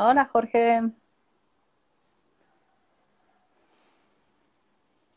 Hola, 0.00 0.26
Jorge. 0.26 0.92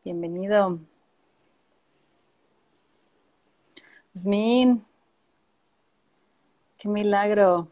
Bienvenido. 0.03 0.79
Yasmin, 4.15 4.83
qué 6.79 6.89
milagro. 6.89 7.67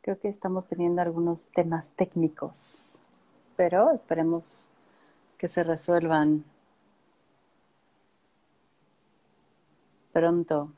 Creo 0.00 0.18
que 0.18 0.26
estamos 0.28 0.66
teniendo 0.66 1.02
algunos 1.02 1.50
temas 1.50 1.92
técnicos, 1.92 2.98
pero 3.54 3.92
esperemos 3.92 4.68
que 5.38 5.46
se 5.46 5.62
resuelvan 5.62 6.44
pronto. 10.12 10.72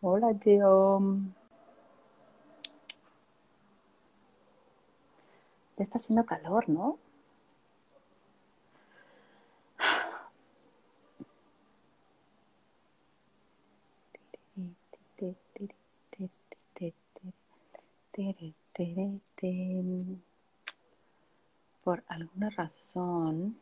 Hola, 0.00 0.32
tío. 0.38 1.00
Ya 5.78 5.82
está 5.82 5.98
haciendo 5.98 6.24
calor, 6.24 6.68
¿no? 6.68 6.98
Por 21.86 22.02
alguna 22.08 22.50
razón. 22.50 23.60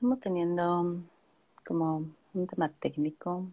Estamos 0.00 0.18
teniendo 0.20 0.96
como 1.66 2.06
un 2.32 2.46
tema 2.46 2.70
técnico. 2.70 3.46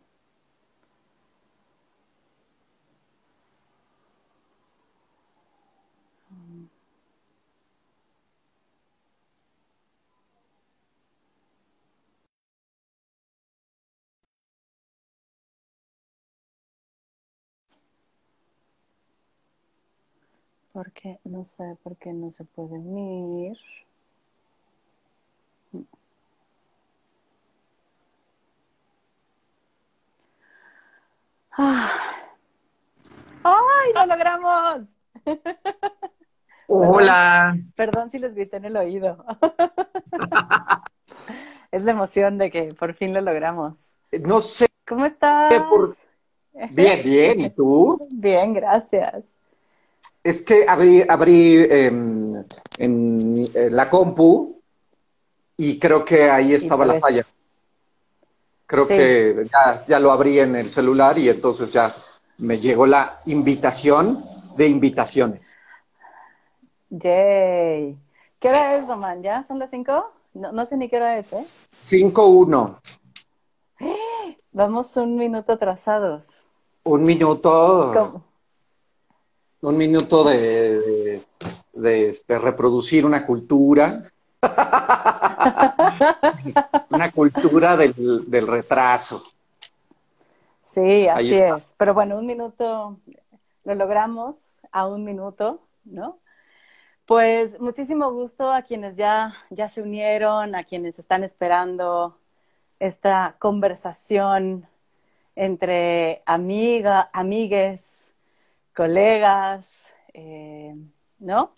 Porque 20.72 21.20
no 21.26 21.44
sé 21.44 21.78
por 21.84 21.98
qué 21.98 22.14
no 22.14 22.32
se 22.32 22.46
puede 22.46 22.80
unir. 22.80 23.58
¡Ay, 31.58 31.94
lo 33.96 34.06
logramos! 34.06 34.84
Hola. 36.68 37.58
Perdón 37.76 38.12
si 38.12 38.20
les 38.20 38.36
grité 38.36 38.58
en 38.58 38.66
el 38.66 38.78
oído. 38.78 39.26
es 41.72 41.84
la 41.84 41.92
emoción 41.92 42.38
de 42.38 42.52
que 42.52 42.76
por 42.76 42.94
fin 42.94 43.14
lo 43.14 43.22
logramos. 43.22 43.80
No 44.12 44.42
sé. 44.42 44.68
¿Cómo 44.88 45.06
estás? 45.06 45.52
Bien, 46.72 47.04
bien. 47.04 47.40
¿Y 47.40 47.50
tú? 47.50 48.08
Bien, 48.12 48.54
gracias. 48.54 49.24
Es 50.24 50.42
que 50.42 50.66
abrí, 50.68 51.04
abrí 51.08 51.66
em, 51.70 52.44
en, 52.78 53.76
la 53.76 53.90
compu 53.90 54.62
y 55.56 55.80
creo 55.80 56.06
que 56.06 56.30
ahí 56.30 56.54
estaba 56.54 56.86
la 56.86 57.00
falla. 57.00 57.26
Creo 58.68 58.86
que 58.86 59.48
ya, 59.50 59.86
ya, 59.88 59.98
lo 59.98 60.12
abrí 60.12 60.40
en 60.40 60.58
el 60.58 60.72
celular 60.72 61.18
y 61.18 61.30
entonces 61.30 61.72
ya 61.72 61.96
me 62.38 62.60
llegó 62.60 62.86
la 62.86 63.22
invitación 63.26 64.26
de 64.58 64.68
invitaciones. 64.68 65.56
Yay. 66.90 67.98
¿Qué 68.40 68.50
hora 68.50 68.76
es, 68.76 68.86
Román? 68.86 69.24
¿Ya? 69.24 69.42
¿Son 69.44 69.58
las 69.58 69.70
cinco? 69.70 70.12
No, 70.34 70.52
no 70.52 70.66
sé 70.66 70.76
ni 70.76 70.90
qué 70.90 70.98
hora 70.98 71.18
es, 71.18 71.32
¿eh? 71.32 71.46
Cinco 71.72 72.28
uno. 72.28 72.82
Vamos 74.52 74.98
un 74.98 75.16
minuto 75.16 75.54
atrasados. 75.54 76.26
Un 76.84 77.04
minuto. 77.04 77.92
¿Cómo? 77.94 78.24
Un 79.62 79.78
minuto 79.78 80.26
de, 80.26 80.80
de, 80.80 81.24
de 81.72 82.10
este, 82.10 82.38
reproducir 82.38 83.06
una 83.06 83.26
cultura. 83.26 84.12
Una 86.98 87.12
cultura 87.12 87.78
del, 87.78 88.48
retraso. 88.48 89.24
Sí, 90.62 91.08
así 91.08 91.36
es. 91.36 91.74
Pero 91.78 91.94
bueno, 91.94 92.18
un 92.18 92.26
minuto, 92.26 92.98
lo 93.64 93.76
logramos 93.76 94.36
a 94.72 94.88
un 94.88 95.04
minuto, 95.04 95.62
¿no? 95.86 96.20
Pues 97.06 97.60
muchísimo 97.60 98.12
gusto 98.12 98.52
a 98.52 98.64
quienes 98.64 98.98
ya, 98.98 99.34
ya 99.50 99.70
se 99.70 99.82
unieron, 99.82 100.56
a 100.56 100.66
quienes 100.66 101.00
están 101.00 101.24
esperando 101.24 102.18
esta 102.80 103.36
conversación 103.40 104.68
entre 105.36 106.22
amiga, 106.26 107.10
amigues, 107.14 108.14
colegas, 108.76 109.66
eh, 110.14 110.76
¿no? 111.20 111.54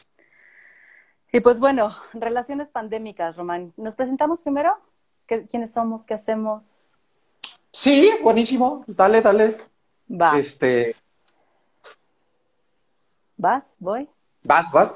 Y 1.32 1.40
pues 1.42 1.60
bueno, 1.60 1.96
relaciones 2.14 2.70
pandémicas, 2.70 3.38
Román. 3.38 3.74
¿Nos 3.78 3.96
presentamos 3.96 4.42
primero? 4.42 4.78
¿Quiénes 5.50 5.72
somos? 5.72 6.06
¿Qué 6.06 6.16
hacemos? 6.16 6.91
Sí, 7.72 8.12
buenísimo. 8.23 8.84
Dale, 8.88 9.22
dale. 9.22 9.57
Va. 10.09 10.38
Este. 10.40 10.95
¿Vas? 13.38 13.63
¿Voy? 13.78 14.09
¿Vas? 14.44 14.72
¿Vas? 14.72 14.95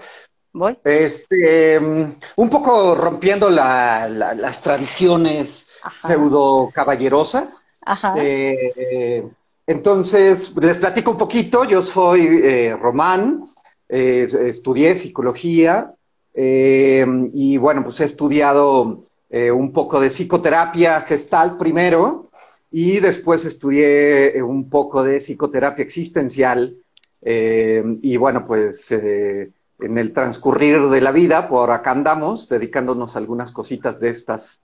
Voy. 0.52 0.78
Este, 0.84 1.78
un 1.80 2.50
poco 2.50 2.96
rompiendo 2.96 3.50
las 3.50 4.62
tradiciones 4.62 5.68
pseudo 5.96 6.70
caballerosas. 6.74 7.66
Ajá. 7.86 8.16
Eh, 8.18 9.28
entonces, 9.68 10.54
les 10.56 10.78
platico 10.78 11.12
un 11.12 11.18
poquito. 11.18 11.64
Yo 11.64 11.82
soy 11.82 12.42
eh, 12.44 12.76
Román, 12.80 13.46
eh, 13.88 14.28
estudié 14.48 14.98
psicología, 14.98 15.94
eh, 16.34 17.06
y 17.34 17.58
bueno, 17.58 17.84
pues 17.84 18.00
he 18.00 18.06
estudiado 18.06 19.04
eh, 19.36 19.50
un 19.50 19.74
poco 19.74 20.00
de 20.00 20.10
psicoterapia 20.10 21.02
gestal 21.02 21.58
primero 21.58 22.30
y 22.70 23.00
después 23.00 23.44
estudié 23.46 24.38
eh, 24.38 24.44
un 24.44 24.70
poco 24.70 25.04
de 25.04 25.18
psicoterapia 25.18 25.84
existencial. 25.84 26.78
y 27.26 28.18
bueno, 28.18 28.46
pues 28.46 28.92
en 28.92 29.98
el 29.98 30.14
transcurrir 30.14 30.88
de 30.88 31.02
la 31.02 31.12
vida, 31.12 31.48
por 31.48 31.72
acá 31.72 31.92
andamos, 31.92 32.48
dedicándonos 32.48 33.16
a 33.16 33.20
algunas 33.20 33.52
cositas 33.52 34.00
de 34.00 34.10
estas 34.10 34.62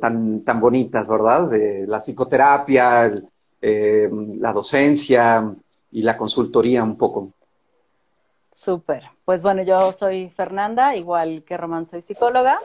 tan, 0.00 0.44
tan 0.44 0.60
bonitas, 0.60 1.08
¿verdad? 1.08 1.48
De 1.48 1.86
la 1.88 1.98
psicoterapia, 1.98 3.12
la 3.60 4.52
docencia 4.52 5.52
y 5.90 6.02
la 6.02 6.16
consultoría 6.16 6.84
un 6.84 6.96
poco. 6.96 7.32
Súper. 8.54 9.04
Pues 9.24 9.42
bueno, 9.42 9.62
yo 9.62 9.92
soy 9.92 10.28
Fernanda, 10.28 10.94
igual 10.94 11.42
que 11.44 11.56
Román, 11.56 11.86
soy 11.86 12.02
psicóloga. 12.02 12.60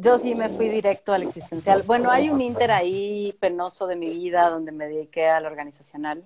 Yo 0.00 0.18
sí 0.18 0.34
me 0.34 0.48
fui 0.48 0.70
directo 0.70 1.12
al 1.12 1.22
existencial. 1.22 1.82
Bueno, 1.82 2.10
hay 2.10 2.30
un 2.30 2.40
inter 2.40 2.70
ahí 2.70 3.36
penoso 3.38 3.86
de 3.86 3.96
mi 3.96 4.08
vida 4.08 4.48
donde 4.48 4.72
me 4.72 4.88
dediqué 4.88 5.28
al 5.28 5.44
organizacional 5.44 6.24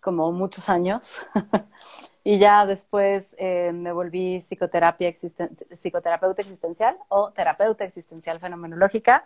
como 0.00 0.32
muchos 0.32 0.68
años. 0.68 1.20
y 2.24 2.40
ya 2.40 2.66
después 2.66 3.36
eh, 3.38 3.70
me 3.72 3.92
volví 3.92 4.40
psicoterapia 4.40 5.14
psicoterapeuta 5.76 6.42
existencial 6.42 6.96
o 7.08 7.30
terapeuta 7.30 7.84
existencial 7.84 8.40
fenomenológica. 8.40 9.24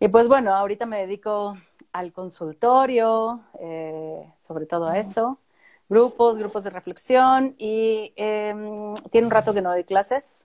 Y 0.00 0.08
pues 0.08 0.26
bueno, 0.26 0.54
ahorita 0.54 0.86
me 0.86 1.00
dedico 1.00 1.58
al 1.92 2.12
consultorio, 2.12 3.40
eh, 3.60 4.26
sobre 4.40 4.64
todo 4.64 4.86
a 4.86 4.98
eso 4.98 5.38
grupos, 5.88 6.38
grupos 6.38 6.64
de 6.64 6.70
reflexión 6.70 7.54
y 7.58 8.12
em, 8.16 8.94
tiene 9.10 9.26
un 9.26 9.30
rato 9.30 9.54
que 9.54 9.62
no 9.62 9.70
doy 9.70 9.84
clases. 9.84 10.44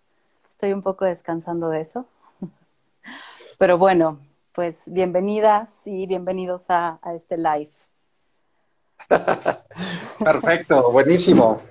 estoy 0.51 0.73
un 0.73 0.81
poco 0.81 1.05
descansando 1.05 1.69
de 1.69 1.81
eso. 1.81 2.05
Pero 3.57 3.77
bueno, 3.77 4.19
pues 4.53 4.81
bienvenidas 4.85 5.69
y 5.85 6.05
bienvenidos 6.07 6.69
a, 6.69 6.99
a 7.01 7.13
este 7.13 7.37
live. 7.37 7.71
Perfecto, 10.19 10.91
buenísimo. 10.91 11.61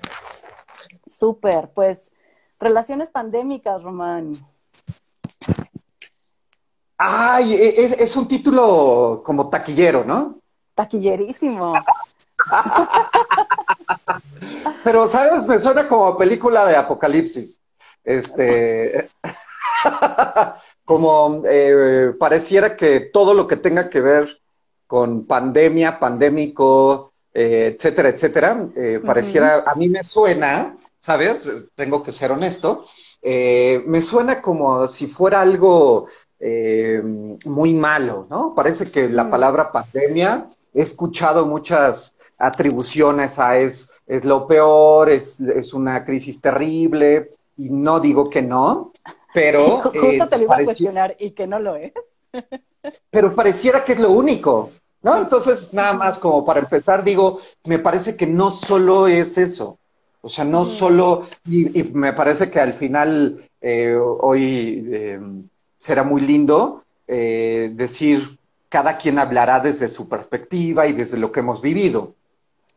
Súper, 1.09 1.69
pues 1.69 2.11
relaciones 2.59 3.11
pandémicas, 3.11 3.83
Román. 3.83 4.33
Ay, 6.97 7.53
e, 7.53 7.85
es, 7.85 7.99
es, 7.99 8.15
un 8.15 8.27
título 8.27 9.21
como 9.25 9.49
taquillero, 9.49 10.03
¿no? 10.05 10.39
Taquillerísimo. 10.75 11.73
Pero, 14.83 15.07
¿sabes? 15.07 15.47
Me 15.47 15.59
suena 15.59 15.87
como 15.87 16.17
película 16.17 16.65
de 16.65 16.75
apocalipsis. 16.75 17.61
Este. 18.03 19.09
como 20.85 21.43
eh, 21.47 22.13
pareciera 22.19 22.75
que 22.75 22.99
todo 23.11 23.33
lo 23.33 23.47
que 23.47 23.57
tenga 23.57 23.89
que 23.89 24.01
ver 24.01 24.39
con 24.87 25.25
pandemia, 25.25 25.99
pandémico, 25.99 27.13
eh, 27.33 27.73
etcétera, 27.75 28.09
etcétera, 28.09 28.67
eh, 28.75 29.01
pareciera, 29.03 29.63
a 29.65 29.75
mí 29.75 29.89
me 29.89 30.03
suena, 30.03 30.77
¿sabes? 30.99 31.49
Tengo 31.75 32.03
que 32.03 32.11
ser 32.11 32.31
honesto, 32.31 32.85
me 33.23 34.01
suena 34.01 34.41
como 34.41 34.87
si 34.87 35.07
fuera 35.07 35.41
algo 35.41 36.07
muy 37.45 37.73
malo, 37.73 38.27
¿no? 38.29 38.53
Parece 38.53 38.91
que 38.91 39.07
la 39.07 39.23
mm. 39.23 39.29
palabra 39.29 39.71
pandemia, 39.71 40.49
he 40.73 40.81
escuchado 40.81 41.45
muchas 41.45 42.15
atribuciones 42.37 43.39
a 43.39 43.57
es, 43.57 43.89
es 44.05 44.25
lo 44.25 44.45
peor, 44.45 45.09
es, 45.09 45.39
es 45.39 45.73
una 45.73 46.03
crisis 46.03 46.41
terrible, 46.41 47.31
y 47.57 47.69
no 47.69 47.99
digo 47.99 48.29
que 48.29 48.41
no, 48.41 48.92
pero... 49.33 49.79
Justo 49.79 50.27
te 50.29 50.37
lo 50.37 50.43
iba 50.43 50.57
a 50.57 50.63
cuestionar 50.65 51.15
y 51.19 51.31
que 51.31 51.47
no 51.47 51.59
lo 51.59 51.75
es. 51.75 51.93
pero 53.09 53.33
pareciera 53.35 53.83
que 53.83 53.93
es 53.93 53.99
lo 53.99 54.11
único, 54.11 54.71
¿no? 55.01 55.17
Entonces, 55.17 55.73
nada 55.73 55.93
más 55.93 56.19
como 56.19 56.45
para 56.45 56.59
empezar, 56.59 57.03
digo, 57.03 57.39
me 57.65 57.79
parece 57.79 58.15
que 58.15 58.27
no 58.27 58.51
solo 58.51 59.07
es 59.07 59.37
eso. 59.37 59.79
O 60.21 60.29
sea, 60.29 60.45
no 60.45 60.63
solo, 60.63 61.27
y, 61.45 61.83
me 61.93 62.13
parece 62.13 62.49
que 62.49 62.59
al 62.59 62.73
final 62.73 63.49
eh, 63.59 63.95
hoy 63.95 64.87
eh, 64.91 65.19
será 65.77 66.03
muy 66.03 66.21
lindo 66.21 66.83
eh, 67.07 67.71
decir, 67.73 68.39
cada 68.69 68.97
quien 68.97 69.19
hablará 69.19 69.59
desde 69.59 69.89
su 69.89 70.07
perspectiva 70.07 70.87
y 70.87 70.93
desde 70.93 71.17
lo 71.17 71.31
que 71.31 71.41
hemos 71.41 71.61
vivido. 71.61 72.15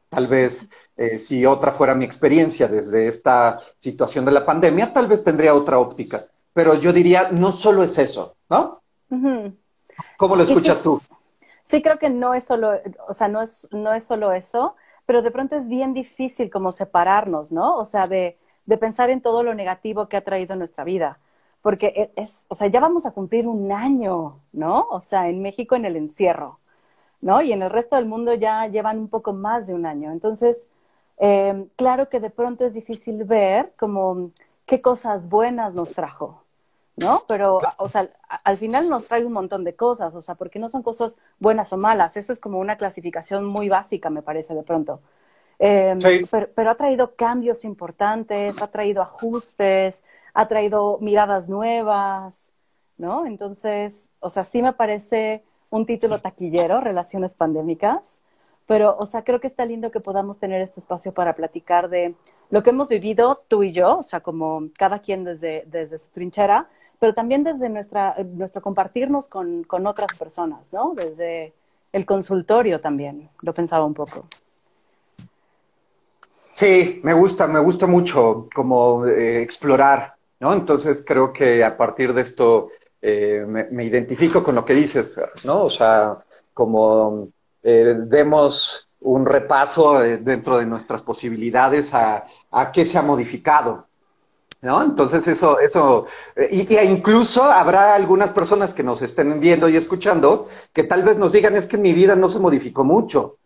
Tal 0.08 0.26
vez 0.28 0.68
si 1.18 1.44
otra 1.44 1.72
fuera 1.72 1.94
mi 1.94 2.04
experiencia 2.04 2.68
desde 2.68 3.08
esta 3.08 3.60
situación 3.78 4.24
de 4.24 4.32
la 4.32 4.46
pandemia, 4.46 4.92
tal 4.92 5.08
vez 5.08 5.22
tendría 5.22 5.54
otra 5.54 5.78
óptica 5.78 6.26
pero 6.56 6.74
yo 6.74 6.90
diría, 6.90 7.28
no 7.32 7.52
solo 7.52 7.84
es 7.84 7.98
eso, 7.98 8.34
¿no? 8.48 8.80
¿Cómo 10.16 10.36
lo 10.36 10.42
escuchas 10.42 10.80
tú? 10.80 11.02
Sí, 11.64 11.82
creo 11.82 11.98
que 11.98 12.08
no 12.08 12.32
es 12.32 12.44
solo, 12.44 12.70
o 13.06 13.12
sea, 13.12 13.28
no 13.28 13.42
es, 13.42 13.68
no 13.72 13.92
es 13.92 14.04
solo 14.04 14.32
eso, 14.32 14.74
pero 15.04 15.20
de 15.20 15.30
pronto 15.30 15.54
es 15.54 15.68
bien 15.68 15.92
difícil 15.92 16.48
como 16.48 16.72
separarnos, 16.72 17.52
¿no? 17.52 17.76
O 17.76 17.84
sea, 17.84 18.08
de, 18.08 18.38
de 18.64 18.78
pensar 18.78 19.10
en 19.10 19.20
todo 19.20 19.42
lo 19.42 19.54
negativo 19.54 20.08
que 20.08 20.16
ha 20.16 20.24
traído 20.24 20.56
nuestra 20.56 20.82
vida. 20.84 21.18
Porque 21.60 21.88
e, 22.16 22.22
es, 22.22 22.46
o 22.48 22.54
sea, 22.54 22.68
ya 22.68 22.80
vamos 22.80 23.04
a 23.04 23.10
cumplir 23.10 23.46
un 23.46 23.70
año, 23.70 24.40
¿no? 24.52 24.86
O 24.90 25.02
sea, 25.02 25.28
en 25.28 25.42
México 25.42 25.76
en 25.76 25.84
el 25.84 25.96
encierro, 25.96 26.58
¿no? 27.20 27.42
Y 27.42 27.52
en 27.52 27.62
el 27.62 27.70
resto 27.70 27.96
del 27.96 28.06
mundo 28.06 28.32
ya 28.34 28.66
llevan 28.68 28.98
un 28.98 29.08
poco 29.08 29.34
más 29.34 29.66
de 29.66 29.74
un 29.74 29.84
año. 29.86 30.10
Entonces, 30.10 30.70
eh, 31.18 31.68
claro 31.76 32.08
que 32.08 32.20
de 32.20 32.30
pronto 32.30 32.64
es 32.64 32.72
difícil 32.74 33.24
ver 33.24 33.74
como 33.78 34.30
qué 34.66 34.80
cosas 34.82 35.28
buenas 35.28 35.74
nos 35.74 35.92
trajo, 35.94 36.45
¿no? 36.96 37.22
Pero, 37.28 37.58
o 37.76 37.88
sea, 37.88 38.08
al 38.42 38.56
final 38.56 38.88
nos 38.88 39.06
trae 39.06 39.24
un 39.24 39.32
montón 39.32 39.64
de 39.64 39.76
cosas, 39.76 40.14
o 40.14 40.22
sea, 40.22 40.34
porque 40.34 40.58
no 40.58 40.68
son 40.68 40.82
cosas 40.82 41.18
buenas 41.38 41.72
o 41.72 41.76
malas, 41.76 42.16
eso 42.16 42.32
es 42.32 42.40
como 42.40 42.58
una 42.58 42.76
clasificación 42.76 43.44
muy 43.44 43.68
básica, 43.68 44.10
me 44.10 44.22
parece, 44.22 44.54
de 44.54 44.62
pronto. 44.62 45.00
Em, 45.58 45.98
pero, 46.54 46.70
ha 46.70 46.74
traído 46.74 47.14
cambios 47.14 47.64
importantes, 47.64 48.60
ha 48.60 48.68
traído 48.68 49.02
ajustes, 49.02 50.02
ha 50.34 50.48
traído 50.48 50.98
miradas 51.00 51.48
nuevas, 51.48 52.52
¿no? 52.98 53.26
Entonces, 53.26 54.10
o 54.20 54.30
sea, 54.30 54.44
sí 54.44 54.62
me 54.62 54.72
parece 54.72 55.44
un 55.70 55.86
título 55.86 56.20
taquillero, 56.20 56.80
Relaciones 56.80 57.34
Pandémicas, 57.34 58.22
pero, 58.66 58.96
o 58.98 59.06
sea, 59.06 59.22
creo 59.22 59.40
que 59.40 59.46
está 59.46 59.64
lindo 59.64 59.90
que 59.90 60.00
podamos 60.00 60.38
tener 60.38 60.60
este 60.60 60.80
espacio 60.80 61.12
para 61.14 61.34
platicar 61.34 61.88
de 61.88 62.14
lo 62.50 62.62
que 62.62 62.70
hemos 62.70 62.88
vivido 62.88 63.36
tú 63.48 63.62
y 63.62 63.72
yo, 63.72 63.98
o 63.98 64.02
sea, 64.02 64.20
como 64.20 64.68
cada 64.76 64.98
quien 64.98 65.24
desde, 65.24 65.64
desde 65.66 65.98
su 65.98 66.10
trinchera, 66.10 66.68
pero 66.98 67.14
también 67.14 67.44
desde 67.44 67.68
nuestra, 67.68 68.14
nuestro 68.34 68.62
compartirnos 68.62 69.28
con, 69.28 69.64
con 69.64 69.86
otras 69.86 70.16
personas, 70.16 70.72
¿no? 70.72 70.92
Desde 70.94 71.52
el 71.92 72.04
consultorio 72.04 72.80
también, 72.80 73.30
lo 73.42 73.52
pensaba 73.54 73.84
un 73.84 73.94
poco. 73.94 74.26
Sí, 76.56 77.00
me 77.02 77.12
gusta, 77.12 77.46
me 77.46 77.60
gusta 77.60 77.86
mucho 77.86 78.48
como 78.54 79.06
eh, 79.06 79.42
explorar, 79.42 80.14
¿no? 80.40 80.54
Entonces 80.54 81.04
creo 81.06 81.30
que 81.30 81.62
a 81.62 81.76
partir 81.76 82.14
de 82.14 82.22
esto 82.22 82.70
eh, 83.02 83.44
me, 83.46 83.84
identifico 83.84 84.42
con 84.42 84.54
lo 84.54 84.64
que 84.64 84.72
dices, 84.72 85.14
¿no? 85.44 85.64
O 85.64 85.70
sea, 85.70 86.16
como 86.54 87.28
eh, 87.62 87.94
demos 88.06 88.88
un 89.00 89.26
repaso 89.26 90.00
dentro 90.00 90.56
de 90.56 90.64
nuestras 90.64 91.02
posibilidades 91.02 91.92
a, 91.92 92.24
a 92.50 92.72
qué 92.72 92.86
se 92.86 92.96
ha 92.96 93.02
modificado, 93.02 93.86
¿no? 94.62 94.82
Entonces 94.82 95.26
eso, 95.26 95.58
eso, 95.60 96.06
y, 96.50 96.74
y, 96.74 96.78
incluso 96.78 97.42
habrá 97.42 97.94
algunas 97.94 98.30
personas 98.30 98.74
que 98.74 98.82
nos 98.82 99.02
estén 99.02 99.38
viendo 99.40 99.68
y 99.68 99.76
escuchando 99.76 100.48
que 100.72 100.84
tal 100.84 101.02
vez 101.02 101.16
nos 101.18 101.32
digan 101.32 101.56
es 101.56 101.66
que 101.66 101.76
mi 101.76 101.92
vida 101.92 102.16
no 102.16 102.28
se 102.28 102.38
modificó 102.38 102.84
mucho. 102.84 103.36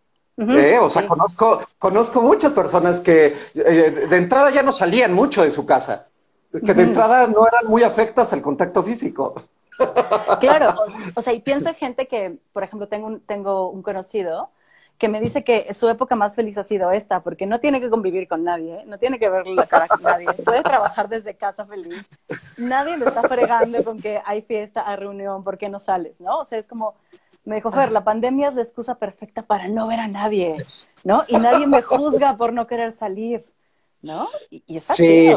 ¿eh? 0.48 0.78
O 0.80 0.88
sea, 0.88 1.06
conozco, 1.06 1.62
conozco 1.78 2.22
muchas 2.22 2.52
personas 2.52 3.00
que 3.00 3.36
eh, 3.54 4.06
de 4.08 4.16
entrada 4.16 4.50
ya 4.50 4.62
no 4.62 4.72
salían 4.72 5.12
mucho 5.12 5.42
de 5.42 5.50
su 5.50 5.66
casa, 5.66 6.06
que 6.52 6.74
de 6.74 6.82
entrada 6.82 7.26
no 7.26 7.46
eran 7.46 7.66
muy 7.66 7.82
afectas 7.82 8.32
al 8.32 8.40
contacto 8.40 8.82
físico. 8.82 9.34
Claro, 10.40 10.70
o, 10.70 10.84
o, 11.20 11.22
sea, 11.22 11.32
y 11.32 11.40
pienso 11.40 11.68
en 11.68 11.74
gente 11.74 12.06
que, 12.06 12.38
por 12.52 12.62
ejemplo, 12.62 12.88
tengo 12.88 13.06
un, 13.06 13.20
tengo 13.20 13.70
un 13.70 13.82
conocido 13.82 14.50
que 15.00 15.08
me 15.08 15.18
dice 15.18 15.42
que 15.42 15.72
su 15.72 15.88
época 15.88 16.14
más 16.14 16.36
feliz 16.36 16.58
ha 16.58 16.62
sido 16.62 16.92
esta, 16.92 17.22
porque 17.22 17.46
no 17.46 17.58
tiene 17.58 17.80
que 17.80 17.88
convivir 17.88 18.28
con 18.28 18.44
nadie, 18.44 18.84
no 18.84 18.98
tiene 18.98 19.18
que 19.18 19.30
ver 19.30 19.46
la 19.46 19.66
cara 19.66 19.88
con 19.88 20.02
nadie, 20.02 20.26
puede 20.44 20.62
trabajar 20.62 21.08
desde 21.08 21.34
casa 21.34 21.64
feliz. 21.64 22.06
Nadie 22.58 22.98
le 22.98 23.06
está 23.06 23.22
fregando 23.22 23.82
con 23.82 23.98
que 23.98 24.20
hay 24.26 24.42
fiesta, 24.42 24.86
hay 24.86 24.96
reunión, 24.96 25.42
¿por 25.42 25.56
qué 25.56 25.70
no 25.70 25.80
sales? 25.80 26.20
¿No? 26.20 26.40
O 26.40 26.44
sea, 26.44 26.58
es 26.58 26.66
como, 26.66 26.96
me 27.46 27.54
dijo 27.54 27.72
Fer, 27.72 27.90
la 27.90 28.04
pandemia 28.04 28.50
es 28.50 28.54
la 28.54 28.60
excusa 28.60 28.96
perfecta 28.96 29.40
para 29.40 29.68
no 29.68 29.86
ver 29.86 30.00
a 30.00 30.06
nadie, 30.06 30.56
¿no? 31.02 31.24
Y 31.28 31.38
nadie 31.38 31.66
me 31.66 31.80
juzga 31.80 32.36
por 32.36 32.52
no 32.52 32.66
querer 32.66 32.92
salir, 32.92 33.42
¿no? 34.02 34.28
Y, 34.50 34.76
está 34.76 34.94
sí. 34.94 35.34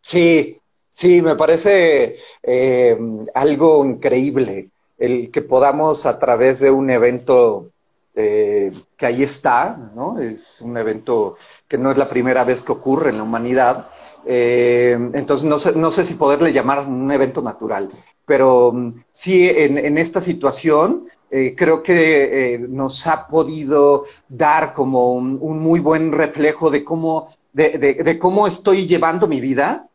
Sí, 0.00 0.58
sí, 0.88 1.20
me 1.20 1.36
parece 1.36 2.16
eh, 2.42 2.98
algo 3.34 3.84
increíble 3.84 4.70
el 4.96 5.30
que 5.30 5.42
podamos 5.42 6.06
a 6.06 6.18
través 6.18 6.60
de 6.60 6.70
un 6.70 6.88
evento 6.88 7.72
eh, 8.20 8.72
que 8.96 9.06
ahí 9.06 9.22
está, 9.22 9.78
¿no? 9.94 10.18
Es 10.18 10.60
un 10.60 10.76
evento 10.76 11.36
que 11.68 11.78
no 11.78 11.92
es 11.92 11.96
la 11.96 12.08
primera 12.08 12.42
vez 12.42 12.62
que 12.62 12.72
ocurre 12.72 13.10
en 13.10 13.18
la 13.18 13.22
humanidad. 13.22 13.90
Eh, 14.26 14.98
entonces, 15.12 15.46
no 15.46 15.60
sé, 15.60 15.76
no 15.76 15.92
sé 15.92 16.04
si 16.04 16.14
poderle 16.14 16.52
llamar 16.52 16.84
un 16.84 17.08
evento 17.12 17.42
natural, 17.42 17.88
pero 18.26 18.72
mm, 18.72 19.04
sí, 19.12 19.48
en, 19.48 19.96
esta 19.98 20.20
situación, 20.20 21.06
eh, 21.30 21.54
creo 21.56 21.80
que 21.80 22.66
nos 22.68 23.06
ha 23.06 23.28
podido 23.28 24.06
dar 24.28 24.74
como 24.74 25.12
un, 25.12 25.38
muy 25.60 25.78
buen 25.78 26.10
reflejo 26.10 26.70
de 26.70 26.82
cómo, 26.82 27.36
de, 27.52 28.18
cómo 28.20 28.48
estoy 28.48 28.88
llevando 28.88 29.28
mi 29.28 29.40
vida. 29.40 29.86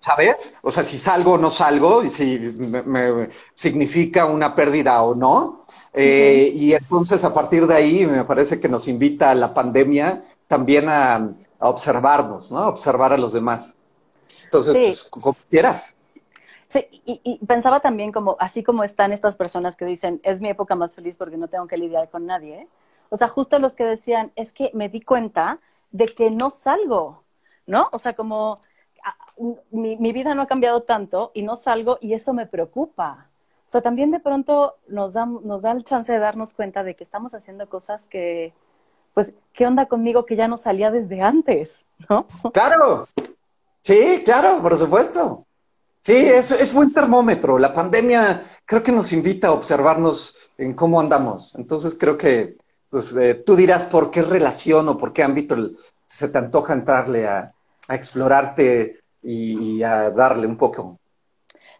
¿Sabes? 0.00 0.36
O 0.62 0.72
sea, 0.72 0.82
si 0.82 0.98
salgo 0.98 1.34
o 1.34 1.38
no 1.38 1.50
salgo, 1.50 2.02
y 2.02 2.10
si 2.10 2.38
me, 2.38 3.28
significa 3.54 4.24
una 4.24 4.54
pérdida 4.54 5.00
o 5.02 5.14
no. 5.14 5.59
Eh, 5.92 6.52
y 6.54 6.72
entonces 6.72 7.24
a 7.24 7.34
partir 7.34 7.66
de 7.66 7.74
ahí 7.74 8.06
me 8.06 8.24
parece 8.24 8.60
que 8.60 8.68
nos 8.68 8.86
invita 8.86 9.30
a 9.30 9.34
la 9.34 9.52
pandemia 9.52 10.24
también 10.46 10.88
a, 10.88 11.32
observarnos, 11.58 12.50
¿no? 12.50 12.58
A 12.58 12.68
observar 12.68 13.12
a 13.12 13.18
los 13.18 13.32
demás. 13.32 13.74
Entonces, 14.44 14.74
pues, 14.74 15.04
como 15.04 15.36
quieras. 15.50 15.94
Sí, 16.68 16.86
y, 17.04 17.44
pensaba 17.46 17.80
también 17.80 18.12
como, 18.12 18.36
así 18.38 18.62
como 18.62 18.82
están 18.84 19.12
estas 19.12 19.36
personas 19.36 19.76
que 19.76 19.84
dicen, 19.84 20.20
es 20.22 20.40
mi 20.40 20.48
época 20.48 20.74
más 20.74 20.94
feliz 20.94 21.16
porque 21.16 21.36
no 21.36 21.48
tengo 21.48 21.66
que 21.66 21.76
lidiar 21.76 22.08
con 22.08 22.26
nadie. 22.26 22.68
O 23.10 23.16
sea, 23.16 23.28
justo 23.28 23.58
los 23.58 23.74
que 23.74 23.84
decían, 23.84 24.32
es 24.36 24.52
que 24.52 24.70
me 24.72 24.88
di 24.88 25.00
cuenta 25.00 25.58
de 25.90 26.06
que 26.06 26.30
no 26.30 26.50
salgo, 26.50 27.22
¿no? 27.66 27.88
O 27.92 27.98
sea, 27.98 28.14
como 28.14 28.54
mi, 29.70 29.96
mi 29.96 30.12
vida 30.12 30.34
no 30.34 30.42
ha 30.42 30.46
cambiado 30.46 30.82
tanto 30.82 31.32
y 31.34 31.42
no 31.42 31.56
salgo 31.56 31.98
y 32.00 32.14
eso 32.14 32.32
me 32.32 32.46
preocupa. 32.46 33.29
O 33.70 33.72
sea, 33.72 33.82
también 33.82 34.10
de 34.10 34.18
pronto 34.18 34.78
nos 34.88 35.12
da, 35.12 35.26
nos 35.26 35.62
da 35.62 35.70
el 35.70 35.84
chance 35.84 36.12
de 36.12 36.18
darnos 36.18 36.54
cuenta 36.54 36.82
de 36.82 36.96
que 36.96 37.04
estamos 37.04 37.34
haciendo 37.34 37.68
cosas 37.68 38.08
que, 38.08 38.52
pues, 39.14 39.32
¿qué 39.52 39.64
onda 39.64 39.86
conmigo 39.86 40.26
que 40.26 40.34
ya 40.34 40.48
no 40.48 40.56
salía 40.56 40.90
desde 40.90 41.22
antes? 41.22 41.84
¿No? 42.08 42.26
Claro, 42.52 43.06
Sí, 43.82 44.22
claro, 44.24 44.60
por 44.62 44.76
supuesto. 44.76 45.46
Sí, 46.02 46.14
es, 46.14 46.50
es 46.50 46.72
buen 46.72 46.92
termómetro. 46.92 47.58
La 47.58 47.74
pandemia 47.74 48.42
creo 48.64 48.82
que 48.82 48.92
nos 48.92 49.12
invita 49.12 49.48
a 49.48 49.52
observarnos 49.52 50.36
en 50.58 50.74
cómo 50.74 51.00
andamos. 51.00 51.54
Entonces 51.56 51.96
creo 51.98 52.16
que 52.16 52.56
pues, 52.90 53.14
eh, 53.16 53.34
tú 53.34 53.56
dirás 53.56 53.84
por 53.84 54.10
qué 54.10 54.22
relación 54.22 54.88
o 54.88 54.98
por 54.98 55.12
qué 55.12 55.22
ámbito 55.22 55.56
se 56.06 56.28
te 56.28 56.38
antoja 56.38 56.74
entrarle 56.74 57.26
a, 57.26 57.52
explorarte 57.88 59.00
y, 59.22 59.82
a 59.82 60.10
darle 60.10 60.46
un 60.46 60.56
poco. 60.56 60.98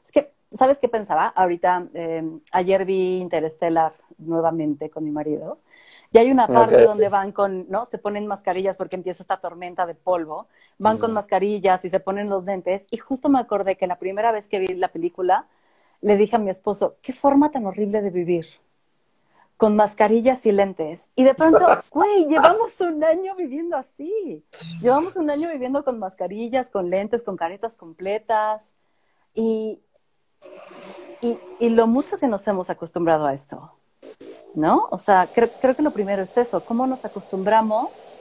Es 0.05 0.11
que, 0.11 0.33
¿sabes 0.53 0.79
qué 0.79 0.89
pensaba? 0.89 1.27
Ahorita, 1.29 1.87
eh, 1.95 2.23
ayer 2.53 2.85
vi 2.85 3.19
Interstellar 3.19 3.95
nuevamente 4.19 4.91
con 4.91 5.05
mi 5.05 5.11
marido 5.11 5.59
y 6.13 6.19
hay 6.19 6.31
una 6.31 6.49
parte 6.49 6.83
donde 6.83 7.09
van 7.09 7.31
con, 7.31 7.71
¿no? 7.71 7.87
Se 7.87 7.99
ponen 7.99 8.27
mascarillas 8.27 8.77
porque 8.77 8.97
empieza 8.97 9.23
esta 9.23 9.37
tormenta 9.37 9.87
de 9.87 9.95
polvo, 9.95 10.49
van 10.77 10.99
con 10.99 11.13
mascarillas 11.13 11.85
y 11.85 11.91
se 11.91 12.01
ponen 12.01 12.29
los 12.29 12.45
lentes. 12.45 12.87
Y 12.91 12.97
justo 12.97 13.29
me 13.29 13.39
acordé 13.39 13.77
que 13.77 13.87
la 13.87 13.97
primera 13.97 14.33
vez 14.33 14.49
que 14.49 14.59
vi 14.59 14.69
la 14.75 14.89
película, 14.89 15.47
le 16.01 16.17
dije 16.17 16.35
a 16.35 16.41
mi 16.41 16.51
esposo, 16.51 16.97
qué 17.01 17.13
forma 17.13 17.53
tan 17.53 17.65
horrible 17.65 18.03
de 18.03 18.11
vivir, 18.11 18.47
con 19.57 19.77
mascarillas 19.77 20.45
y 20.47 20.53
lentes. 20.53 21.11
Y 21.15 21.23
de 21.23 21.35
pronto, 21.35 21.65
güey, 21.93 22.27
llevamos 22.27 22.81
un 22.81 23.05
año 23.05 23.37
viviendo 23.37 23.77
así. 23.77 24.45
Llevamos 24.81 25.15
un 25.17 25.31
año 25.31 25.49
viviendo 25.49 25.85
con 25.85 26.01
mascarillas, 26.01 26.71
con 26.71 26.91
lentes, 26.91 27.23
con 27.23 27.37
caretas 27.37 27.77
completas. 27.77 28.75
Y, 29.33 29.81
y, 31.21 31.39
y 31.59 31.69
lo 31.71 31.87
mucho 31.87 32.19
que 32.19 32.29
nos 32.29 32.47
hemos 32.49 32.71
acostumbrado 32.71 33.27
a 33.27 33.35
esto. 33.35 33.73
¿no? 34.55 34.89
O 34.91 34.99
sea, 34.99 35.29
creo, 35.33 35.77
que 35.77 35.83
lo 35.83 35.93
primero 35.93 36.23
es 36.23 36.37
eso, 36.37 36.65
cómo 36.65 36.87
nos 36.87 37.05
acostumbramos 37.05 38.19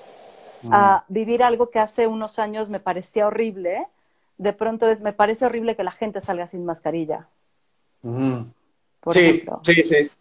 a 0.69 1.03
mm. 1.07 1.13
vivir 1.13 1.43
algo 1.43 1.69
que 1.69 1.79
hace 1.79 2.07
unos 2.07 2.39
años 2.39 2.69
me 2.69 2.79
parecía 2.79 3.27
horrible, 3.27 3.87
de 4.37 4.53
pronto 4.53 4.89
es, 4.89 5.01
me 5.01 5.13
parece 5.13 5.45
horrible 5.45 5.75
que 5.75 5.83
la 5.83 5.91
gente 5.91 6.21
salga 6.21 6.47
sin 6.47 6.65
mascarilla. 6.65 7.27
Mm. 8.01 8.43
sí, 9.11 9.43
sí, 9.63 9.83
sí. 9.83 10.11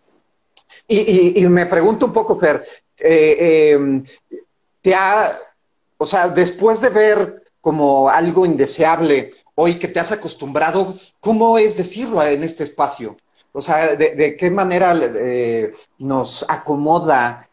Y, 0.87 1.47
me 1.47 1.67
pregunto 1.67 2.07
un 2.07 2.13
poco, 2.13 2.39
Fer, 2.39 2.65
eh, 2.99 3.73
em, 3.73 4.05
te 4.83 4.95
ha, 4.95 5.39
o 5.97 6.07
sea, 6.07 6.29
después 6.29 6.81
de 6.81 6.91
ver 6.91 7.43
como 7.61 8.09
algo 8.09 8.47
indeseable, 8.47 9.33
hoy 9.61 9.75
que 9.75 9.89
te 9.89 9.99
has 9.99 10.13
acostumbrado, 10.13 10.95
¿cómo 11.19 11.59
es 11.59 11.77
decirlo 11.77 12.23
en 12.23 12.45
este 12.45 12.63
espacio? 12.63 13.17
O 13.51 13.61
sea, 13.61 13.97
de, 13.97 14.37
qué 14.37 14.51
manera 14.53 14.95
eh, 14.97 15.71
nos 15.99 16.45
acomoda 16.49 17.49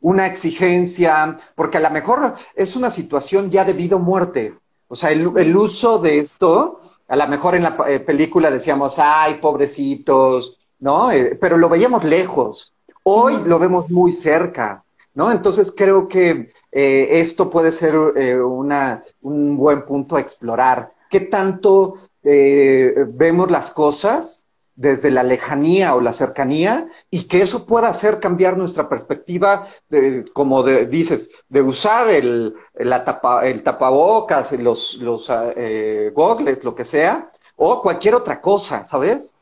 una 0.00 0.26
exigencia, 0.26 1.38
porque 1.54 1.78
a 1.78 1.80
lo 1.80 1.90
mejor 1.90 2.34
es 2.54 2.74
una 2.74 2.90
situación 2.90 3.48
ya 3.48 3.64
de 3.64 3.74
vida 3.74 3.94
o 3.96 4.00
muerte. 4.00 4.54
O 4.88 4.96
sea, 4.96 5.12
el, 5.12 5.56
uso 5.56 5.98
de 5.98 6.18
esto, 6.18 6.80
a 7.06 7.16
lo 7.16 7.28
mejor 7.28 7.54
en 7.54 7.62
la 7.62 7.76
eh, 7.88 8.00
película 8.00 8.50
decíamos, 8.50 8.98
ay, 8.98 9.34
pobrecitos, 9.36 10.58
¿no? 10.80 11.12
Eh, 11.12 11.38
pero 11.40 11.56
lo 11.56 11.68
veíamos 11.68 12.02
lejos. 12.02 12.72
Hoy 13.04 13.38
lo 13.44 13.60
vemos 13.60 13.88
muy 13.88 14.12
cerca, 14.12 14.82
¿no? 15.14 15.30
Entonces 15.30 15.72
creo 15.74 16.08
que 16.08 16.52
esto 16.70 17.50
puede 17.50 17.72
ser 17.72 17.96
una, 17.96 19.04
un 19.22 19.56
buen 19.56 19.84
punto 19.84 20.16
a 20.16 20.20
explorar. 20.20 20.90
¿Qué 21.10 21.20
tanto 21.20 21.94
vemos 22.22 23.50
las 23.50 23.70
cosas 23.70 24.46
desde 24.78 25.10
la 25.10 25.24
lejanía 25.24 25.96
o 25.96 26.00
la 26.00 26.12
cercanía 26.12 26.86
y 27.10 27.24
que 27.24 27.42
eso 27.42 27.66
pueda 27.66 27.88
hacer 27.88 28.20
cambiar 28.20 28.56
nuestra 28.56 28.88
perspectiva, 28.88 29.66
de, 29.88 30.24
como 30.32 30.62
dices, 30.62 31.30
de 31.48 31.62
usar 31.62 32.08
el, 32.08 32.54
la 32.74 33.04
tapa, 33.04 33.44
el 33.44 33.64
tapabocas, 33.64 34.52
los, 34.52 34.94
los 35.00 35.26
eh, 35.56 36.12
gogles, 36.14 36.62
lo 36.62 36.76
que 36.76 36.84
sea, 36.84 37.28
o 37.56 37.82
cualquier 37.82 38.14
otra 38.14 38.40
cosa, 38.40 38.84
¿sabes? 38.84 39.34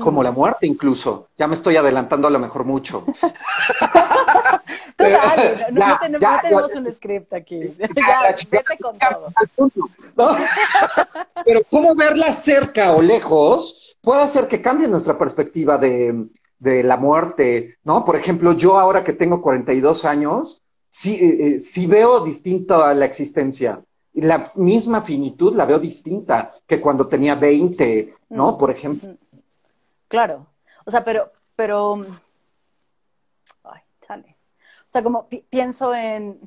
Como 0.00 0.22
la 0.22 0.32
muerte 0.32 0.66
incluso. 0.66 1.28
Ya 1.38 1.46
me 1.46 1.54
estoy 1.54 1.76
adelantando 1.76 2.28
a 2.28 2.30
lo 2.30 2.38
mejor 2.38 2.64
mucho. 2.64 3.04
No, 5.72 5.98
tenemos, 6.00 6.74
un 6.74 6.94
script 6.94 7.32
aquí. 7.32 7.60
ya, 7.78 8.62
con 8.78 8.96
todo. 8.98 9.26
Pero 11.44 11.62
cómo 11.70 11.94
verla 11.94 12.32
cerca 12.32 12.92
o 12.92 13.02
lejos 13.02 13.96
puede 14.00 14.22
hacer 14.22 14.48
que 14.48 14.62
cambie 14.62 14.88
nuestra 14.88 15.18
perspectiva 15.18 15.78
de, 15.78 16.28
la 16.60 16.96
muerte, 16.96 17.78
¿no? 17.82 18.04
Por 18.04 18.14
ejemplo, 18.14 18.52
yo 18.52 18.78
ahora 18.78 19.02
que 19.02 19.12
tengo 19.12 19.42
42 19.42 20.04
años, 20.04 20.62
sí, 20.90 21.14
eh, 21.14 21.46
eh, 21.56 21.60
sí 21.60 21.86
veo 21.86 22.20
distinta 22.20 22.88
a 22.88 22.94
la 22.94 23.06
existencia. 23.06 23.82
La 24.14 24.48
misma 24.54 25.00
finitud 25.00 25.56
la 25.56 25.64
veo 25.64 25.80
distinta 25.80 26.54
que 26.66 26.80
cuando 26.80 27.08
tenía 27.08 27.34
20, 27.34 28.14
¿no? 28.30 28.56
Por 28.56 28.70
ejemplo. 28.70 29.16
Claro. 30.12 30.46
O 30.84 30.90
sea, 30.90 31.04
pero, 31.04 31.32
pero, 31.56 32.04
ay, 33.64 33.80
chale. 34.02 34.36
O 34.80 34.90
sea, 34.92 35.02
como 35.02 35.26
pienso 35.26 35.94
en, 35.94 36.38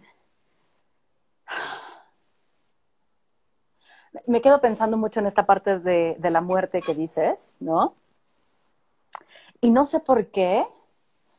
me 4.28 4.40
quedo 4.42 4.62
pensando 4.62 4.98
mucho 4.98 5.20
en 5.20 5.26
esta 5.26 5.48
parte 5.48 5.80
de, 5.80 6.16
la 6.22 6.42
muerte 6.42 6.84
que 6.84 6.94
dices, 6.94 7.58
¿no? 7.60 7.96
Y 9.62 9.72
no 9.72 9.86
sé 9.86 10.00
por 10.00 10.28
qué, 10.28 10.68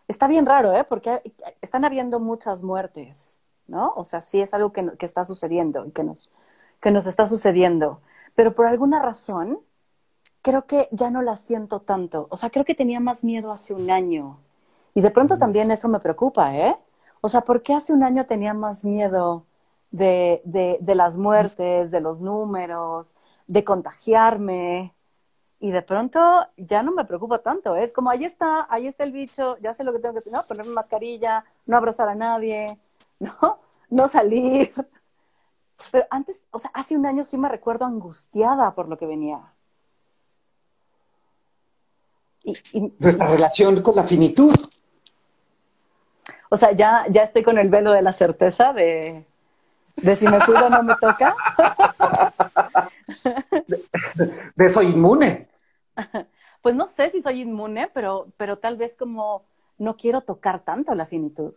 está 0.08 0.26
bien 0.26 0.46
raro, 0.46 0.76
¿eh? 0.76 0.82
Porque 0.82 1.32
están 1.60 1.84
habiendo 1.84 2.18
muchas 2.18 2.60
muertes, 2.60 3.38
¿no? 3.68 3.92
O 3.94 4.02
sea, 4.02 4.20
sí 4.20 4.40
es 4.40 4.52
algo 4.52 4.72
que, 4.72 4.90
está 4.98 5.24
sucediendo 5.24 5.86
y 5.86 5.92
que 5.92 6.02
nos, 6.02 6.32
que 6.80 6.90
nos 6.90 7.06
está 7.06 7.28
sucediendo. 7.28 8.00
Pero 8.34 8.52
por 8.52 8.66
alguna 8.66 9.00
razón, 9.00 9.60
creo 10.46 10.66
que 10.66 10.88
ya 10.92 11.10
no 11.10 11.22
la 11.22 11.34
siento 11.36 11.80
tanto. 11.80 12.28
O 12.30 12.36
sea, 12.36 12.50
creo 12.50 12.64
que 12.64 12.76
tenía 12.76 13.00
más 13.00 13.24
miedo 13.24 13.50
hace 13.50 13.74
un 13.74 13.90
año. 13.90 14.38
Y 14.94 15.00
de 15.00 15.10
pronto 15.10 15.38
también 15.38 15.72
eso 15.72 15.88
me 15.88 15.98
preocupa, 16.00 16.56
¿eh? 16.56 16.76
O 17.20 17.28
sea, 17.28 17.40
¿por 17.42 17.62
qué 17.62 17.74
hace 17.74 17.92
un 17.92 18.04
año 18.04 18.26
tenía 18.26 18.54
más 18.54 18.84
miedo 18.84 19.44
de, 19.90 20.42
de, 20.44 20.78
de 20.80 20.94
las 20.94 21.16
muertes, 21.16 21.90
de 21.90 22.00
los 22.00 22.20
números, 22.20 23.16
de 23.48 23.64
contagiarme. 23.64 24.94
Y 25.60 25.70
de 25.72 25.82
pronto 25.82 26.20
ya 26.56 26.82
no 26.84 26.92
me 26.92 27.04
preocupa 27.04 27.40
tanto. 27.40 27.74
¿eh? 27.76 27.84
Es 27.84 27.92
como, 27.92 28.10
ahí 28.10 28.24
está, 28.24 28.66
ahí 28.70 28.86
está 28.86 29.04
el 29.04 29.12
bicho, 29.12 29.56
ya 29.58 29.74
sé 29.74 29.84
lo 29.84 29.92
que 29.92 29.98
tengo 30.00 30.14
que 30.14 30.20
hacer, 30.20 30.32
¿no? 30.32 30.42
Ponerme 30.48 30.72
mascarilla, 30.72 31.44
no 31.66 31.76
abrazar 31.76 32.08
a 32.08 32.14
nadie, 32.14 32.78
¿no? 33.20 33.60
No 33.90 34.08
salir. 34.08 34.72
Pero 35.92 36.06
antes, 36.10 36.46
o 36.50 36.58
sea, 36.58 36.70
hace 36.74 36.96
un 36.96 37.06
año 37.06 37.24
sí 37.24 37.38
me 37.38 37.48
recuerdo 37.48 37.84
angustiada 37.86 38.74
por 38.74 38.88
lo 38.88 38.98
que 38.98 39.06
venía. 39.06 39.55
Y, 42.46 42.92
Nuestra 42.98 43.26
relación 43.26 43.82
con 43.82 43.96
la 43.96 44.04
finitud. 44.04 44.54
O 46.48 46.56
sea, 46.56 46.72
ya, 46.72 47.04
ya 47.10 47.24
estoy 47.24 47.42
con 47.42 47.58
el 47.58 47.68
velo 47.68 47.92
de 47.92 48.02
la 48.02 48.12
certeza 48.12 48.72
de, 48.72 49.24
de 49.96 50.16
si 50.16 50.26
me 50.28 50.38
cuido 50.44 50.70
no 50.70 50.82
me 50.84 50.94
toca. 50.94 51.34
De, 54.54 54.70
soy 54.70 54.86
inmune. 54.86 55.48
Pues 56.62 56.74
no 56.74 56.86
sé 56.86 57.10
si 57.10 57.20
soy 57.20 57.42
inmune, 57.42 57.90
pero, 57.92 58.28
pero 58.36 58.58
tal 58.58 58.76
vez 58.76 58.96
como 58.96 59.44
no 59.78 59.96
quiero 59.96 60.20
tocar 60.20 60.60
tanto 60.60 60.94
la 60.94 61.06
finitud. 61.06 61.52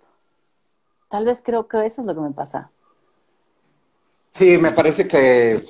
Tal 1.09 1.25
vez 1.25 1.41
creo 1.43 1.67
que 1.67 1.85
eso 1.85 2.01
es 2.01 2.07
lo 2.07 2.15
que 2.15 2.21
me 2.21 2.31
pasa. 2.31 2.71
Sí, 4.29 4.57
me 4.57 4.71
parece 4.71 5.07
que 5.07 5.63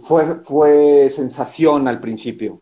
fue, 0.00 0.40
fue 0.40 1.08
sensación 1.08 1.88
al 1.88 2.00
principio. 2.00 2.60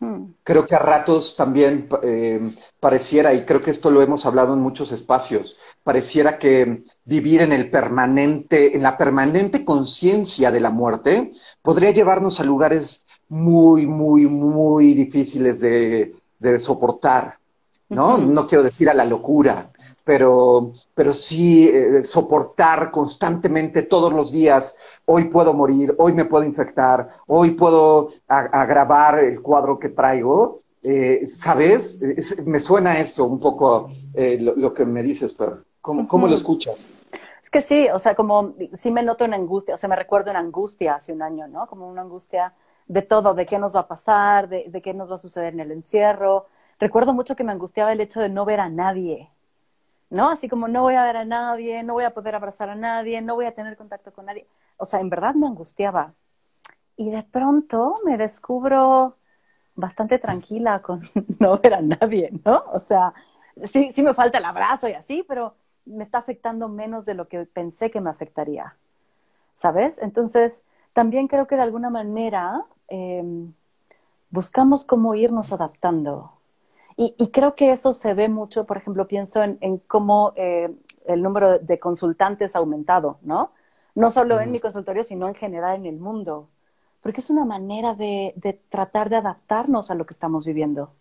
Hmm. 0.00 0.32
Creo 0.44 0.64
que 0.64 0.76
a 0.76 0.78
ratos 0.78 1.34
también 1.34 1.88
eh, 2.02 2.54
pareciera, 2.78 3.34
y 3.34 3.44
creo 3.44 3.60
que 3.60 3.72
esto 3.72 3.90
lo 3.90 4.00
hemos 4.00 4.26
hablado 4.26 4.54
en 4.54 4.60
muchos 4.60 4.92
espacios, 4.92 5.56
pareciera 5.82 6.38
que 6.38 6.82
vivir 7.04 7.40
en 7.40 7.52
el 7.52 7.68
permanente, 7.68 8.76
en 8.76 8.82
la 8.82 8.96
permanente 8.96 9.64
conciencia 9.64 10.52
de 10.52 10.60
la 10.60 10.70
muerte, 10.70 11.32
podría 11.62 11.90
llevarnos 11.90 12.38
a 12.38 12.44
lugares 12.44 13.06
muy, 13.28 13.86
muy, 13.86 14.26
muy 14.26 14.94
difíciles 14.94 15.60
de, 15.60 16.14
soportar. 16.58 17.38
¿no? 17.88 18.18
No 18.18 18.46
quiero 18.46 18.62
decir 18.62 18.88
a 18.88 18.94
la 18.94 19.04
locura, 19.04 19.70
pero, 20.04 20.72
pero 20.94 21.12
sí 21.12 21.68
eh, 21.68 22.04
soportar 22.04 22.90
constantemente 22.90 23.82
todos 23.82 24.12
los 24.12 24.30
días 24.30 24.76
hoy 25.10 25.24
puedo 25.24 25.54
morir, 25.54 25.94
hoy 25.98 26.12
me 26.12 26.26
puedo 26.26 26.44
infectar, 26.44 27.08
hoy 27.26 27.52
puedo 27.52 28.10
agravar 28.28 29.18
el 29.20 29.40
cuadro 29.40 29.78
que 29.78 29.88
traigo. 29.88 30.58
Eh, 30.82 31.26
¿Sabes? 31.26 32.00
me 32.44 32.60
suena 32.60 33.00
eso 33.00 33.24
un 33.24 33.40
poco 33.40 33.90
eh, 34.14 34.38
lo, 34.38 34.72
que 34.72 34.84
me 34.84 35.02
dices, 35.02 35.32
pero 35.32 35.64
¿cómo, 35.80 36.28
lo 36.28 36.34
escuchas? 36.34 36.86
Es 37.42 37.50
que 37.50 37.62
sí, 37.62 37.88
o 37.92 37.98
sea, 37.98 38.14
como 38.14 38.54
sí 38.76 38.90
me 38.90 39.02
noto 39.02 39.24
en 39.24 39.34
angustia, 39.34 39.74
o 39.74 39.78
sea, 39.78 39.88
me 39.88 39.96
recuerdo 39.96 40.30
en 40.30 40.36
angustia 40.36 40.94
hace 40.94 41.12
un 41.12 41.22
año, 41.22 41.48
¿no? 41.48 41.66
Como 41.66 41.88
una 41.88 42.02
angustia 42.02 42.54
de 42.86 43.02
todo, 43.02 43.34
de 43.34 43.46
qué 43.46 43.58
nos 43.58 43.74
va 43.74 43.80
a 43.80 43.88
pasar, 43.88 44.48
de, 44.48 44.66
de 44.68 44.82
qué 44.82 44.92
nos 44.92 45.10
va 45.10 45.14
a 45.14 45.18
suceder 45.18 45.54
en 45.54 45.60
el 45.60 45.72
encierro. 45.72 46.46
Recuerdo 46.78 47.12
mucho 47.14 47.34
que 47.34 47.44
me 47.44 47.52
angustiaba 47.52 47.92
el 47.92 48.00
hecho 48.00 48.20
de 48.20 48.28
no 48.28 48.44
ver 48.44 48.60
a 48.60 48.68
nadie, 48.68 49.30
¿no? 50.10 50.30
Así 50.30 50.48
como 50.48 50.68
no 50.68 50.82
voy 50.82 50.94
a 50.94 51.04
ver 51.04 51.16
a 51.16 51.24
nadie, 51.24 51.82
no 51.82 51.94
voy 51.94 52.04
a 52.04 52.14
poder 52.14 52.34
abrazar 52.34 52.68
a 52.68 52.74
nadie, 52.74 53.20
no 53.22 53.34
voy 53.34 53.46
a 53.46 53.54
tener 53.54 53.76
contacto 53.76 54.12
con 54.12 54.26
nadie 54.26 54.46
o 54.78 54.86
sea, 54.86 55.00
en 55.00 55.10
verdad 55.10 55.34
me 55.34 55.46
angustiaba. 55.46 56.14
Y 56.96 57.10
de 57.10 57.22
pronto 57.22 57.96
me 58.04 58.16
descubro 58.16 59.16
bastante 59.74 60.18
tranquila 60.18 60.82
con 60.82 61.02
no 61.38 61.58
ver 61.58 61.74
a 61.74 61.80
nadie, 61.82 62.30
¿no? 62.44 62.64
O 62.72 62.80
sea, 62.80 63.14
sí, 63.64 63.92
sí 63.92 64.02
me 64.02 64.14
falta 64.14 64.38
el 64.38 64.44
abrazo 64.44 64.88
y 64.88 64.92
así, 64.92 65.24
pero 65.26 65.54
me 65.84 66.04
está 66.04 66.18
afectando 66.18 66.68
menos 66.68 67.06
de 67.06 67.14
lo 67.14 67.28
que 67.28 67.44
pensé 67.46 67.90
que 67.90 68.00
me 68.00 68.10
afectaría, 68.10 68.76
¿sabes? 69.54 70.00
Entonces, 70.00 70.64
también 70.92 71.28
creo 71.28 71.46
que 71.46 71.56
de 71.56 71.62
alguna 71.62 71.90
manera 71.90 72.64
em, 72.88 73.52
buscamos 74.30 74.84
cómo 74.84 75.14
irnos 75.14 75.52
adaptando. 75.52 76.32
Y, 77.00 77.28
creo 77.28 77.54
que 77.54 77.70
eso 77.70 77.94
se 77.94 78.12
ve 78.12 78.28
mucho, 78.28 78.66
por 78.66 78.76
ejemplo, 78.76 79.06
pienso 79.06 79.40
en, 79.44 79.78
cómo 79.86 80.32
eh, 80.34 80.68
el 81.06 81.22
número 81.22 81.60
de 81.60 81.78
consultantes 81.78 82.56
ha 82.56 82.58
aumentado, 82.58 83.18
¿no? 83.22 83.52
No 83.98 84.12
solo 84.12 84.40
en 84.40 84.52
mi 84.52 84.60
consultorio, 84.60 85.02
sino 85.02 85.26
en 85.26 85.34
general 85.34 85.74
en 85.74 85.86
el 85.86 85.98
mundo. 85.98 86.48
Porque 87.02 87.20
es 87.20 87.30
una 87.30 87.44
manera 87.44 87.94
de, 87.94 88.32
de 88.36 88.52
tratar 88.52 89.10
de 89.10 89.16
adaptarnos 89.16 89.90
a 89.90 89.96
lo 89.96 90.06
que 90.06 90.14
estamos 90.14 90.46
viviendo, 90.46 90.92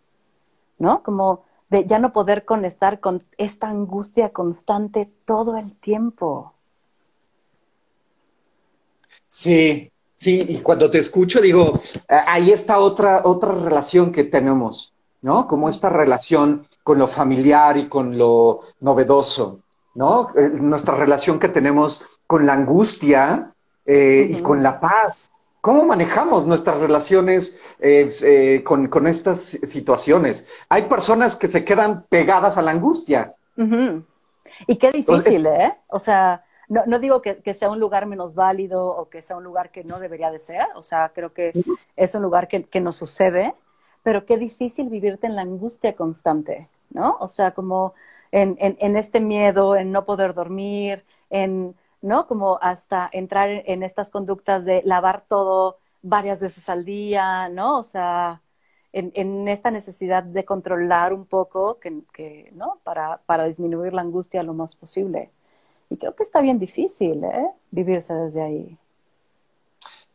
¿no? 0.80 1.04
Como 1.04 1.44
de 1.70 1.86
ya 1.86 2.00
no 2.00 2.12
poder 2.12 2.44
conectar 2.44 3.00
con 3.00 3.24
esta 3.38 3.70
angustia 3.70 4.30
constante 4.34 5.12
todo 5.25 5.58
el 5.58 5.75
tiempo. 5.75 6.54
Sí, 9.27 9.92
sí, 10.16 10.46
y 10.50 10.62
cuando 10.62 10.89
te 10.89 10.98
escucho 10.98 11.39
digo, 11.39 11.74
ahí 12.08 12.51
está 12.51 12.80
otra, 12.80 13.22
otra 13.25 13.54
relación 13.54 14.12
que 14.12 14.24
tenemos, 14.24 14.92
¿no? 15.22 15.48
Como 15.48 15.70
esta 15.70 15.89
relación 15.89 16.66
con 16.82 16.98
lo 16.98 17.08
familiar 17.08 17.77
y 17.77 17.88
con 17.89 18.18
lo 18.18 18.62
novedoso, 18.80 19.60
¿no? 19.94 20.32
Eh, 20.36 20.50
nuestra 20.50 20.96
relación 20.96 21.39
que 21.39 21.50
tenemos 21.50 22.04
con 22.27 22.46
la 22.46 22.53
angustia 22.53 23.51
eh, 23.86 24.27
y 24.29 24.41
con 24.41 24.62
la 24.62 24.79
paz. 24.79 25.29
¿Cómo 25.62 25.86
manejamos 25.86 26.46
nuestras 26.46 26.79
relaciones 26.79 27.60
eh, 27.79 28.62
con, 28.63 29.07
estas 29.07 29.57
situaciones? 29.63 30.46
Hay 30.69 30.84
personas 30.84 31.36
que 31.36 31.48
se 31.48 31.65
quedan 31.65 32.03
pegadas 32.10 32.57
a 32.57 32.62
la 32.62 32.72
angustia. 32.72 33.34
Y 34.67 34.75
qué 34.75 34.91
difícil, 34.91 35.46
¿eh? 35.48 35.74
O 35.88 36.00
sea, 36.00 36.46
no, 36.69 36.84
no 36.86 37.00
digo 37.00 37.22
que, 37.22 37.53
sea 37.53 37.69
un 37.69 37.79
lugar 37.79 38.05
menos 38.05 38.36
válido 38.36 38.86
o 38.86 39.10
que 39.10 39.22
sea 39.22 39.38
un 39.38 39.43
lugar 39.43 39.72
que 39.72 39.84
no 39.84 40.00
debería 40.00 40.31
de 40.31 40.39
ser, 40.39 40.67
o 40.75 40.84
sea, 40.84 41.12
creo 41.13 41.34
que 41.34 41.53
es 41.96 42.15
un 42.15 42.22
lugar 42.22 42.48
que, 42.48 42.63
que 42.63 42.81
nos 42.81 42.98
sucede, 42.98 43.53
pero 44.03 44.25
qué 44.25 44.38
difícil 44.38 44.89
vivirte 44.89 45.27
en 45.27 45.36
la 45.36 45.41
angustia 45.41 45.96
constante, 45.96 46.67
¿no? 46.89 47.17
O 47.19 47.27
sea, 47.27 47.51
como 47.51 47.93
en, 48.31 48.57
en, 48.60 48.98
este 48.98 49.19
miedo, 49.19 49.75
en 49.75 49.91
no 49.91 50.05
poder 50.05 50.34
dormir, 50.34 51.03
en, 51.29 51.75
¿no? 52.01 52.27
Como 52.27 52.60
hasta 52.62 53.10
entrar 53.12 53.50
en, 53.66 53.84
estas 53.84 54.10
conductas 54.10 54.66
de 54.66 54.82
lavar 54.86 55.25
todo 55.27 55.77
varias 56.01 56.39
veces 56.39 56.68
al 56.70 56.86
día, 56.86 57.50
¿no? 57.50 57.80
O 57.80 57.84
sea, 57.84 58.42
en, 58.94 59.48
esta 59.48 59.72
necesidad 59.72 60.24
de 60.24 60.46
controlar 60.46 61.13
un 61.13 61.25
poco, 61.25 61.80
que 61.80 62.51
¿no? 62.56 62.80
Para, 62.84 63.22
para 63.25 63.46
disminuir 63.46 63.94
la 63.94 64.01
angustia 64.01 64.44
lo 64.44 64.54
más 64.54 64.75
posible. 64.75 65.30
Y 65.89 65.98
creo 65.98 66.16
que 66.16 66.24
está 66.24 66.42
bien 66.42 66.60
difícil, 66.60 67.24
¿eh? 67.24 67.48
Vivirse 67.72 68.13
desde 68.13 68.42
ahí. 68.42 68.77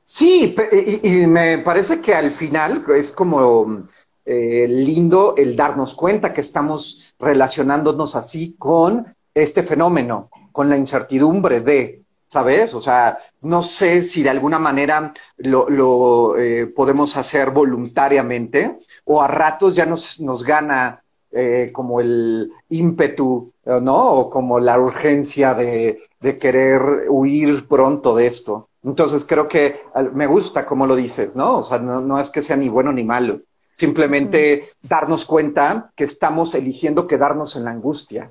Sí, 0.04 0.54
y, 1.02 1.26
me 1.26 1.58
parece 1.58 2.00
que 2.00 2.14
al 2.14 2.30
final 2.30 2.84
es 2.94 3.12
como 3.12 3.86
eh, 4.26 4.66
lindo 4.68 5.34
el 5.36 5.56
darnos 5.56 5.94
cuenta 5.94 6.34
que 6.34 6.42
estamos 6.42 7.14
relacionándonos 7.18 8.14
así 8.14 8.54
con 8.58 9.14
este 9.32 9.62
fenómeno, 9.62 10.28
con 10.52 10.68
la 10.68 10.76
incertidumbre 10.76 11.60
de, 11.60 12.02
¿sabes? 12.28 12.74
O 12.74 12.80
sea, 12.80 13.18
no 13.40 13.62
sé 13.62 14.02
si 14.02 14.22
de 14.22 14.30
alguna 14.30 14.58
manera 14.58 15.12
lo, 15.38 16.38
eh, 16.38 16.66
podemos 16.66 17.16
hacer 17.16 17.50
voluntariamente 17.50 18.78
o 19.04 19.20
a 19.20 19.28
ratos 19.28 19.74
ya 19.74 19.86
nos, 19.86 20.20
nos 20.20 20.44
gana 20.44 21.02
eh, 21.34 21.70
como 21.72 21.98
el 21.98 22.52
ímpetu, 22.68 23.52
¿no? 23.64 24.12
O 24.12 24.28
como 24.28 24.60
la 24.60 24.78
urgencia 24.78 25.54
de, 25.54 26.02
querer 26.38 27.06
huir 27.08 27.66
pronto 27.66 28.14
de 28.14 28.26
esto. 28.26 28.68
Entonces 28.84 29.24
creo 29.24 29.48
que 29.48 29.80
me 30.12 30.26
gusta 30.26 30.66
como 30.66 30.86
lo 30.86 30.94
dices, 30.94 31.34
¿no? 31.34 31.58
O 31.58 31.62
sea, 31.62 31.78
no, 31.78 32.20
es 32.20 32.30
que 32.30 32.42
sea 32.42 32.56
ni 32.56 32.68
bueno 32.68 32.92
ni 32.92 33.02
malo. 33.02 33.40
Simplemente 33.72 34.72
darnos 34.82 35.24
cuenta 35.24 35.90
que 35.96 36.04
estamos 36.04 36.54
eligiendo 36.54 37.06
quedarnos 37.06 37.56
en 37.56 37.64
la 37.64 37.70
angustia, 37.70 38.30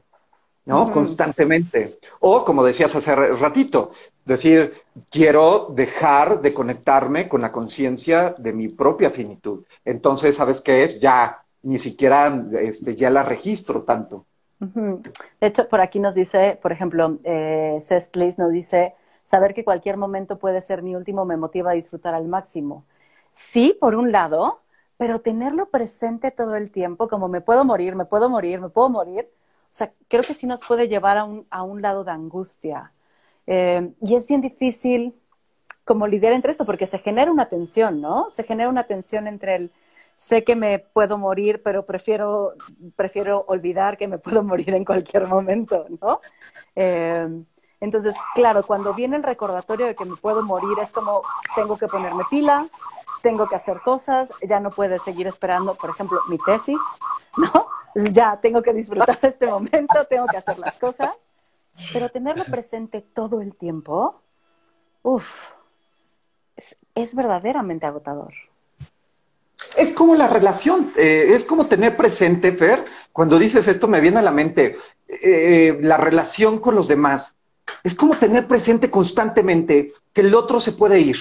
¿no? 0.71 0.91
Constantemente. 0.91 1.99
O, 2.21 2.45
como 2.45 2.63
decías 2.63 2.95
hace 2.95 3.15
ratito, 3.15 3.91
decir, 4.25 4.73
quiero 5.09 5.67
dejar 5.75 6.41
de 6.41 6.53
conectarme 6.53 7.27
con 7.27 7.41
la 7.41 7.51
conciencia 7.51 8.33
de 8.37 8.53
mi 8.53 8.69
propia 8.69 9.11
finitud. 9.11 9.65
Entonces, 9.83 10.35
¿sabes 10.35 10.61
qué? 10.61 10.97
Ya 10.99 11.43
ni 11.63 11.77
siquiera 11.77 12.43
este, 12.61 12.95
ya 12.95 13.09
la 13.09 13.23
registro 13.23 13.83
tanto. 13.83 14.25
De 14.59 15.47
hecho, 15.47 15.67
por 15.67 15.81
aquí 15.81 15.99
nos 15.99 16.15
dice, 16.15 16.57
por 16.61 16.71
ejemplo, 16.71 17.17
eh, 17.23 17.83
nos 18.37 18.51
dice, 18.51 18.93
saber 19.23 19.53
que 19.53 19.63
cualquier 19.63 19.97
momento 19.97 20.37
puede 20.37 20.61
ser 20.61 20.83
mi 20.83 20.95
último 20.95 21.25
me 21.25 21.35
motiva 21.37 21.71
a 21.71 21.73
disfrutar 21.73 22.13
al 22.13 22.27
máximo. 22.27 22.85
Sí, 23.33 23.75
por 23.79 23.95
un 23.95 24.11
lado, 24.11 24.59
pero 24.97 25.19
tenerlo 25.19 25.67
presente 25.67 26.29
todo 26.31 26.55
el 26.55 26.71
tiempo, 26.71 27.07
como 27.07 27.27
me 27.27 27.41
puedo 27.41 27.65
morir, 27.65 27.95
me 27.95 28.05
puedo 28.05 28.29
morir, 28.29 28.61
me 28.61 28.69
puedo 28.69 28.89
morir, 28.89 29.27
o 29.71 29.73
sea, 29.73 29.93
creo 30.09 30.23
que 30.23 30.33
sí 30.33 30.45
nos 30.47 30.61
puede 30.61 30.89
llevar 30.89 31.17
a 31.17 31.23
un, 31.23 31.47
a 31.49 31.63
un 31.63 31.81
lado 31.81 32.03
de 32.03 32.11
angustia. 32.11 32.91
Eh, 33.47 33.93
y 34.01 34.15
es 34.15 34.27
bien 34.27 34.41
difícil 34.41 35.15
como 35.85 36.07
lidiar 36.07 36.33
entre 36.33 36.51
esto, 36.51 36.65
porque 36.65 36.85
se 36.87 36.99
genera 36.99 37.31
una 37.31 37.47
tensión, 37.47 38.01
¿no? 38.01 38.29
Se 38.29 38.43
genera 38.43 38.69
una 38.69 38.83
tensión 38.83 39.27
entre 39.27 39.55
el 39.55 39.71
sé 40.17 40.43
que 40.43 40.55
me 40.55 40.79
puedo 40.79 41.17
morir, 41.17 41.61
pero 41.63 41.85
prefiero, 41.85 42.53
prefiero 42.95 43.45
olvidar 43.47 43.97
que 43.97 44.07
me 44.07 44.19
puedo 44.19 44.43
morir 44.51 44.73
en 44.73 44.85
cualquier 44.85 45.27
momento, 45.27 45.85
¿no? 46.01 46.19
Eh, 46.75 47.27
entonces, 47.79 48.13
claro, 48.35 48.63
cuando 48.63 48.93
viene 48.93 49.15
el 49.15 49.23
recordatorio 49.23 49.87
de 49.87 49.95
que 49.95 50.05
me 50.05 50.15
puedo 50.15 50.43
morir, 50.43 50.77
es 50.79 50.91
como 50.91 51.23
tengo 51.55 51.77
que 51.77 51.87
ponerme 51.87 52.23
pilas, 52.29 52.71
tengo 53.23 53.47
que 53.47 53.55
hacer 53.55 53.79
cosas, 53.81 54.29
ya 54.47 54.59
no 54.59 54.69
puedo 54.69 54.99
seguir 54.99 55.27
esperando, 55.27 55.73
por 55.75 55.89
ejemplo, 55.89 56.19
mi 56.29 56.37
tesis, 56.37 56.79
¿no? 57.37 57.67
Ya 57.95 58.39
tengo 58.41 58.61
que 58.61 58.73
disfrutar 58.73 59.17
este 59.21 59.47
momento, 59.47 60.05
tengo 60.09 60.27
que 60.27 60.37
hacer 60.37 60.57
las 60.59 60.77
cosas, 60.77 61.13
pero 61.93 62.09
tenerlo 62.09 62.45
presente 62.45 63.01
todo 63.01 63.41
el 63.41 63.55
tiempo, 63.55 64.21
uff, 65.03 65.27
es 66.95 67.15
verdaderamente 67.15 67.85
agotador. 67.85 68.33
Es 69.77 69.93
como 69.93 70.15
la 70.15 70.27
relación, 70.27 70.91
eh, 70.97 71.27
es 71.29 71.45
como 71.45 71.67
tener 71.67 71.95
presente, 71.95 72.51
Fer, 72.53 72.85
cuando 73.11 73.39
dices 73.39 73.67
esto 73.67 73.87
me 73.87 74.01
viene 74.01 74.19
a 74.19 74.23
la 74.23 74.31
mente, 74.31 74.77
eh, 75.07 75.77
la 75.81 75.97
relación 75.97 76.59
con 76.59 76.75
los 76.75 76.87
demás. 76.87 77.35
Es 77.83 77.95
como 77.95 78.17
tener 78.17 78.47
presente 78.47 78.89
constantemente 78.89 79.93
que 80.13 80.21
el 80.21 80.35
otro 80.35 80.59
se 80.59 80.73
puede 80.73 80.99
ir, 80.99 81.17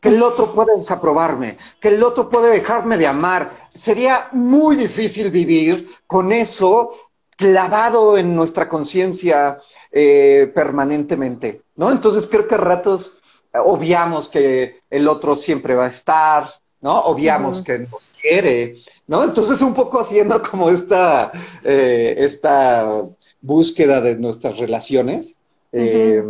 que 0.00 0.08
el 0.08 0.22
otro 0.22 0.52
puede 0.54 0.76
desaprobarme, 0.76 1.58
que 1.80 1.88
el 1.88 2.02
otro 2.02 2.28
puede 2.28 2.50
dejarme 2.52 2.98
de 2.98 3.06
amar. 3.06 3.68
Sería 3.74 4.28
muy 4.32 4.76
difícil 4.76 5.30
vivir 5.30 5.88
con 6.06 6.32
eso 6.32 6.92
clavado 7.36 8.16
en 8.18 8.34
nuestra 8.36 8.68
conciencia 8.68 9.58
eh, 9.90 10.50
permanentemente, 10.54 11.62
¿no? 11.76 11.90
Entonces 11.90 12.26
creo 12.30 12.46
que 12.46 12.54
a 12.54 12.58
ratos 12.58 13.20
obviamos 13.64 14.28
que 14.28 14.80
el 14.88 15.08
otro 15.08 15.36
siempre 15.36 15.74
va 15.74 15.86
a 15.86 15.88
estar, 15.88 16.48
¿no? 16.80 17.00
Obviamos 17.00 17.60
que 17.62 17.80
nos 17.80 18.10
quiere, 18.20 18.76
¿no? 19.06 19.24
Entonces 19.24 19.60
un 19.62 19.74
poco 19.74 20.00
haciendo 20.00 20.42
como 20.42 20.70
esta, 20.70 21.32
eh, 21.64 22.14
esta 22.18 23.02
búsqueda 23.40 24.00
de 24.00 24.16
nuestras 24.16 24.56
relaciones. 24.58 25.36
eh, 25.72 26.22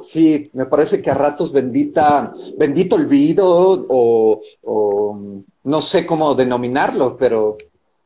sí, 0.00 0.50
me 0.54 0.66
parece 0.66 1.00
que 1.00 1.10
a 1.10 1.14
ratos 1.14 1.52
bendita, 1.52 2.32
bendito 2.58 2.96
olvido 2.96 3.86
o, 3.88 4.40
o 4.62 5.42
no 5.64 5.80
sé 5.80 6.04
cómo 6.04 6.34
denominarlo, 6.34 7.16
pero 7.16 7.56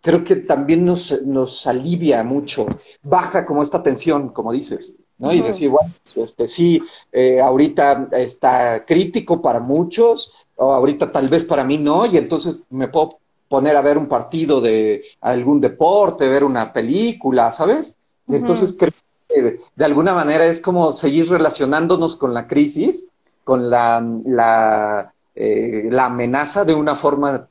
creo 0.02 0.22
que 0.22 0.36
también 0.36 0.84
nos, 0.84 1.22
nos 1.22 1.66
alivia 1.66 2.22
mucho, 2.22 2.66
baja 3.02 3.44
como 3.46 3.62
esta 3.62 3.82
tensión, 3.82 4.28
como 4.28 4.52
dices. 4.52 4.94
¿no? 5.18 5.32
Y 5.32 5.40
decir, 5.40 5.70
bueno, 5.70 5.90
este, 6.14 6.46
sí, 6.46 6.82
eh, 7.10 7.40
ahorita 7.40 8.10
está 8.12 8.84
crítico 8.84 9.40
para 9.40 9.60
muchos, 9.60 10.32
o 10.56 10.72
ahorita 10.72 11.10
tal 11.10 11.28
vez 11.28 11.42
para 11.44 11.64
mí 11.64 11.78
no, 11.78 12.06
y 12.06 12.18
entonces 12.18 12.62
me 12.70 12.88
puedo 12.88 13.18
poner 13.48 13.76
a 13.76 13.80
ver 13.80 13.96
un 13.96 14.08
partido 14.08 14.60
de 14.60 15.02
algún 15.22 15.60
deporte, 15.60 16.28
ver 16.28 16.44
una 16.44 16.72
película, 16.72 17.50
¿sabes? 17.52 17.96
Y 18.28 18.36
entonces 18.36 18.76
creo 18.78 18.92
de, 19.40 19.84
alguna 19.84 20.14
manera 20.14 20.46
es 20.46 20.60
como 20.60 20.92
seguir 20.92 21.28
relacionándonos 21.28 22.16
con 22.16 22.34
la 22.34 22.46
crisis, 22.46 23.08
con 23.44 23.70
la, 23.70 24.04
la, 24.24 25.12
eh, 25.34 25.88
amenaza 25.98 26.64
de 26.64 26.74
una 26.74 26.96
forma, 26.96 27.48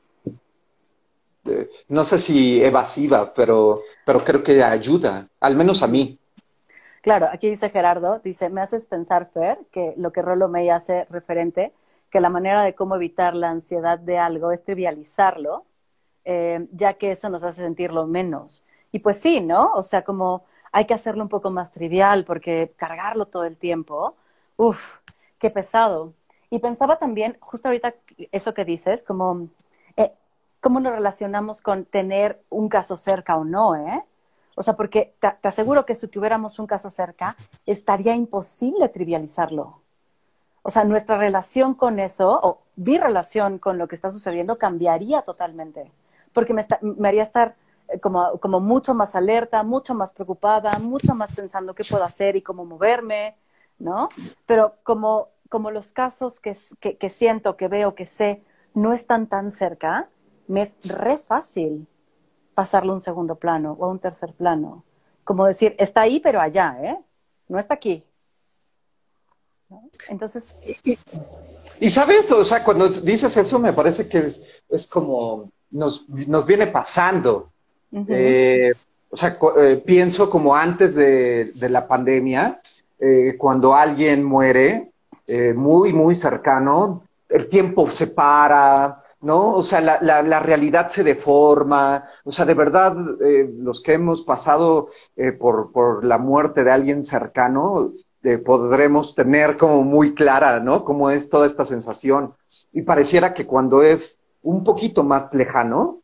no 1.88 2.04
sé 2.04 2.18
si 2.18 2.62
evasiva, 2.62 3.32
pero, 3.32 3.82
pero 4.04 4.24
creo 4.24 4.42
que 4.42 4.62
ayuda, 4.62 5.28
al 5.40 5.56
menos 5.56 5.82
a 5.82 5.86
mí. 5.86 6.18
Claro, 7.06 7.28
aquí 7.30 7.48
dice 7.48 7.70
Gerardo, 7.70 8.20
dice, 8.24 8.50
me 8.50 8.60
haces 8.60 8.86
pensar, 8.86 9.30
Fer, 9.32 9.58
que 9.70 9.94
lo 9.96 10.10
que 10.10 10.22
Rolo 10.22 10.48
May 10.48 10.70
hace 10.70 11.04
referente, 11.04 11.72
que 12.10 12.20
la 12.20 12.30
manera 12.30 12.64
de 12.64 12.74
cómo 12.74 12.96
evitar 12.96 13.36
la 13.36 13.50
ansiedad 13.50 13.98
de 13.98 14.18
algo 14.18 14.50
es 14.50 14.64
trivializarlo, 14.64 15.64
eh, 16.24 16.66
ya 16.72 16.94
que 16.94 17.12
eso 17.12 17.28
nos 17.28 17.44
hace 17.44 17.62
sentirlo 17.62 18.08
menos. 18.08 18.64
Y 18.90 18.98
pues 18.98 19.18
sí, 19.18 19.40
¿no? 19.40 19.70
O 19.74 19.84
sea, 19.84 20.02
como 20.02 20.44
hay 20.76 20.84
que 20.84 20.92
hacerlo 20.92 21.22
un 21.22 21.30
poco 21.30 21.50
más 21.50 21.72
trivial, 21.72 22.26
porque 22.26 22.74
cargarlo 22.76 23.24
todo 23.24 23.44
el 23.44 23.56
tiempo, 23.56 24.14
uff, 24.58 24.78
qué 25.38 25.48
pesado. 25.48 26.12
Y 26.50 26.58
pensaba 26.58 26.98
también, 26.98 27.38
justo 27.40 27.68
ahorita, 27.68 27.94
eso 28.30 28.52
que 28.52 28.66
dices, 28.66 29.02
como 29.02 29.48
eh, 29.96 30.12
cómo 30.60 30.78
nos 30.80 30.92
relacionamos 30.92 31.62
con 31.62 31.86
tener 31.86 32.42
un 32.50 32.68
caso 32.68 32.98
cerca 32.98 33.38
o 33.38 33.44
no, 33.46 33.74
¿eh? 33.74 34.04
O 34.54 34.62
sea, 34.62 34.76
porque 34.76 35.14
te, 35.18 35.48
aseguro 35.48 35.86
que 35.86 35.94
si 35.94 36.08
tuviéramos 36.08 36.58
un 36.58 36.66
caso 36.66 36.90
cerca, 36.90 37.36
estaría 37.64 38.14
imposible 38.14 38.90
trivializarlo. 38.90 39.80
O 40.60 40.70
sea, 40.70 40.84
nuestra 40.84 41.16
relación 41.16 41.72
con 41.72 41.98
eso, 42.00 42.38
o 42.42 42.60
mi 42.76 42.98
relación 42.98 43.58
con 43.58 43.78
lo 43.78 43.88
que 43.88 43.94
está 43.94 44.10
sucediendo, 44.10 44.58
cambiaría 44.58 45.22
totalmente. 45.22 45.90
Porque 46.34 46.52
me, 46.52 46.66
me 46.82 47.08
haría 47.08 47.22
estar 47.22 47.56
como, 48.00 48.38
como, 48.40 48.60
mucho 48.60 48.94
más 48.94 49.14
alerta, 49.14 49.62
mucho 49.62 49.94
más 49.94 50.12
preocupada, 50.12 50.78
mucho 50.78 51.14
más 51.14 51.32
pensando 51.34 51.74
qué 51.74 51.84
puedo 51.84 52.04
hacer 52.04 52.36
y 52.36 52.42
cómo 52.42 52.64
moverme, 52.64 53.36
¿no? 53.78 54.08
Pero 54.46 54.74
como, 54.82 55.28
como 55.48 55.70
los 55.70 55.92
casos 55.92 56.40
que, 56.40 56.56
que, 56.80 57.10
siento, 57.10 57.56
que 57.56 57.68
veo, 57.68 57.94
que 57.94 58.06
sé, 58.06 58.42
no 58.74 58.92
están 58.92 59.28
tan 59.28 59.50
cerca, 59.50 60.08
me 60.48 60.62
es 60.62 60.74
re 60.84 61.18
fácil 61.18 61.86
pasarlo 62.54 62.92
a 62.92 62.96
un 62.96 63.00
segundo 63.00 63.36
plano 63.36 63.76
o 63.78 63.84
a 63.84 63.88
un 63.88 63.98
tercer 63.98 64.32
plano. 64.34 64.84
Como 65.24 65.46
decir, 65.46 65.74
está 65.78 66.02
ahí, 66.02 66.20
pero 66.20 66.40
allá, 66.40 66.76
¿eh? 66.82 66.98
No 67.48 67.58
está 67.58 67.74
aquí. 67.74 68.04
Entonces. 70.08 70.44
Y, 71.80 71.90
sabes, 71.90 72.30
o 72.30 72.44
sea, 72.44 72.62
cuando 72.64 72.88
dices 72.88 73.36
eso, 73.36 73.58
me 73.58 73.72
parece 73.72 74.08
que 74.08 74.32
es, 74.68 74.86
como 74.86 75.50
nos, 75.70 76.08
nos, 76.08 76.46
viene 76.46 76.68
pasando. 76.68 77.52
Eh, 77.92 78.72
o 79.10 79.16
sea, 79.16 79.38
eh, 79.58 79.82
pienso 79.84 80.28
como 80.28 80.54
antes 80.54 80.94
de, 80.94 81.52
la 81.54 81.86
pandemia, 81.86 82.60
eh, 82.98 83.34
cuando 83.38 83.74
alguien 83.74 84.24
muere, 84.24 84.90
muy, 85.56 85.92
muy 85.92 86.14
cercano, 86.14 87.02
el 87.28 87.48
tiempo 87.48 87.90
se 87.90 88.06
para, 88.06 89.02
¿no? 89.22 89.54
O 89.54 89.62
sea, 89.62 89.80
la, 89.80 90.40
realidad 90.40 90.86
se 90.86 91.02
deforma, 91.02 92.04
o 92.22 92.30
sea, 92.30 92.44
de 92.44 92.54
verdad, 92.54 92.96
los 93.58 93.80
que 93.80 93.94
hemos 93.94 94.22
pasado 94.22 94.88
por, 95.40 96.04
la 96.04 96.18
muerte 96.18 96.62
de 96.62 96.70
alguien 96.70 97.02
cercano, 97.02 97.90
podremos 98.44 99.16
tener 99.16 99.56
como 99.56 99.82
muy 99.82 100.14
clara, 100.14 100.60
¿no? 100.60 100.84
Cómo 100.84 101.10
es 101.10 101.28
toda 101.28 101.48
esta 101.48 101.64
sensación. 101.64 102.34
Y 102.72 102.82
pareciera 102.82 103.34
que 103.34 103.46
cuando 103.46 103.82
es 103.82 104.20
un 104.42 104.62
poquito 104.62 105.02
más 105.02 105.34
lejano, 105.34 106.02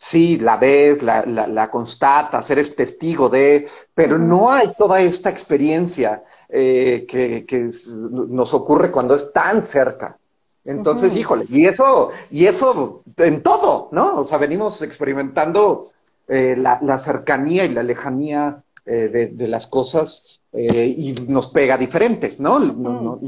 sí, 0.00 0.38
la 0.38 0.56
ves, 0.56 1.02
la, 1.02 1.24
la, 1.26 1.46
la 1.46 1.70
constatas, 1.70 2.48
eres 2.48 2.74
testigo 2.74 3.28
de, 3.28 3.68
pero 3.94 4.18
no 4.18 4.50
hay 4.50 4.72
toda 4.78 5.00
esta 5.02 5.28
experiencia 5.28 6.24
que, 6.48 7.44
que 7.46 7.70
nos 7.84 8.54
ocurre 8.54 8.90
cuando 8.90 9.14
es 9.14 9.32
tan 9.32 9.62
cerca. 9.62 10.18
Entonces, 10.64 11.16
híjole, 11.16 11.46
y 11.48 11.66
eso, 11.66 12.10
y 12.30 12.46
eso 12.46 13.02
en 13.16 13.42
todo, 13.42 13.88
¿no? 13.92 14.16
O 14.16 14.24
sea, 14.24 14.38
venimos 14.38 14.82
experimentando 14.82 15.90
eh, 16.28 16.54
la, 16.56 16.98
cercanía 16.98 17.64
y 17.64 17.70
la 17.70 17.82
lejanía 17.82 18.62
eh, 18.84 19.30
de, 19.32 19.48
las 19.48 19.66
cosas 19.66 20.40
eh, 20.52 20.94
y 20.96 21.12
nos 21.12 21.48
pega 21.48 21.76
diferente, 21.76 22.36
¿no? 22.38 23.18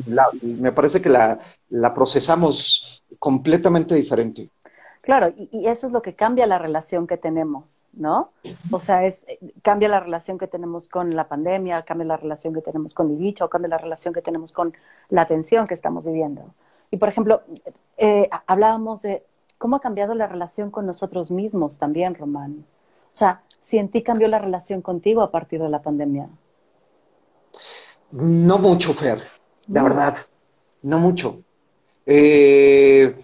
me 0.43 0.73
parece 0.73 1.01
que 1.01 1.09
la, 1.09 1.95
procesamos 1.95 3.03
completamente 3.19 3.95
diferente. 3.95 4.51
Claro, 5.03 5.35
y, 5.37 5.67
eso 5.67 5.89
es 5.89 5.93
lo 5.93 6.01
que 6.01 6.15
cambia 6.15 6.47
la 6.47 6.59
relación 6.59 7.09
que 7.09 7.17
tenemos, 7.17 7.85
¿no? 7.93 8.31
O 8.71 8.79
sea, 8.79 9.05
es, 9.05 9.27
cambia 9.61 9.89
la 9.89 9.99
relación 9.99 10.39
que 10.39 10.47
tenemos 10.47 10.87
con 10.87 11.17
la 11.17 11.27
pandemia, 11.27 11.83
cambia 11.83 12.07
la 12.07 12.17
relación 12.17 12.55
que 12.55 12.61
tenemos 12.61 12.95
con 12.95 13.11
el 13.11 13.17
bicho, 13.17 13.51
cambia 13.51 13.69
la 13.69 13.79
relación 13.79 14.15
que 14.15 14.23
tenemos 14.23 14.53
con 14.53 14.73
la 15.09 15.27
tensión 15.27 15.67
que 15.67 15.75
estamos 15.75 16.07
viviendo. 16.07 16.55
Y 16.93 16.99
por 16.99 17.09
ejemplo, 17.09 17.43
eh, 17.97 18.31
hablábamos 18.47 19.03
de 19.03 19.25
cómo 19.59 19.75
ha 19.75 19.81
cambiado 19.81 20.15
la 20.15 20.29
relación 20.29 20.71
con 20.71 20.87
nosotros 20.87 21.33
mismos 21.33 21.79
también, 21.79 22.15
Román. 22.15 22.65
O 23.11 23.15
sea, 23.15 23.43
si 23.61 23.79
en 23.79 23.89
ti 23.89 24.03
cambió 24.03 24.29
la 24.29 24.39
relación 24.39 24.83
contigo 24.83 25.23
a 25.23 25.33
partir 25.33 25.61
de 25.61 25.69
la 25.69 25.83
pandemia. 25.83 26.29
No 28.13 28.59
mucho, 28.59 28.95
Fer, 28.95 29.21
la 29.67 29.83
verdad, 29.83 30.17
no 30.83 31.01
mucho. 31.01 31.41
Eh, 32.07 33.17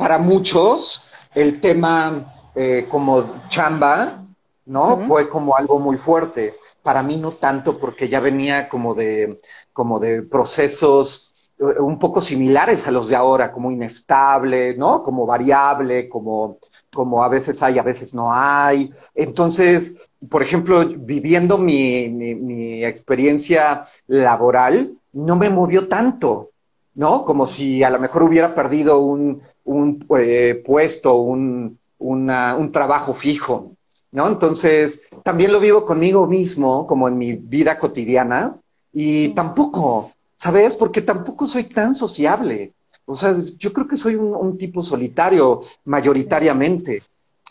para 0.00 0.16
muchos, 0.16 1.02
el 1.34 1.60
tema 1.60 2.32
eh, 2.54 2.86
como 2.88 3.42
chamba, 3.50 4.24
¿no? 4.64 4.96
Fue 5.06 5.28
como 5.28 5.54
algo 5.54 5.78
muy 5.78 5.98
fuerte. 5.98 6.54
Para 6.82 7.02
mí 7.02 7.18
no 7.18 7.32
tanto, 7.32 7.78
porque 7.78 8.08
ya 8.08 8.18
venía 8.18 8.66
como 8.66 8.94
de, 8.94 9.38
como 9.74 10.00
de 10.00 10.22
procesos 10.22 11.50
un 11.58 11.98
poco 11.98 12.22
similares 12.22 12.86
a 12.86 12.90
los 12.90 13.10
de 13.10 13.16
ahora, 13.16 13.52
como 13.52 13.70
inestable, 13.70 14.74
¿no? 14.74 15.02
Como 15.02 15.26
variable, 15.26 16.08
como, 16.08 16.56
como 16.90 17.22
a 17.22 17.28
veces 17.28 17.62
hay, 17.62 17.78
a 17.78 17.82
veces 17.82 18.14
no 18.14 18.32
hay. 18.32 18.90
Entonces, 19.14 19.96
por 20.30 20.42
ejemplo, 20.42 20.82
viviendo 20.96 21.58
mi, 21.58 22.08
mi, 22.08 22.82
experiencia 22.86 23.84
laboral, 24.06 24.94
no 25.12 25.36
me 25.36 25.50
movió 25.50 25.88
tanto, 25.88 26.52
¿no? 26.94 27.26
Como 27.26 27.46
si 27.46 27.82
a 27.82 27.90
lo 27.90 27.98
mejor 27.98 28.22
hubiera 28.22 28.54
perdido 28.54 29.00
un, 29.00 29.42
un 29.64 30.04
eh, 30.18 30.62
puesto, 30.64 31.16
un, 31.16 31.78
un 31.98 32.72
trabajo 32.72 33.14
fijo, 33.14 33.72
¿no? 34.12 34.28
Entonces, 34.28 35.02
también 35.22 35.52
lo 35.52 35.60
vivo 35.60 35.84
conmigo 35.84 36.26
mismo, 36.26 36.86
como 36.86 37.08
en 37.08 37.18
mi 37.18 37.32
vida 37.34 37.78
cotidiana, 37.78 38.56
y 38.92 39.28
tampoco, 39.34 40.12
¿sabes? 40.36 40.76
Porque 40.76 41.02
tampoco 41.02 41.46
soy 41.46 41.64
tan 41.64 41.94
sociable. 41.94 42.72
O 43.06 43.16
sea, 43.16 43.36
yo 43.58 43.72
creo 43.72 43.88
que 43.88 43.96
soy 43.96 44.16
un, 44.16 44.56
tipo 44.58 44.82
solitario 44.82 45.62
mayoritariamente. 45.84 47.02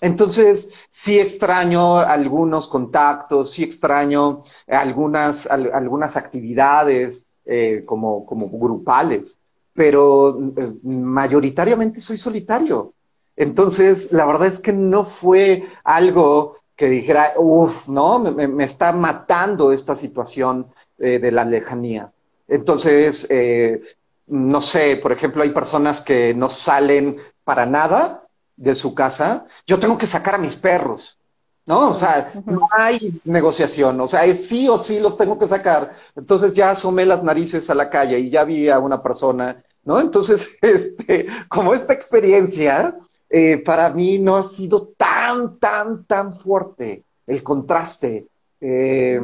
Entonces, 0.01 0.69
sí 0.89 1.19
extraño 1.19 1.97
algunos 1.97 2.67
contactos, 2.67 3.51
sí 3.51 3.63
extraño 3.63 4.41
algunas, 4.67 5.47
algunas 5.47 6.15
actividades 6.15 7.25
eh, 7.45 7.83
como, 7.85 8.25
como 8.25 8.47
grupales, 8.49 9.38
pero 9.79 10.37
eh, 10.57 10.73
mayoritariamente 10.83 12.01
soy 12.01 12.17
solitario. 12.17 12.95
Entonces, 13.37 14.11
la 14.11 14.25
verdad 14.25 14.47
es 14.47 14.59
que 14.59 14.73
no 14.73 15.05
fue 15.05 15.69
algo 15.85 16.57
que 16.75 16.89
dijera, 16.89 17.31
uff, 17.37 17.87
no, 17.87 18.19
me, 18.19 18.65
está 18.65 18.91
matando 18.91 19.71
esta 19.71 19.95
situación 19.95 20.67
eh, 20.97 21.19
de 21.19 21.31
la 21.31 21.45
lejanía. 21.45 22.11
Entonces, 22.49 23.25
eh, 23.29 23.81
no 24.27 24.59
sé, 24.59 24.97
por 24.97 25.13
ejemplo, 25.13 25.43
hay 25.43 25.51
personas 25.51 26.01
que 26.01 26.33
no 26.33 26.49
salen 26.49 27.15
para 27.45 27.65
nada 27.65 28.27
de 28.57 28.75
su 28.75 28.93
casa. 28.93 29.45
Yo 29.65 29.79
tengo 29.79 29.97
que 29.97 30.07
sacar 30.07 30.35
a 30.35 30.39
mis 30.39 30.57
perros, 30.57 31.17
¿no? 31.65 31.91
O 31.91 31.93
sea, 31.93 32.33
no 32.45 32.67
hay 32.69 33.21
negociación, 33.23 34.01
o 34.01 34.09
sea, 34.09 34.25
es 34.25 34.47
sí 34.47 34.67
o 34.67 34.77
sí 34.77 34.99
los 34.99 35.15
tengo 35.15 35.39
que 35.39 35.47
sacar. 35.47 35.91
Entonces 36.17 36.53
ya 36.53 36.71
asomé 36.71 37.05
las 37.05 37.23
narices 37.23 37.69
a 37.69 37.75
la 37.75 37.89
calle 37.89 38.19
y 38.19 38.29
ya 38.29 38.43
vi 38.43 38.67
a 38.67 38.79
una 38.79 39.01
persona, 39.01 39.63
¿no? 39.89 39.99
Entonces, 39.99 40.57
este, 40.61 41.27
como 41.49 41.73
esta 41.73 41.93
experiencia, 41.93 42.95
eh, 43.29 43.57
para 43.57 43.89
mí 43.89 44.19
no 44.19 44.37
ha 44.37 44.43
sido 44.43 44.93
tan, 44.97 45.57
tan, 45.57 46.05
tan 46.05 46.37
fuerte 46.37 47.03
el 47.25 47.41
contraste. 47.43 48.27
Eh, 48.61 49.19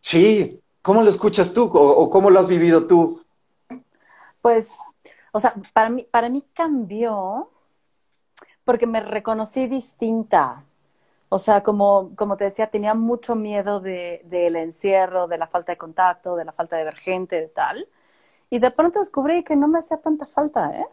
sí, 0.00 0.60
¿Cómo 0.84 1.02
lo 1.02 1.08
escuchas 1.08 1.54
tú 1.54 1.70
o, 1.72 2.10
cómo 2.10 2.28
lo 2.28 2.40
has 2.40 2.46
vivido 2.46 2.86
tú? 2.86 3.22
Pues, 4.42 4.70
o 5.32 5.40
sea, 5.40 5.54
para 5.72 5.88
mí, 5.88 6.06
para 6.10 6.28
mí 6.28 6.44
cambió 6.52 7.48
porque 8.66 8.86
me 8.86 9.00
reconocí 9.00 9.66
distinta. 9.66 10.62
O 11.30 11.38
sea, 11.38 11.62
como, 11.62 12.14
como 12.16 12.36
te 12.36 12.44
decía, 12.44 12.66
tenía 12.66 12.92
mucho 12.92 13.34
miedo 13.34 13.80
del 13.80 14.56
encierro, 14.56 15.26
de 15.26 15.38
la 15.38 15.46
falta 15.46 15.72
de 15.72 15.78
contacto, 15.78 16.36
de 16.36 16.44
la 16.44 16.52
falta 16.52 16.76
de 16.76 16.84
ver 16.84 16.96
gente, 16.96 17.36
de 17.36 17.48
tal. 17.48 17.88
Y 18.50 18.58
de 18.58 18.70
pronto 18.70 18.98
descubrí 18.98 19.42
que 19.42 19.56
no 19.56 19.68
me 19.68 19.78
hacía 19.78 19.98
tanta 19.98 20.26
falta, 20.26 20.70
¿eh? 20.76 20.86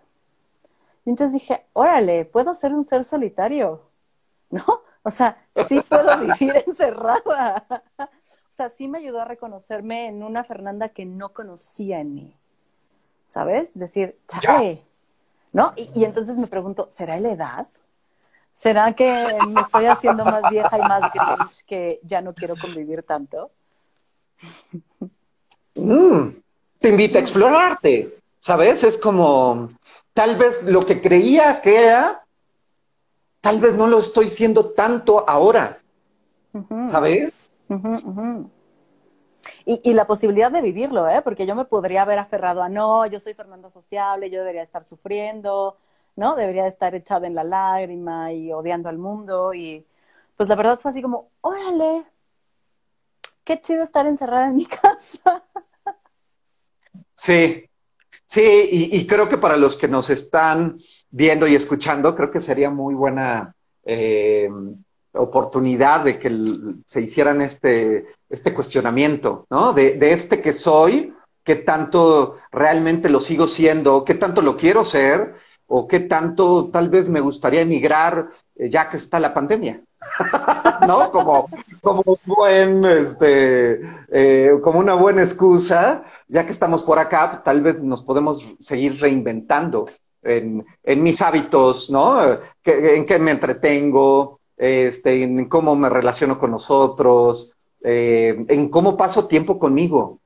Y 1.06 1.10
entonces 1.10 1.34
dije, 1.34 1.66
órale, 1.74 2.26
puedo 2.26 2.54
ser 2.54 2.74
un 2.74 2.84
ser 2.84 3.04
solitario, 3.04 3.82
¿no? 4.50 4.64
O 5.04 5.12
sea, 5.12 5.38
sí 5.68 5.82
puedo 5.82 6.18
vivir 6.20 6.64
encerrada. 6.66 7.66
O 8.52 8.54
sea, 8.54 8.70
sí 8.70 8.90
me 8.90 8.98
ayudó 8.98 9.22
a 9.22 9.26
reconocerme 9.26 10.08
en 10.08 10.24
una 10.24 10.44
Fernanda 10.44 10.90
que 10.90 11.06
no 11.06 11.30
conocía 11.30 12.02
en 12.02 12.14
mí. 12.14 12.36
¿Sabes? 13.24 13.80
Decir, 13.80 14.20
chale. 14.28 14.84
¿No? 15.54 15.72
Y, 15.78 16.04
entonces 16.04 16.38
me 16.38 16.48
pregunto, 16.48 16.88
¿será 16.90 17.18
la 17.18 17.32
edad? 17.32 17.68
¿Será 18.54 18.92
que 18.92 19.38
me 19.48 19.62
estoy 19.62 19.86
haciendo 19.86 20.26
más 20.26 20.44
vieja 20.52 20.78
y 20.78 20.82
más 20.82 21.14
grinch 21.14 21.66
que 21.66 22.02
ya 22.04 22.20
no 22.20 22.34
quiero 22.34 22.56
convivir 22.60 23.04
tanto? 23.04 23.52
Mm, 25.76 26.32
te 26.82 26.90
invita 26.90 27.20
a 27.20 27.22
explorarte, 27.22 28.18
¿sabes? 28.40 28.84
Es 28.84 28.98
como, 28.98 29.70
tal 30.14 30.38
vez 30.38 30.64
lo 30.64 30.86
que 30.86 31.00
creía 31.00 31.62
que 31.62 31.78
era, 31.78 32.26
tal 33.40 33.62
vez 33.62 33.76
no 33.76 33.88
lo 33.88 34.00
estoy 34.00 34.28
siendo 34.30 34.72
tanto 34.72 35.24
ahora, 35.30 35.80
¿sabes? 36.90 37.48
Y, 39.64 39.94
la 39.94 40.08
posibilidad 40.08 40.52
de 40.52 40.62
vivirlo, 40.62 41.08
¿eh? 41.08 41.22
Porque 41.22 41.46
yo 41.46 41.56
me 41.56 41.66
podría 41.66 42.02
haber 42.02 42.18
aferrado 42.18 42.64
a, 42.64 42.70
no, 42.70 43.06
yo 43.06 43.20
soy 43.20 43.36
Fernanda 43.36 43.70
Sociable, 43.70 44.32
yo 44.32 44.40
debería 44.40 44.64
estar 44.64 44.84
sufriendo, 44.84 45.78
¿no? 46.16 46.36
Debería 46.36 46.66
estar 46.66 46.96
echada 46.96 47.28
en 47.28 47.36
la 47.36 47.44
lágrima 47.44 48.34
y 48.34 48.52
odiando 48.52 48.90
al 48.90 48.98
mundo. 48.98 49.54
Y 49.54 49.86
pues 50.36 50.50
la 50.50 50.56
verdad 50.56 50.80
fue 50.80 50.92
así 50.92 51.02
como, 51.02 51.30
órale, 51.42 52.06
qué 53.44 53.62
chido 53.62 53.84
estar 53.84 54.08
encerrada 54.08 54.48
en 54.48 54.56
mi 54.56 54.66
casa. 54.82 55.44
Sí, 57.22 57.70
sí, 58.26 58.42
y, 58.72 59.06
creo 59.06 59.30
que 59.30 59.38
para 59.38 59.56
los 59.56 59.78
que 59.78 59.88
nos 59.88 60.10
están 60.10 60.80
viendo 61.12 61.46
y 61.46 61.54
escuchando, 61.54 62.16
creo 62.16 62.32
que 62.32 62.42
sería 62.42 62.72
muy 62.72 62.96
buena 62.96 63.54
eh, 63.84 64.50
oportunidad 65.14 66.04
de 66.04 66.18
que 66.18 66.32
se 66.84 67.02
hicieran 67.02 67.42
este, 67.42 68.08
este 68.28 68.56
cuestionamiento, 68.56 69.46
¿no? 69.52 69.72
De, 69.72 70.00
de 70.00 70.14
este 70.14 70.42
que 70.42 70.54
soy, 70.54 71.14
qué 71.44 71.58
tanto 71.58 72.38
realmente 72.52 73.08
lo 73.08 73.22
sigo 73.22 73.48
siendo, 73.48 74.04
qué 74.04 74.16
tanto 74.16 74.42
lo 74.42 74.58
quiero 74.58 74.84
ser, 74.84 75.36
o 75.74 75.88
qué 75.88 76.02
tanto 76.02 76.70
tal 76.70 76.90
vez 76.90 77.08
me 77.08 77.22
gustaría 77.22 77.62
emigrar 77.62 78.28
eh, 78.56 78.70
ya 78.70 78.90
que 78.90 78.98
está 78.98 79.20
la 79.20 79.34
pandemia. 79.34 79.82
¿No? 80.88 81.12
Como, 81.12 81.48
como 81.82 82.04
buen, 82.26 82.84
este, 82.84 83.82
eh, 84.12 84.52
como 84.62 84.80
una 84.80 84.96
buena 84.96 85.22
excusa, 85.22 86.04
ya 86.28 86.46
que 86.46 86.52
estamos 86.52 86.84
por 86.84 87.00
acá, 87.00 87.42
tal 87.46 87.62
vez 87.62 87.82
nos 87.82 88.02
podemos 88.02 88.44
seguir 88.60 89.00
reinventando 89.00 89.88
en, 90.22 90.66
en 90.84 91.04
mis 91.04 91.22
hábitos, 91.22 91.90
¿no? 91.90 92.22
en 92.64 93.06
qué 93.06 93.20
me 93.20 93.32
entretengo, 93.32 94.42
este, 94.58 95.24
en 95.24 95.48
cómo 95.48 95.76
me 95.76 95.90
relaciono 95.90 96.38
con 96.38 96.52
nosotros, 96.52 97.56
eh, 97.82 98.46
en 98.50 98.70
cómo 98.70 98.98
paso 98.98 99.26
tiempo 99.28 99.58
conmigo. 99.58 100.20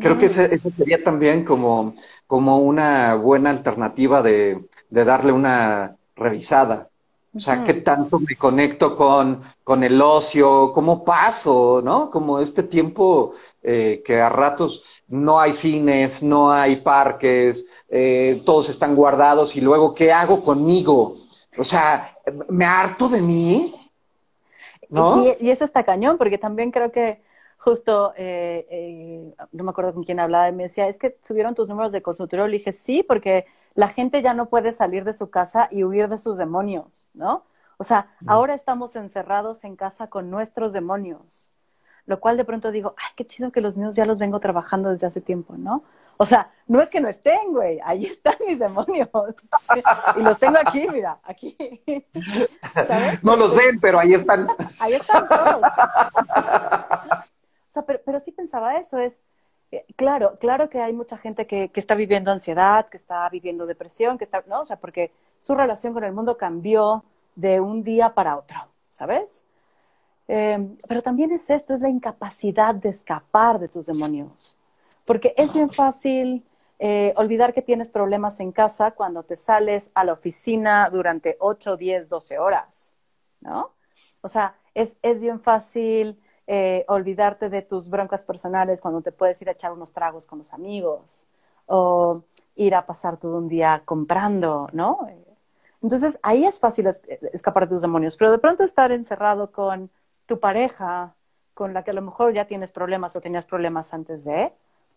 Creo 0.00 0.18
que 0.18 0.26
eso 0.26 0.70
sería 0.76 1.04
también 1.04 1.44
como, 1.44 1.94
como 2.26 2.58
una 2.58 3.14
buena 3.14 3.50
alternativa 3.50 4.22
de, 4.22 4.64
de 4.94 5.04
darle 5.04 5.32
una 5.32 5.96
revisada. 6.14 6.88
O 7.34 7.40
sea, 7.40 7.64
qué 7.64 7.74
tanto 7.74 8.20
me 8.20 8.36
conecto 8.36 8.96
con, 8.96 9.42
con 9.64 9.82
el 9.82 10.00
ocio, 10.00 10.70
cómo 10.72 11.04
paso, 11.04 11.82
¿no? 11.82 12.08
Como 12.08 12.38
este 12.38 12.62
tiempo 12.62 13.34
eh, 13.60 14.04
que 14.06 14.20
a 14.20 14.28
ratos 14.28 14.84
no 15.08 15.40
hay 15.40 15.52
cines, 15.52 16.22
no 16.22 16.52
hay 16.52 16.76
parques, 16.76 17.68
eh, 17.88 18.40
todos 18.46 18.68
están 18.68 18.94
guardados 18.94 19.56
y 19.56 19.60
luego, 19.60 19.96
¿qué 19.96 20.12
hago 20.12 20.44
conmigo? 20.44 21.16
O 21.58 21.64
sea, 21.64 22.16
me 22.48 22.64
harto 22.64 23.08
de 23.08 23.20
mí. 23.20 23.74
¿no? 24.88 25.24
Y, 25.40 25.50
eso 25.50 25.64
está 25.64 25.82
cañón, 25.82 26.18
porque 26.18 26.38
también 26.38 26.70
creo 26.70 26.92
que 26.92 27.20
justo, 27.58 28.12
eh, 28.16 28.64
eh, 28.70 29.34
no 29.50 29.64
me 29.64 29.70
acuerdo 29.70 29.92
con 29.92 30.04
quién 30.04 30.20
hablaba, 30.20 30.48
y 30.48 30.52
me 30.52 30.64
decía, 30.64 30.86
es 30.86 30.98
que 30.98 31.16
subieron 31.20 31.56
tus 31.56 31.68
números 31.68 31.90
de 31.90 32.00
consultorio. 32.00 32.46
Le 32.46 32.58
dije, 32.58 32.72
sí, 32.72 33.02
porque 33.02 33.46
la 33.74 33.88
gente 33.88 34.22
ya 34.22 34.34
no 34.34 34.48
puede 34.48 34.72
salir 34.72 35.04
de 35.04 35.12
su 35.12 35.30
casa 35.30 35.68
y 35.70 35.84
huir 35.84 36.08
de 36.08 36.18
sus 36.18 36.38
demonios, 36.38 37.08
¿no? 37.12 37.44
O 37.76 37.84
sea, 37.84 38.14
ahora 38.26 38.54
estamos 38.54 38.94
encerrados 38.94 39.64
en 39.64 39.74
casa 39.74 40.06
con 40.06 40.30
nuestros 40.30 40.72
demonios, 40.72 41.50
lo 42.06 42.20
cual 42.20 42.36
de 42.36 42.44
pronto 42.44 42.70
digo, 42.70 42.94
ay, 42.96 43.12
qué 43.16 43.26
chido 43.26 43.50
que 43.50 43.60
los 43.60 43.76
míos 43.76 43.96
ya 43.96 44.06
los 44.06 44.20
vengo 44.20 44.38
trabajando 44.38 44.90
desde 44.90 45.08
hace 45.08 45.20
tiempo, 45.20 45.56
¿no? 45.56 45.82
O 46.16 46.26
sea, 46.26 46.52
no 46.68 46.80
es 46.80 46.90
que 46.90 47.00
no 47.00 47.08
estén, 47.08 47.52
güey, 47.52 47.80
ahí 47.84 48.06
están 48.12 48.34
mis 48.46 48.58
demonios. 48.58 49.08
y 50.16 50.20
los 50.20 50.38
tengo 50.38 50.58
aquí, 50.64 50.86
mira, 50.92 51.18
aquí. 51.24 51.56
¿Sabes? 52.86 53.24
No 53.24 53.36
los 53.36 53.54
ven, 53.54 53.80
pero 53.80 53.98
ahí 53.98 54.14
están. 54.14 54.46
Ahí 54.80 54.94
están 54.94 55.28
todos. 55.28 55.56
O 55.56 55.60
sea, 57.74 57.84
pero, 57.84 58.00
pero 58.06 58.20
sí 58.20 58.30
pensaba 58.30 58.76
eso, 58.76 58.98
es, 58.98 59.20
claro, 59.96 60.38
claro 60.38 60.68
que 60.68 60.80
hay 60.80 60.92
mucha 60.92 61.16
gente 61.18 61.46
que, 61.46 61.70
que, 61.70 61.80
está 61.80 61.94
viviendo 61.94 62.30
ansiedad, 62.30 62.88
que 62.88 62.96
está 62.96 63.28
viviendo 63.28 63.66
depresión, 63.66 64.18
que 64.18 64.24
está, 64.24 64.44
¿no? 64.46 64.62
O 64.62 64.66
sea, 64.66 64.76
porque 64.78 65.12
su 65.38 65.54
relación 65.54 65.92
con 65.92 66.04
el 66.04 66.12
mundo 66.12 66.36
cambió 66.36 67.04
de 67.34 67.60
un 67.60 67.82
día 67.82 68.14
para 68.14 68.36
otro, 68.36 68.58
¿sabes? 68.90 69.46
Eh, 70.28 70.72
pero 70.88 71.02
también 71.02 71.32
es 71.32 71.50
esto, 71.50 71.74
es 71.74 71.80
la 71.80 71.88
incapacidad 71.88 72.74
de 72.74 72.90
escapar 72.90 73.58
de 73.58 73.68
tus 73.68 73.86
demonios. 73.86 74.56
Porque 75.04 75.34
es 75.36 75.52
bien 75.52 75.70
fácil 75.70 76.44
eh, 76.78 77.12
olvidar 77.16 77.52
que 77.52 77.62
tienes 77.62 77.90
problemas 77.90 78.40
en 78.40 78.52
casa 78.52 78.92
cuando 78.92 79.22
te 79.22 79.36
sales 79.36 79.90
a 79.94 80.04
la 80.04 80.14
oficina 80.14 80.88
durante 80.90 81.36
8, 81.40 81.76
10, 81.76 82.08
12 82.08 82.38
horas, 82.38 82.94
¿no? 83.40 83.72
O 84.22 84.28
sea, 84.28 84.56
es, 84.74 84.96
es 85.02 85.20
bien 85.20 85.40
fácil 85.40 86.18
eh, 86.46 86.84
olvidarte 86.88 87.48
de 87.48 87.62
tus 87.62 87.88
broncas 87.88 88.24
personales 88.24 88.80
cuando 88.80 89.00
te 89.00 89.12
puedes 89.12 89.40
ir 89.42 89.48
a 89.48 89.52
echar 89.52 89.72
unos 89.72 89.92
tragos 89.92 90.26
con 90.26 90.38
los 90.40 90.52
amigos 90.52 91.26
o 91.66 92.22
ir 92.56 92.74
a 92.74 92.86
pasar 92.86 93.16
todo 93.16 93.38
un 93.38 93.48
día 93.48 93.82
comprando, 93.84 94.66
¿no? 94.72 95.08
Entonces, 95.82 96.18
ahí 96.22 96.44
es 96.44 96.60
fácil 96.60 96.86
escapar 97.32 97.64
de 97.64 97.74
tus 97.74 97.82
demonios, 97.82 98.16
pero 98.16 98.30
de 98.30 98.38
pronto 98.38 98.64
estar 98.64 98.92
encerrado 98.92 99.50
con 99.50 99.90
tu 100.26 100.40
pareja, 100.40 101.14
con 101.52 101.74
la 101.74 101.84
que 101.84 101.90
a 101.90 101.94
lo 101.94 102.02
mejor 102.02 102.32
ya 102.32 102.46
tienes 102.46 102.72
problemas 102.72 103.16
o 103.16 103.20
tenías 103.20 103.46
problemas 103.46 103.92
antes 103.92 104.24
de, 104.24 104.52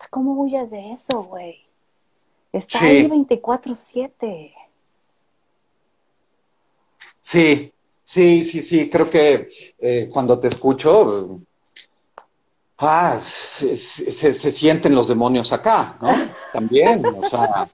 ¿Cómo 0.09 0.33
huyes 0.33 0.71
de 0.71 0.91
eso, 0.91 1.23
güey? 1.23 1.65
Está 2.51 2.81
ahí 2.81 3.07
24/7. 3.07 4.53
Sí, 7.21 7.73
sí, 8.07 8.45
sí, 8.45 8.63
sí. 8.63 8.89
Creo 8.89 9.09
que 9.09 9.49
eh, 9.79 10.09
cuando 10.11 10.39
te 10.39 10.47
escucho, 10.47 11.41
ah, 12.77 13.19
se, 13.19 14.51
sienten 14.51 14.95
los 14.95 15.09
demonios 15.09 15.51
acá, 15.51 15.97
¿no? 16.01 16.09
También, 16.53 17.05
o 17.05 17.23
sea. 17.23 17.69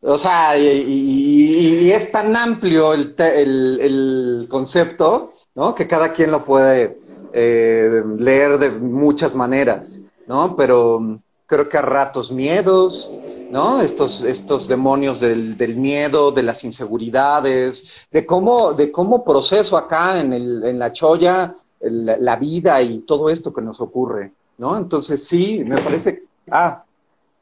O 0.00 0.18
sea, 0.18 0.56
y, 0.58 1.90
es 1.90 2.12
tan 2.12 2.34
amplio 2.36 2.92
el, 2.94 3.14
el, 3.18 4.46
concepto, 4.48 5.32
¿no? 5.54 5.74
Que 5.74 5.86
cada 5.86 6.12
quien 6.12 6.30
lo 6.30 6.44
puede 6.44 6.98
eh, 7.32 8.02
leer 8.18 8.58
de 8.58 8.70
muchas 8.70 9.34
maneras. 9.34 10.00
¿no? 10.26 10.56
Pero 10.56 11.20
creo 11.46 11.68
que 11.68 11.78
a 11.78 11.82
ratos 11.82 12.32
miedos, 12.32 13.10
¿no? 13.50 13.80
Estos, 13.80 14.22
estos 14.22 14.68
demonios 14.68 15.20
del, 15.20 15.56
del 15.56 15.76
miedo, 15.76 16.32
de 16.32 16.42
las 16.42 16.64
inseguridades, 16.64 17.90
de 18.10 18.26
cómo, 18.26 18.72
de 18.72 18.90
cómo 18.90 19.24
proceso 19.24 19.76
acá 19.76 20.20
en, 20.20 20.32
el, 20.32 20.64
en 20.64 20.78
la 20.78 20.92
cholla 20.92 21.54
la 21.80 22.36
vida 22.36 22.80
y 22.82 23.00
todo 23.00 23.28
esto 23.28 23.52
que 23.52 23.60
nos 23.60 23.80
ocurre, 23.80 24.32
¿no? 24.58 24.76
Entonces 24.76 25.26
sí, 25.26 25.62
me 25.64 25.80
parece, 25.80 26.24
ah, 26.50 26.82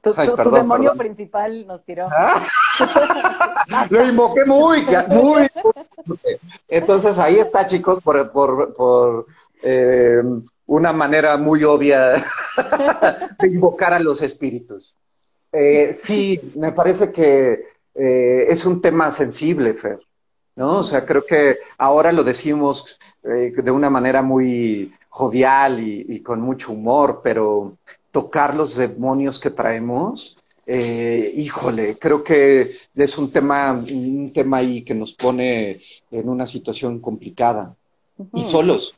tu, 0.03 0.13
demonio 0.51 0.95
principal 0.95 1.67
nos 1.67 1.83
tiró. 1.85 2.09
¿Ah? 2.11 2.43
Lo 3.91 4.05
invoqué 4.05 4.45
muy, 4.45 4.85
muy. 5.09 5.49
Entonces 6.69 7.19
ahí 7.19 7.37
está, 7.37 7.67
chicos, 7.67 8.01
por, 8.03 8.31
por, 8.31 8.75
por 8.75 9.27
eh, 9.63 10.23
una 10.67 10.93
manera 10.93 11.37
muy 11.37 11.65
obvia 11.65 12.25
de 13.39 13.49
invocar 13.49 13.93
a 13.93 14.01
los 14.01 14.23
espíritus. 14.23 14.97
Eh, 15.53 15.93
sí, 15.93 16.41
me 16.57 16.73
parece 16.73 17.13
que 17.13 17.65
eh, 17.95 18.47
es 18.49 18.67
un 18.67 18.81
tema 18.81 19.11
sensible, 19.13 19.75
Fer, 19.75 20.01
¿no? 20.57 20.79
O 20.79 20.83
sea, 20.83 21.07
creo 21.07 21.25
que 21.25 21.59
ahora 21.79 22.11
lo 22.13 22.25
decimos 22.25 22.99
eh, 23.23 23.53
de 23.57 23.71
una 23.71 23.89
manera 23.89 24.21
muy 24.23 24.93
jovial 25.09 25.79
y, 25.81 26.21
con 26.21 26.41
mucho 26.41 26.73
humor, 26.73 27.21
pero 27.23 27.77
tocar 28.11 28.57
los 28.57 28.75
demonios 28.75 29.39
que 29.39 29.51
traemos, 29.51 30.37
híjole, 30.67 31.99
creo 31.99 32.25
que 32.25 32.73
es 32.97 33.19
un 33.19 33.31
tema, 33.31 33.73
un 33.73 34.33
tema 34.33 34.57
ahí 34.57 34.83
que 34.83 34.95
nos 34.95 35.13
pone 35.13 35.83
en 36.11 36.29
una 36.29 36.49
situación 36.49 36.99
complicada 36.99 37.77
y 38.33 38.43
solos. 38.43 38.97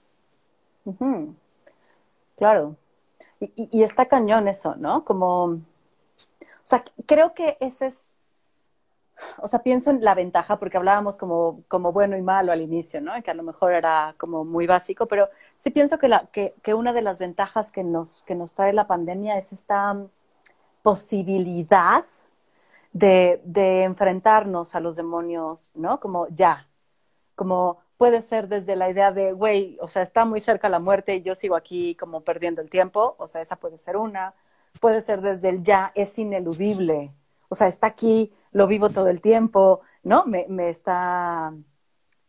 Claro. 2.37 2.77
Y, 3.41 3.83
está 3.83 4.07
cañón 4.07 4.49
eso, 4.49 4.77
¿no? 4.77 5.05
Como, 5.05 5.45
o 5.45 5.61
sea, 6.63 6.85
creo 7.07 7.35
que 7.35 7.57
ese 7.61 7.87
es, 7.87 8.15
o 9.39 9.49
sea, 9.49 9.63
pienso 9.63 9.91
en 9.91 10.03
la 10.05 10.15
ventaja, 10.15 10.59
porque 10.59 10.77
hablábamos 10.77 11.17
como, 11.17 11.63
como 11.69 11.93
bueno 11.93 12.17
y 12.17 12.23
malo 12.23 12.53
al 12.53 12.61
inicio, 12.63 13.01
¿no? 13.01 13.13
Que 13.23 13.31
a 13.31 13.35
lo 13.35 13.43
mejor 13.43 13.73
era 13.73 14.15
como 14.19 14.45
muy 14.45 14.67
básico, 14.67 15.07
pero 15.07 15.29
sí 15.59 15.71
pienso 15.71 15.99
que, 15.99 16.09
la, 16.09 16.27
que, 16.33 16.55
que 16.63 16.75
una 16.75 16.93
de 16.93 17.03
las 17.03 17.19
ventajas 17.19 17.73
que 17.73 17.85
nos, 17.85 18.23
que 18.25 18.35
nos 18.35 18.55
trae 18.55 18.73
la 18.73 18.87
pandemia 18.87 19.39
es 19.39 19.53
esta 19.53 19.97
posibilidad 20.83 22.05
de, 22.93 23.41
de 23.45 23.85
enfrentarnos 23.85 24.75
a 24.75 24.81
los 24.81 24.97
demonios, 24.97 25.73
¿no? 25.75 26.01
Como 26.01 26.29
ya, 26.29 26.69
como 27.35 27.79
puede 27.97 28.23
ser 28.23 28.49
desde 28.49 28.77
la 28.77 28.91
idea 28.91 29.13
de, 29.13 29.33
güey, 29.33 29.79
o 29.81 29.89
sea, 29.89 30.03
está 30.03 30.25
muy 30.25 30.41
cerca 30.41 30.69
la 30.69 30.79
muerte 30.81 31.17
y 31.17 31.23
yo 31.23 31.35
sigo 31.35 31.57
aquí 31.57 31.95
como 31.97 32.23
perdiendo 32.23 32.61
el 32.63 32.71
tiempo, 32.71 33.17
o 33.19 33.29
sea, 33.29 33.41
esa 33.41 33.57
puede 33.57 33.79
ser 33.79 33.97
una. 33.97 34.35
Puede 34.81 35.01
ser 35.03 35.23
desde 35.23 35.49
el 35.49 35.63
ya 35.63 35.93
es 35.95 36.19
ineludible, 36.19 37.13
o 37.49 37.55
sea, 37.55 37.69
está 37.69 37.87
aquí, 37.87 38.33
lo 38.53 38.67
vivo 38.67 38.91
todo 38.91 39.09
el 39.09 39.21
tiempo, 39.21 39.81
¿no? 40.03 40.25
Me, 40.27 40.47
me 40.49 40.69
está 40.69 41.55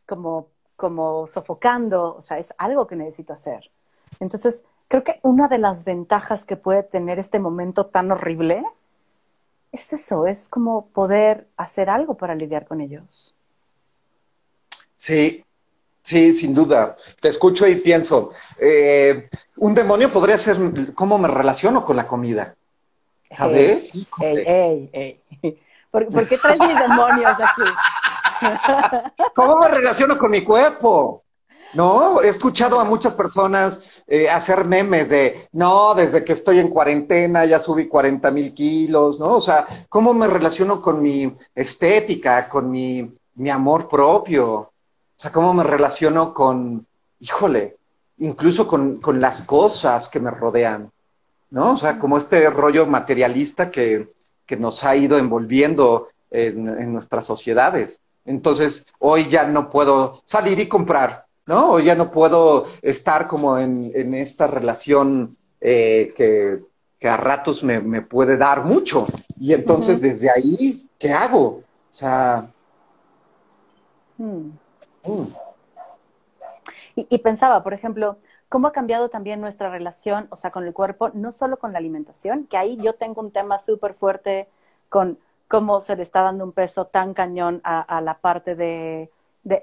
como, 0.05 0.49
como 0.77 1.27
sofocando, 1.27 2.15
o 2.15 2.21
sea, 2.21 2.37
es 2.37 2.53
algo 2.57 2.87
que 2.87 2.95
necesito 2.95 3.33
hacer. 3.33 3.69
Entonces, 4.19 4.63
creo 4.87 5.03
que 5.03 5.19
una 5.23 5.47
de 5.49 5.57
las 5.57 5.83
ventajas 5.83 6.45
que 6.45 6.55
puede 6.55 6.83
tener 6.83 7.19
este 7.19 7.39
momento 7.39 7.87
tan 7.87 8.11
horrible 8.11 8.63
es 9.71 9.91
eso, 9.93 10.25
es 10.27 10.47
como 10.49 10.87
poder 10.87 11.47
hacer 11.57 11.89
algo 11.89 12.15
para 12.15 12.35
lidiar 12.35 12.65
con 12.65 12.81
ellos. 12.81 13.35
Sí, 14.95 15.43
sí, 16.07 16.31
sin 16.31 16.53
duda. 16.53 16.95
Te 17.19 17.27
escucho 17.27 17.67
y 17.67 17.75
pienso, 17.75 18.29
eh, 18.57 19.27
un 19.57 19.73
demonio 19.73 20.11
podría 20.11 20.37
ser 20.37 20.57
cómo 20.95 21.17
me 21.17 21.27
relaciono 21.27 21.83
con 21.83 21.97
la 21.97 22.07
comida. 22.07 22.55
¿Sabes? 23.29 23.93
Ey, 24.21 24.43
ey, 24.47 24.89
ey. 24.93 25.59
¿Por, 25.91 26.27
qué 26.27 26.37
traes 26.37 26.59
mis 26.59 26.79
demonios 26.79 27.37
aquí? 27.41 29.11
¿Cómo 29.35 29.57
me 29.57 29.67
relaciono 29.67 30.17
con 30.17 30.31
mi 30.31 30.43
cuerpo? 30.43 31.23
No, 31.73 32.21
he 32.21 32.29
escuchado 32.29 32.79
a 32.79 32.85
muchas 32.85 33.13
personas 33.13 33.83
eh, 34.07 34.29
hacer 34.29 34.63
memes 34.63 35.09
de, 35.09 35.49
no, 35.51 35.93
desde 35.93 36.23
que 36.23 36.33
estoy 36.33 36.59
en 36.59 36.69
cuarentena 36.69 37.43
ya 37.45 37.59
subí 37.59 37.87
40 37.87 38.31
mil 38.31 38.53
kilos, 38.53 39.19
¿no? 39.19 39.33
O 39.33 39.41
sea, 39.41 39.67
¿cómo 39.89 40.13
me 40.13 40.27
relaciono 40.27 40.81
con 40.81 41.01
mi 41.01 41.35
estética, 41.53 42.47
con 42.47 42.71
mi, 42.71 43.11
mi 43.35 43.49
amor 43.49 43.89
propio? 43.89 44.71
O 45.17 45.19
sea, 45.19 45.31
¿cómo 45.31 45.51
me 45.51 45.63
relaciono 45.63 46.31
con, 46.31 46.85
híjole, 47.19 47.77
incluso 48.19 48.67
con, 48.67 49.01
con 49.01 49.19
las 49.19 49.41
cosas 49.41 50.09
que 50.09 50.19
me 50.19 50.29
rodean? 50.29 50.91
¿No? 51.49 51.71
O 51.71 51.77
sea, 51.77 51.97
como 51.97 52.19
este 52.19 52.47
rollo 52.51 52.85
materialista 52.85 53.71
que, 53.71 54.09
que 54.45 54.57
nos 54.57 54.83
ha 54.83 54.95
ido 54.95 55.17
envolviendo 55.17 56.09
en, 56.29 56.69
en 56.69 56.93
nuestras 56.93 57.25
sociedades. 57.25 57.99
Entonces, 58.25 58.85
hoy 58.99 59.27
ya 59.27 59.47
no 59.47 59.71
puedo 59.71 60.21
salir 60.25 60.59
y 60.59 60.67
comprar, 60.67 61.25
¿no? 61.47 61.71
O 61.71 61.79
ya 61.79 61.95
no 61.95 62.11
puedo 62.11 62.67
estar 62.81 63.27
como 63.27 63.57
en, 63.57 63.91
en 63.95 64.13
esta 64.13 64.45
relación 64.45 65.35
eh, 65.61 66.13
que, 66.15 66.59
que, 66.99 67.07
a 67.07 67.17
ratos 67.17 67.63
me, 67.63 67.79
me, 67.79 68.01
puede 68.01 68.37
dar 68.37 68.65
mucho. 68.65 69.07
Y 69.39 69.53
entonces 69.53 69.99
desde 69.99 70.29
ahí, 70.29 70.87
¿qué 70.99 71.11
hago? 71.11 71.47
O 71.47 71.63
sea... 71.89 72.51
Hmm. 74.17 74.49
Mm. 75.07 75.27
Y, 76.95 77.07
y, 77.09 77.17
pensaba, 77.19 77.63
por 77.63 77.73
ejemplo, 77.73 78.17
cómo 78.49 78.67
ha 78.67 78.71
cambiado 78.71 79.09
también 79.09 79.39
nuestra 79.41 79.69
relación, 79.69 80.27
o 80.31 80.35
sea, 80.35 80.51
con 80.51 80.65
el 80.65 80.73
cuerpo, 80.73 81.11
no 81.13 81.31
solo 81.31 81.57
con 81.57 81.73
la 81.73 81.79
alimentación, 81.79 82.45
que 82.47 82.57
ahí 82.57 82.77
yo 82.77 82.93
tengo 82.93 83.21
un 83.21 83.31
tema 83.31 83.59
súper 83.59 83.93
fuerte 83.93 84.47
con 84.89 85.19
cómo 85.47 85.79
se 85.79 85.95
le 85.95 86.03
está 86.03 86.21
dando 86.21 86.43
un 86.43 86.51
peso 86.51 86.87
tan 86.87 87.13
cañón 87.13 87.61
a, 87.63 87.81
a 87.81 88.01
la 88.01 88.15
parte 88.15 88.55
de 88.55 89.11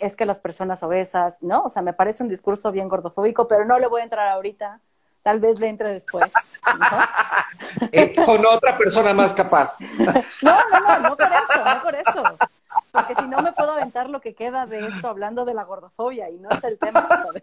es 0.00 0.16
que 0.16 0.26
las 0.26 0.40
personas 0.40 0.82
obesas, 0.82 1.38
¿no? 1.42 1.64
O 1.64 1.68
sea, 1.68 1.82
me 1.82 1.92
parece 1.92 2.22
un 2.22 2.28
discurso 2.28 2.72
bien 2.72 2.88
gordofóbico, 2.88 3.46
pero 3.48 3.64
no 3.64 3.78
le 3.78 3.86
voy 3.86 4.00
a 4.00 4.04
entrar 4.04 4.28
ahorita. 4.28 4.80
Tal 5.22 5.40
vez 5.40 5.60
le 5.60 5.68
entre 5.68 5.92
después. 5.92 6.30
Eh, 7.92 8.14
con 8.24 8.44
otra 8.44 8.76
persona 8.76 9.14
más 9.14 9.32
capaz. 9.32 9.76
no, 10.42 10.52
no, 10.70 10.80
no, 10.80 11.00
no 11.00 11.16
por 11.16 11.26
eso, 11.26 11.64
no 11.64 11.82
por 11.82 11.94
eso. 11.94 12.22
Porque 12.94 13.16
si 13.16 13.26
no 13.26 13.42
me 13.42 13.52
puedo 13.52 13.72
aventar 13.72 14.08
lo 14.08 14.20
que 14.20 14.36
queda 14.36 14.66
de 14.66 14.86
esto 14.86 15.08
hablando 15.08 15.44
de 15.44 15.52
la 15.52 15.64
gordofobia 15.64 16.30
y 16.30 16.38
no 16.38 16.48
es 16.50 16.62
el 16.62 16.78
tema, 16.78 17.08
¿sabes? 17.08 17.42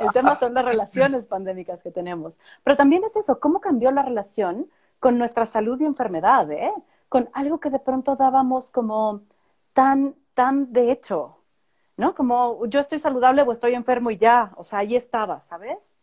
El 0.00 0.12
tema 0.12 0.36
son 0.36 0.54
las 0.54 0.64
relaciones 0.64 1.26
pandémicas 1.26 1.82
que 1.82 1.90
tenemos. 1.90 2.38
Pero 2.62 2.76
también 2.76 3.02
es 3.02 3.16
eso, 3.16 3.40
cómo 3.40 3.60
cambió 3.60 3.90
la 3.90 4.04
relación 4.04 4.70
con 5.00 5.18
nuestra 5.18 5.46
salud 5.46 5.80
y 5.80 5.84
enfermedad, 5.84 6.48
¿eh? 6.52 6.72
Con 7.08 7.28
algo 7.32 7.58
que 7.58 7.70
de 7.70 7.80
pronto 7.80 8.14
dábamos 8.14 8.70
como 8.70 9.22
tan, 9.72 10.14
tan 10.34 10.72
de 10.72 10.92
hecho, 10.92 11.38
¿no? 11.96 12.14
Como 12.14 12.64
yo 12.66 12.78
estoy 12.78 13.00
saludable 13.00 13.42
o 13.42 13.50
estoy 13.50 13.74
enfermo 13.74 14.12
y 14.12 14.16
ya, 14.16 14.52
o 14.54 14.62
sea, 14.62 14.78
ahí 14.78 14.94
estaba, 14.94 15.40
¿sabes? 15.40 15.98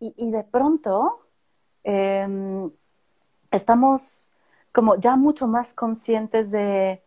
Y, 0.00 0.32
de 0.32 0.42
pronto 0.42 1.28
eh, 1.84 2.26
estamos 3.52 4.32
como 4.72 4.96
ya 4.96 5.14
mucho 5.14 5.46
más 5.46 5.74
conscientes 5.74 6.50
de, 6.50 7.02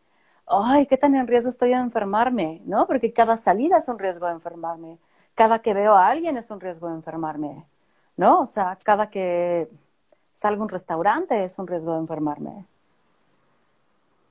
ay, 0.48 0.86
qué 0.88 0.98
tan 0.98 1.16
en 1.16 1.28
riesgo 1.28 1.50
estoy 1.50 1.70
de 1.70 1.76
enfermarme, 1.76 2.62
¿no? 2.66 2.88
Porque 2.88 3.14
cada 3.14 3.38
salida 3.38 3.78
es 3.78 3.88
un 3.88 4.00
riesgo 4.00 4.28
de 4.28 4.34
enfermarme, 4.34 4.98
cada 5.36 5.60
que 5.60 5.74
veo 5.74 5.94
a 5.96 6.08
alguien 6.08 6.38
es 6.38 6.50
un 6.52 6.60
riesgo 6.60 6.90
de 6.90 6.96
enfermarme, 6.96 7.66
¿no? 8.18 8.42
O 8.42 8.48
sea, 8.48 8.78
cada 8.84 9.10
que 9.10 9.70
salgo 10.34 10.62
a 10.62 10.66
un 10.66 10.70
restaurante 10.70 11.46
es 11.46 11.58
un 11.60 11.68
riesgo 11.68 11.94
de 11.94 12.00
enfermarme. 12.00 12.66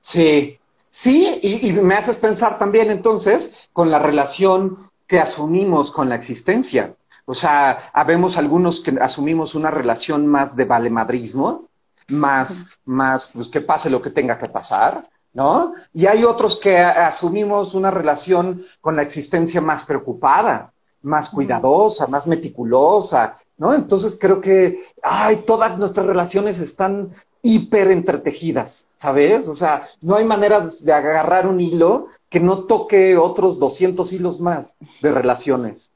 Sí, 0.01 0.59
Sí, 0.93 1.39
y, 1.41 1.73
me 1.73 1.95
haces 1.95 2.17
pensar 2.17 2.59
también 2.59 2.91
entonces 2.91 3.67
con 3.73 3.89
la 3.89 3.97
relación 3.97 4.77
que 5.07 5.19
asumimos 5.19 5.89
con 5.89 6.07
la 6.07 6.13
existencia. 6.13 6.95
O 7.25 7.33
sea, 7.33 7.89
habemos 7.93 8.37
algunos 8.37 8.79
que 8.79 8.95
asumimos 9.01 9.55
una 9.55 9.71
relación 9.71 10.27
más 10.27 10.55
de 10.55 10.65
valemadrismo, 10.65 11.67
más, 12.09 12.77
más, 12.85 13.29
pues 13.33 13.47
que 13.47 13.61
pase 13.61 13.89
lo 13.89 14.03
que 14.03 14.11
tenga 14.11 14.37
que 14.37 14.49
pasar, 14.49 15.09
¿no? 15.33 15.73
Y 15.93 16.05
hay 16.05 16.23
otros 16.23 16.55
que 16.57 16.77
asumimos 16.77 17.73
una 17.73 17.91
relación 17.91 18.65
con 18.81 18.95
la 18.95 19.01
existencia 19.01 19.61
más 19.61 19.83
preocupada, 19.83 20.71
más 21.01 21.29
cuidadosa, 21.29 22.07
más 22.07 22.27
meticulosa, 22.27 23.37
¿no? 23.57 23.73
Entonces 23.73 24.17
creo 24.19 24.39
que, 24.39 24.83
ay, 25.01 25.43
todas 25.45 25.77
nuestras 25.77 26.05
relaciones 26.05 26.59
están 26.59 27.13
hiper 27.41 27.91
entretejidas, 27.91 28.87
¿sabes? 28.95 29.47
O 29.47 29.55
sea, 29.55 29.87
no 30.01 30.15
hay 30.15 30.25
manera 30.25 30.67
de 30.79 30.93
agarrar 30.93 31.47
un 31.47 31.59
hilo 31.59 32.07
que 32.29 32.39
no 32.39 32.63
toque 32.63 33.17
otros 33.17 33.59
200 33.59 34.11
hilos 34.13 34.39
más 34.39 34.75
de 35.01 35.11
relaciones. 35.11 35.91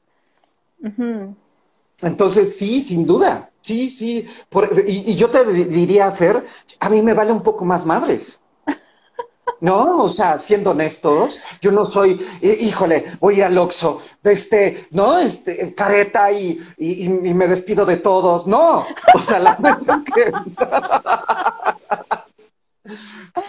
Entonces, 2.00 2.56
sí, 2.56 2.82
sin 2.82 3.06
duda, 3.06 3.50
sí, 3.60 3.90
sí. 3.90 4.28
y, 4.86 5.12
y, 5.12 5.16
yo 5.16 5.30
te 5.30 5.44
diría, 5.44 6.12
Fer, 6.12 6.46
a 6.78 6.88
mí 6.88 7.02
me 7.02 7.14
vale 7.14 7.32
un 7.32 7.42
poco 7.42 7.64
más 7.64 7.84
madres. 7.84 8.38
No, 9.60 10.04
o 10.04 10.08
sea, 10.08 10.38
siendo 10.38 10.70
honestos, 10.70 11.40
yo 11.60 11.72
no 11.72 11.84
soy, 11.84 12.24
híjole, 12.40 13.16
voy 13.18 13.40
al 13.40 13.58
Oxxo, 13.58 13.98
este, 14.22 14.86
no, 14.92 15.18
este, 15.18 15.74
careta 15.74 16.30
y, 16.30 16.60
y, 16.76 17.08
me 17.08 17.48
despido 17.48 17.84
de 17.84 17.96
todos. 17.96 18.46
No, 18.46 18.86
o 19.14 19.22
sea, 19.22 19.40
la 19.40 19.56
verdad 19.58 19.98
es 20.06 20.14
que... 20.14 20.32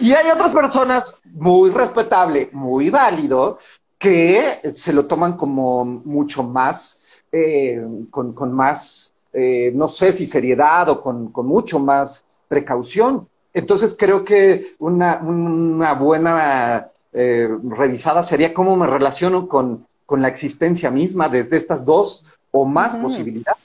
y 0.00 0.12
hay 0.12 0.30
otras 0.30 0.52
personas 0.52 1.14
muy 1.24 1.70
respetable, 1.70 2.50
muy 2.52 2.90
válido, 2.90 3.58
que 3.96 4.60
se 4.74 4.92
lo 4.92 5.06
toman 5.06 5.36
como 5.36 5.84
mucho 5.84 6.42
más, 6.42 7.06
eh, 7.30 7.80
con, 8.10 8.32
con, 8.32 8.52
más, 8.52 9.12
eh, 9.32 9.70
no 9.74 9.86
sé 9.86 10.12
si 10.12 10.26
seriedad 10.26 10.88
o 10.88 11.00
con, 11.02 11.30
con 11.30 11.46
mucho 11.46 11.78
más 11.78 12.24
precaución. 12.48 13.28
Entonces 13.52 13.96
creo 13.98 14.24
que 14.24 14.74
una, 14.78 15.18
una 15.18 15.94
buena 15.94 16.90
eh, 17.12 17.48
revisada 17.64 18.22
sería 18.22 18.54
cómo 18.54 18.76
me 18.76 18.86
relaciono 18.86 19.48
con, 19.48 19.86
con, 20.06 20.22
la 20.22 20.28
existencia 20.28 20.90
misma 20.90 21.28
desde 21.28 21.56
estas 21.56 21.84
dos 21.84 22.38
o 22.52 22.64
más 22.64 22.94
posibilidades. 22.96 23.62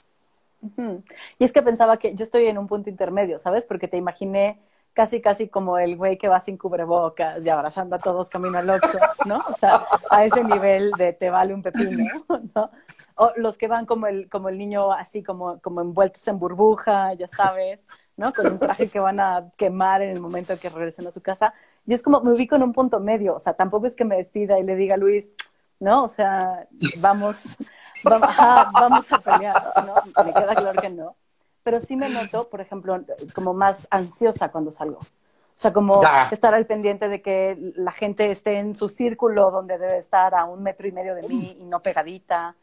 Y 1.38 1.44
es 1.44 1.52
que 1.52 1.62
pensaba 1.62 1.96
que 1.96 2.14
yo 2.14 2.24
estoy 2.24 2.46
en 2.46 2.58
un 2.58 2.66
punto 2.66 2.90
intermedio, 2.90 3.38
¿sabes? 3.38 3.64
Porque 3.64 3.86
te 3.86 3.96
imaginé 3.96 4.60
casi, 4.96 5.20
casi 5.20 5.48
como 5.48 5.78
el 5.78 5.96
güey 5.96 6.16
que 6.16 6.26
va 6.26 6.40
sin 6.40 6.56
cubrebocas 6.56 7.44
y 7.44 7.50
abrazando 7.50 7.96
a 7.96 7.98
todos 7.98 8.30
camino 8.30 8.58
al 8.58 8.70
oxo, 8.70 8.98
¿no? 9.26 9.36
O 9.48 9.54
sea, 9.54 9.86
a 10.10 10.24
ese 10.24 10.42
nivel 10.42 10.90
de 10.92 11.12
te 11.12 11.28
vale 11.28 11.52
un 11.52 11.62
pepino, 11.62 12.24
¿no? 12.54 12.70
O 13.14 13.32
los 13.36 13.58
que 13.58 13.68
van 13.68 13.86
como 13.86 14.06
el, 14.06 14.28
como 14.28 14.48
el 14.48 14.58
niño 14.58 14.92
así 14.92 15.22
como, 15.22 15.60
como 15.60 15.82
envueltos 15.82 16.26
en 16.28 16.38
burbuja, 16.38 17.12
ya 17.14 17.28
sabes, 17.28 17.86
¿no? 18.16 18.32
Con 18.32 18.46
un 18.46 18.58
traje 18.58 18.88
que 18.88 18.98
van 18.98 19.20
a 19.20 19.50
quemar 19.56 20.02
en 20.02 20.10
el 20.10 20.20
momento 20.20 20.58
que 20.58 20.68
regresen 20.68 21.06
a 21.06 21.12
su 21.12 21.20
casa. 21.20 21.54
Y 21.86 21.94
es 21.94 22.02
como, 22.02 22.20
me 22.20 22.32
ubico 22.32 22.56
en 22.56 22.62
un 22.62 22.72
punto 22.72 23.00
medio, 23.00 23.36
o 23.36 23.40
sea, 23.40 23.54
tampoco 23.54 23.86
es 23.86 23.94
que 23.94 24.04
me 24.04 24.16
despida 24.16 24.58
y 24.58 24.64
le 24.64 24.74
diga 24.76 24.94
a 24.94 24.98
Luis, 24.98 25.30
¿no? 25.78 26.04
O 26.04 26.08
sea, 26.08 26.66
vamos, 27.00 27.36
vamos, 28.04 28.36
vamos 28.72 29.12
a 29.12 29.18
pelear, 29.18 29.72
¿no? 29.84 29.94
Me 30.24 30.32
queda 30.32 30.54
claro 30.54 30.80
que 30.80 30.90
no. 30.90 31.16
Pero 31.62 31.80
sí 31.80 31.96
me 31.96 32.08
noto, 32.08 32.48
por 32.48 32.60
ejemplo, 32.60 33.04
como 33.34 33.52
más 33.52 33.88
ansiosa 33.90 34.50
cuando 34.50 34.70
salgo. 34.70 35.00
O 35.00 35.58
sea, 35.58 35.72
como 35.72 36.02
estar 36.30 36.54
al 36.54 36.66
pendiente 36.66 37.08
de 37.08 37.22
que 37.22 37.56
la 37.76 37.90
gente 37.90 38.30
esté 38.30 38.58
en 38.58 38.76
su 38.76 38.90
círculo 38.90 39.50
donde 39.50 39.78
debe 39.78 39.96
estar 39.96 40.34
a 40.34 40.44
un 40.44 40.62
metro 40.62 40.86
y 40.86 40.92
medio 40.92 41.14
de 41.14 41.26
mí 41.26 41.56
y 41.58 41.64
no 41.64 41.80
pegadita. 41.80 42.54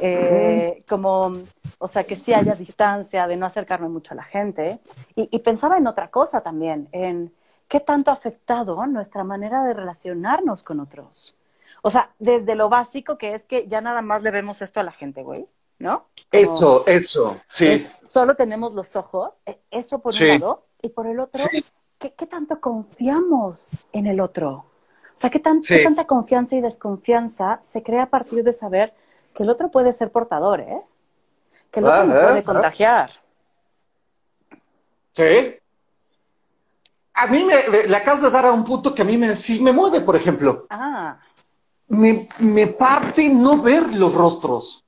Eh, 0.00 0.82
como, 0.88 1.32
o 1.78 1.88
sea, 1.88 2.04
que 2.04 2.16
sí 2.16 2.32
haya 2.32 2.54
distancia, 2.54 3.26
de 3.26 3.36
no 3.36 3.46
acercarme 3.46 3.88
mucho 3.88 4.12
a 4.12 4.16
la 4.16 4.24
gente. 4.24 4.80
Y, 5.14 5.38
pensaba 5.40 5.76
en 5.76 5.86
otra 5.86 6.10
cosa 6.10 6.40
también, 6.40 6.88
en 6.92 7.32
qué 7.68 7.80
tanto 7.80 8.10
ha 8.10 8.14
afectado 8.14 8.86
nuestra 8.86 9.24
manera 9.24 9.64
de 9.64 9.74
relacionarnos 9.74 10.62
con 10.62 10.80
otros. 10.80 11.36
O 11.82 11.90
sea, 11.90 12.10
desde 12.18 12.54
lo 12.54 12.68
básico 12.68 13.18
que 13.18 13.34
es 13.34 13.44
que 13.44 13.66
ya 13.66 13.80
nada 13.80 14.00
más 14.00 14.22
le 14.22 14.30
vemos 14.30 14.62
esto 14.62 14.80
a 14.80 14.84
la 14.84 14.92
gente, 14.92 15.22
güey, 15.22 15.46
¿no? 15.78 16.06
eso, 16.32 16.86
eso, 16.86 17.36
sí. 17.46 17.86
solo 18.02 18.36
tenemos 18.36 18.72
los 18.72 18.96
ojos, 18.96 19.42
e, 19.44 19.60
eso 19.70 19.98
por 19.98 20.14
un 20.14 20.28
lado, 20.28 20.66
y 20.80 20.88
por 20.88 21.06
el 21.06 21.20
otro, 21.20 21.44
¿qué, 21.98 22.26
tanto 22.26 22.58
confiamos 22.58 23.76
en 23.92 24.06
el 24.06 24.20
otro? 24.20 24.50
O 25.14 25.16
sea, 25.16 25.28
¿qué, 25.28 25.42
¿qué, 25.42 25.82
tanta 25.82 26.06
confianza 26.06 26.56
y 26.56 26.62
desconfianza 26.62 27.60
se 27.62 27.82
crea 27.82 28.04
a 28.04 28.10
partir 28.10 28.42
de 28.44 28.54
saber 28.54 28.94
que 29.34 29.42
el 29.42 29.50
otro 29.50 29.70
puede 29.70 29.92
ser 29.92 30.10
portador, 30.10 30.60
¿eh? 30.60 30.80
Que 31.70 31.80
el 31.80 31.86
otro 31.86 32.06
puede 32.06 32.44
contagiar. 32.44 33.10
Sí. 35.12 35.56
A 37.14 37.26
mí 37.26 37.44
me, 37.44 37.86
le 37.86 37.96
acabas 37.96 38.22
de 38.22 38.30
dar 38.30 38.46
a 38.46 38.52
un 38.52 38.64
punto 38.64 38.94
que 38.94 39.02
a 39.02 39.04
mí 39.04 39.16
me, 39.16 39.36
sí 39.36 39.60
me 39.60 39.72
mueve, 39.72 40.00
por 40.00 40.16
ejemplo. 40.16 40.66
Ah. 40.70 41.18
Me, 41.88 42.28
me 42.38 42.68
parte 42.68 43.28
no 43.28 43.60
ver 43.60 43.94
los 43.94 44.14
rostros. 44.14 44.84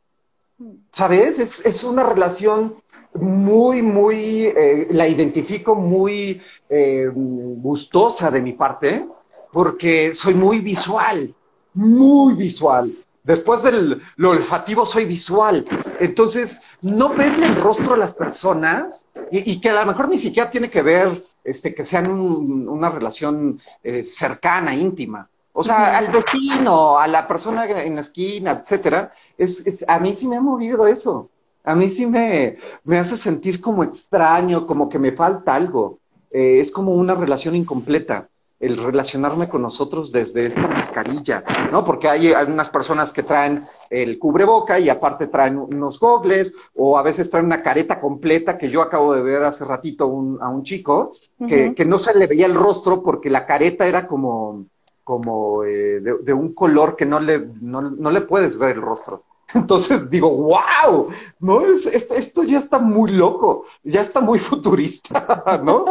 ¿Sabes? 0.93 1.39
Es, 1.39 1.67
es 1.67 1.85
una 1.85 2.03
relación 2.03 2.77
muy, 3.15 3.83
muy, 3.83 4.47
eh, 4.47 4.89
la 4.91 5.07
identifico 5.07 5.75
muy 5.75 6.41
eh, 6.69 7.11
gustosa 7.13 8.31
de 8.31 8.41
mi 8.41 8.53
parte, 8.53 9.07
porque 9.53 10.15
soy 10.15 10.35
muy 10.35 10.61
visual, 10.61 11.35
muy 11.75 12.35
visual. 12.35 12.93
Después 13.27 13.61
del 13.65 14.01
lo 14.19 14.31
olfativo 14.31 14.87
soy 14.87 15.05
visual. 15.05 15.65
Entonces, 15.99 16.61
no 16.81 17.09
verle 17.09 17.47
el 17.47 17.57
rostro 17.57 17.95
a 17.95 17.97
las 17.97 18.15
personas 18.15 19.05
y, 19.33 19.61
que 19.61 19.71
a 19.71 19.81
lo 19.81 19.87
mejor 19.87 20.09
ni 20.09 20.19
siquiera 20.19 20.49
tiene 20.49 20.71
que 20.71 20.81
ver 20.81 21.25
este, 21.43 21.75
que 21.75 21.85
sean 21.85 22.09
una 22.09 22.89
relación 22.89 23.61
eh, 23.83 24.05
cercana, 24.05 24.77
íntima. 24.77 25.29
O 25.53 25.65
sea, 25.65 25.99
al 25.99 26.13
vecino, 26.13 27.01
a 27.01 27.09
la 27.09 27.27
persona 27.27 27.67
en 27.67 27.97
la 27.97 28.03
esquina, 28.03 28.53
etcétera, 28.53 29.13
es, 29.37 29.67
es, 29.67 29.85
a 29.89 29.99
mí 29.99 30.13
sí 30.13 30.29
me 30.29 30.37
ha 30.37 30.41
movido 30.41 30.87
eso. 30.87 31.29
A 31.65 31.75
mí 31.75 31.89
sí 31.89 32.07
me, 32.07 32.59
me 32.85 33.01
hace 33.01 33.17
sentir 33.17 33.61
como 33.61 33.83
extraño, 33.83 34.69
como 34.69 34.89
que 34.89 35.01
me 35.01 35.11
falta 35.11 35.53
algo. 35.53 35.99
Eh, 36.31 36.61
es 36.61 36.71
como 36.71 36.95
una 36.95 37.17
relación 37.17 37.57
incompleta 37.57 38.29
el 38.59 38.83
relacionarme 38.83 39.49
con 39.49 39.63
nosotros 39.63 40.11
desde 40.11 40.47
esta 40.47 40.67
mascarilla, 40.67 41.45
¿no? 41.71 41.85
Porque 41.85 42.09
hay 42.09 42.33
algunas 42.33 42.71
personas 42.71 43.13
que 43.13 43.23
traen 43.23 43.67
el 43.91 44.19
cubreboca 44.19 44.79
y 44.79 44.89
aparte 44.89 45.27
traen 45.27 45.59
unos 45.59 46.01
gogles 46.01 46.55
o 46.75 46.99
a 46.99 47.03
veces 47.03 47.29
traen 47.29 47.47
una 47.47 47.63
careta 47.63 48.01
completa 48.01 48.57
que 48.57 48.71
yo 48.71 48.81
acabo 48.81 49.15
de 49.15 49.23
ver 49.23 49.45
hace 49.45 49.65
ratito 49.65 50.05
a 50.05 50.49
un 50.49 50.63
chico 50.63 51.13
que, 51.47 51.75
que, 51.75 51.85
no 51.85 51.99
se 51.99 52.15
le 52.15 52.27
veía 52.27 52.47
el 52.47 52.55
rostro 52.55 53.03
porque 53.03 53.29
la 53.29 53.45
careta 53.45 53.87
era 53.87 54.07
como, 54.07 54.67
como 55.05 55.63
eh, 55.63 56.01
de, 56.01 56.33
un 56.33 56.55
color 56.55 56.97
que 56.97 57.07
no 57.07 57.21
le, 57.21 57.39
no, 57.61 57.81
no 57.83 58.11
le 58.11 58.23
puedes 58.23 58.59
ver 58.59 58.77
el 58.77 58.83
rostro. 58.83 59.23
Entonces 59.57 60.11
digo, 60.11 60.31
wow, 60.31 61.09
¿no? 61.41 61.67
Es, 61.67 61.87
esto, 61.87 62.43
ya 62.43 62.59
está 62.59 62.79
muy 62.79 63.13
loco, 63.13 63.65
ya 63.83 64.03
está 64.03 64.21
muy 64.21 64.39
futurista, 64.39 65.61
¿no? 65.65 65.87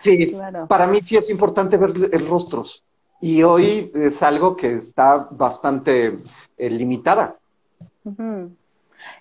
Sí, 0.00 0.36
para 0.68 0.86
mí 0.86 1.00
sí 1.00 1.16
es 1.16 1.30
importante 1.30 1.76
ver 1.76 1.92
el 2.12 2.28
rostros. 2.28 2.84
Y 3.20 3.42
hoy 3.44 3.92
es 3.94 4.22
algo 4.22 4.56
que 4.56 4.74
está 4.74 5.28
bastante 5.30 6.18
eh, 6.58 6.70
limitada. 6.70 7.36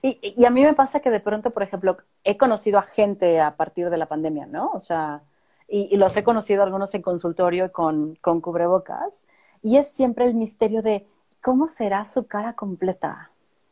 y, 0.01 0.45
a 0.45 0.49
mí 0.49 0.63
me 0.63 0.73
pasa 0.73 0.99
que 0.99 1.11
de 1.11 1.19
pronto, 1.19 1.51
por 1.51 1.61
ejemplo, 1.61 1.97
he 2.23 2.35
conocido 2.35 2.79
a 2.79 2.83
gente 2.83 3.39
a 3.39 3.55
partir 3.55 3.91
de 3.91 3.97
la 3.97 4.07
pandemia, 4.07 4.47
¿no? 4.47 4.71
O 4.73 4.79
sea, 4.79 5.21
y, 5.67 5.95
los 5.97 6.17
he 6.17 6.23
conocido 6.23 6.63
algunos 6.63 6.93
en 6.95 7.03
consultorio 7.03 7.71
con, 7.71 8.15
con 8.15 8.41
cubrebocas. 8.41 9.23
Y 9.61 9.77
es 9.77 9.89
siempre 9.89 10.25
el 10.25 10.33
misterio 10.33 10.81
de 10.81 11.05
cómo 11.41 11.67
será 11.67 12.05
su 12.05 12.25
cara 12.25 12.53
completa. 12.53 13.30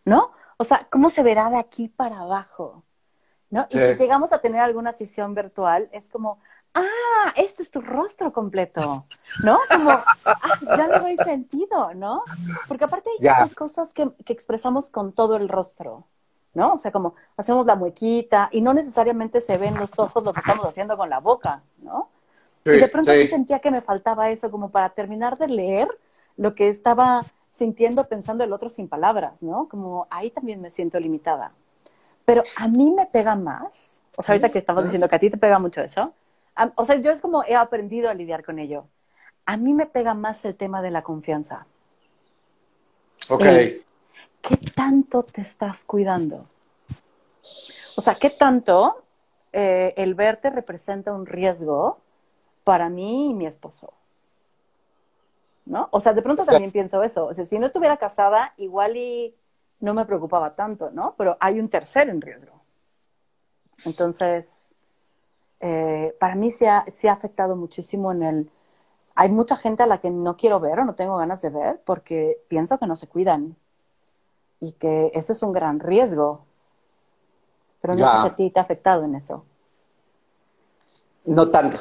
¿No? 0.09 0.31
O 0.57 0.63
sea, 0.63 0.87
¿cómo 0.89 1.09
se 1.09 1.23
verá 1.23 1.49
de 1.49 1.57
aquí 1.57 1.87
para 1.87 2.19
abajo? 2.19 2.83
¿No? 3.49 3.65
Y 3.69 3.77
si 3.77 3.95
llegamos 3.95 4.33
a 4.33 4.39
tener 4.39 4.59
alguna 4.61 4.91
sesión 4.91 5.33
virtual, 5.33 5.89
es 5.91 6.09
como, 6.09 6.39
ah, 6.73 7.33
este 7.35 7.63
es 7.63 7.71
tu 7.71 7.81
rostro 7.81 8.33
completo, 8.33 9.05
¿no? 9.43 9.59
Como, 9.69 9.91
ah, 9.91 10.05
ya 10.61 10.87
le 10.87 10.99
doy 10.99 11.17
sentido, 11.17 11.93
¿no? 11.95 12.23
Porque 12.67 12.83
aparte 12.83 13.09
hay, 13.21 13.49
cosas 13.51 13.93
que, 13.93 14.11
expresamos 14.27 14.89
con 14.89 15.13
todo 15.13 15.35
el 15.37 15.47
rostro, 15.47 16.05
¿no? 16.53 16.73
O 16.73 16.77
sea, 16.77 16.91
como 16.91 17.15
hacemos 17.37 17.65
la 17.65 17.75
muequita 17.75 18.49
y 18.51 18.61
no 18.61 18.73
necesariamente 18.73 19.41
se 19.41 19.57
ven 19.57 19.75
los 19.79 19.97
ojos 19.97 20.23
lo 20.23 20.33
que 20.33 20.41
estamos 20.41 20.65
haciendo 20.65 20.97
con 20.97 21.09
la 21.09 21.19
boca, 21.19 21.63
¿no? 21.77 22.09
y 22.65 22.71
de 22.71 22.89
pronto 22.89 23.13
sí 23.13 23.25
sentía 23.25 23.59
que 23.59 23.71
me 23.71 23.79
faltaba 23.79 24.29
eso 24.31 24.51
como 24.51 24.69
para 24.69 24.89
terminar 24.89 25.37
de 25.37 25.47
leer 25.47 25.87
lo 26.35 26.55
que 26.55 26.67
estaba 26.67 27.25
sintiendo, 27.51 28.07
pensando 28.07 28.43
el 28.43 28.53
otro 28.53 28.69
sin 28.69 28.87
palabras, 28.87 29.43
¿no? 29.43 29.67
Como 29.67 30.07
ahí 30.09 30.29
también 30.31 30.61
me 30.61 30.69
siento 30.69 30.99
limitada. 30.99 31.51
Pero 32.25 32.43
a 32.57 32.67
mí 32.67 32.91
me 32.91 33.05
pega 33.05 33.35
más, 33.35 34.01
o 34.15 34.21
sea, 34.21 34.33
ahorita 34.33 34.49
que 34.49 34.59
estabas 34.59 34.83
diciendo 34.83 35.09
que 35.09 35.15
a 35.15 35.19
ti 35.19 35.29
te 35.29 35.37
pega 35.37 35.59
mucho 35.59 35.81
eso, 35.81 36.13
o 36.75 36.85
sea, 36.85 36.95
yo 36.97 37.11
es 37.11 37.21
como 37.21 37.43
he 37.43 37.55
aprendido 37.55 38.09
a 38.09 38.13
lidiar 38.13 38.43
con 38.43 38.59
ello. 38.59 38.85
A 39.45 39.57
mí 39.57 39.73
me 39.73 39.85
pega 39.85 40.13
más 40.13 40.45
el 40.45 40.55
tema 40.55 40.81
de 40.81 40.91
la 40.91 41.01
confianza. 41.01 41.65
Ok. 43.29 43.43
¿Qué 44.41 44.57
tanto 44.75 45.23
te 45.23 45.41
estás 45.41 45.83
cuidando? 45.83 46.45
O 47.95 48.01
sea, 48.01 48.15
¿qué 48.15 48.29
tanto 48.29 49.03
eh, 49.51 49.93
el 49.97 50.13
verte 50.13 50.49
representa 50.49 51.13
un 51.13 51.25
riesgo 51.25 51.99
para 52.63 52.89
mí 52.89 53.31
y 53.31 53.33
mi 53.33 53.45
esposo? 53.45 53.93
¿No? 55.69 55.87
O 55.91 55.99
sea, 55.99 56.13
de 56.13 56.21
pronto 56.21 56.45
también 56.45 56.71
pienso 56.71 57.01
eso. 57.03 57.27
O 57.27 57.33
sea, 57.33 57.45
si 57.45 57.59
no 57.59 57.67
estuviera 57.67 57.97
casada, 57.97 58.53
igual 58.57 58.97
y 58.97 59.35
no 59.79 59.93
me 59.93 60.05
preocupaba 60.05 60.55
tanto, 60.55 60.89
¿no? 60.91 61.13
Pero 61.17 61.37
hay 61.39 61.59
un 61.59 61.69
tercero 61.69 62.11
en 62.11 62.21
riesgo. 62.21 62.59
Entonces, 63.85 64.73
eh, 65.59 66.13
para 66.19 66.35
mí 66.35 66.51
sí 66.51 66.65
ha, 66.65 66.79
ha 66.79 67.11
afectado 67.11 67.55
muchísimo 67.55 68.11
en 68.11 68.23
el... 68.23 68.51
Hay 69.15 69.29
mucha 69.29 69.55
gente 69.57 69.83
a 69.83 69.87
la 69.87 69.99
que 69.99 70.09
no 70.09 70.37
quiero 70.37 70.59
ver 70.59 70.79
o 70.79 70.85
no 70.85 70.95
tengo 70.95 71.17
ganas 71.17 71.41
de 71.41 71.49
ver 71.49 71.81
porque 71.85 72.41
pienso 72.47 72.77
que 72.79 72.87
no 72.87 72.95
se 72.95 73.07
cuidan 73.07 73.55
y 74.59 74.71
que 74.73 75.11
ese 75.13 75.33
es 75.33 75.43
un 75.43 75.53
gran 75.53 75.79
riesgo. 75.79 76.45
Pero 77.81 77.93
no 77.93 78.05
sé 78.05 78.21
si 78.21 78.27
a 78.27 78.35
ti 78.35 78.49
te 78.49 78.59
ha 78.59 78.63
afectado 78.63 79.03
en 79.03 79.15
eso. 79.15 79.45
No 81.25 81.49
tanto. 81.49 81.77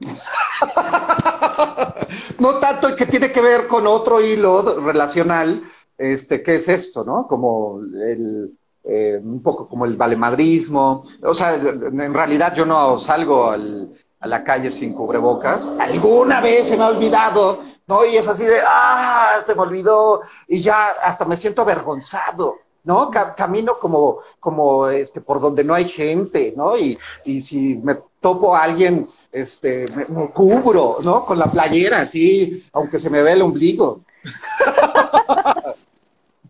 no 2.38 2.56
tanto 2.56 2.94
que 2.94 3.06
tiene 3.06 3.32
que 3.32 3.40
ver 3.40 3.66
con 3.66 3.86
otro 3.86 4.20
hilo 4.20 4.80
relacional, 4.80 5.62
este, 5.96 6.42
¿qué 6.42 6.56
es 6.56 6.68
esto, 6.68 7.04
no? 7.04 7.26
Como 7.26 7.80
el, 7.80 8.52
eh, 8.84 9.20
un 9.22 9.42
poco 9.42 9.68
como 9.68 9.84
el 9.84 9.96
valemadrismo. 9.96 11.04
O 11.22 11.34
sea, 11.34 11.54
en 11.54 12.14
realidad 12.14 12.54
yo 12.54 12.64
no 12.64 12.98
salgo 12.98 13.50
a 13.50 14.26
la 14.26 14.44
calle 14.44 14.70
sin 14.70 14.94
cubrebocas. 14.94 15.68
Alguna 15.78 16.40
vez 16.40 16.68
se 16.68 16.76
me 16.76 16.84
ha 16.84 16.88
olvidado, 16.88 17.60
¿no? 17.86 18.04
Y 18.04 18.16
es 18.16 18.28
así 18.28 18.44
de, 18.44 18.60
ah, 18.64 19.42
se 19.44 19.54
me 19.54 19.62
olvidó. 19.62 20.22
Y 20.46 20.62
ya 20.62 20.90
hasta 21.02 21.24
me 21.24 21.36
siento 21.36 21.62
avergonzado. 21.62 22.56
¿no? 22.84 23.10
camino 23.36 23.78
como, 23.78 24.20
como 24.40 24.88
este, 24.88 25.20
por 25.20 25.40
donde 25.40 25.62
no 25.62 25.74
hay 25.74 25.86
gente, 25.90 26.54
¿no? 26.56 26.78
Y, 26.78 26.98
y 27.24 27.42
si 27.42 27.76
me 27.76 27.98
topo 28.18 28.56
a 28.56 28.62
alguien 28.62 29.10
este, 29.32 29.84
me, 29.94 30.30
cubro, 30.30 30.98
¿no? 31.04 31.24
Con 31.24 31.38
la 31.38 31.46
playera, 31.46 32.00
así, 32.00 32.64
aunque 32.72 32.98
se 32.98 33.10
me 33.10 33.22
ve 33.22 33.32
el 33.32 33.42
ombligo. 33.42 34.02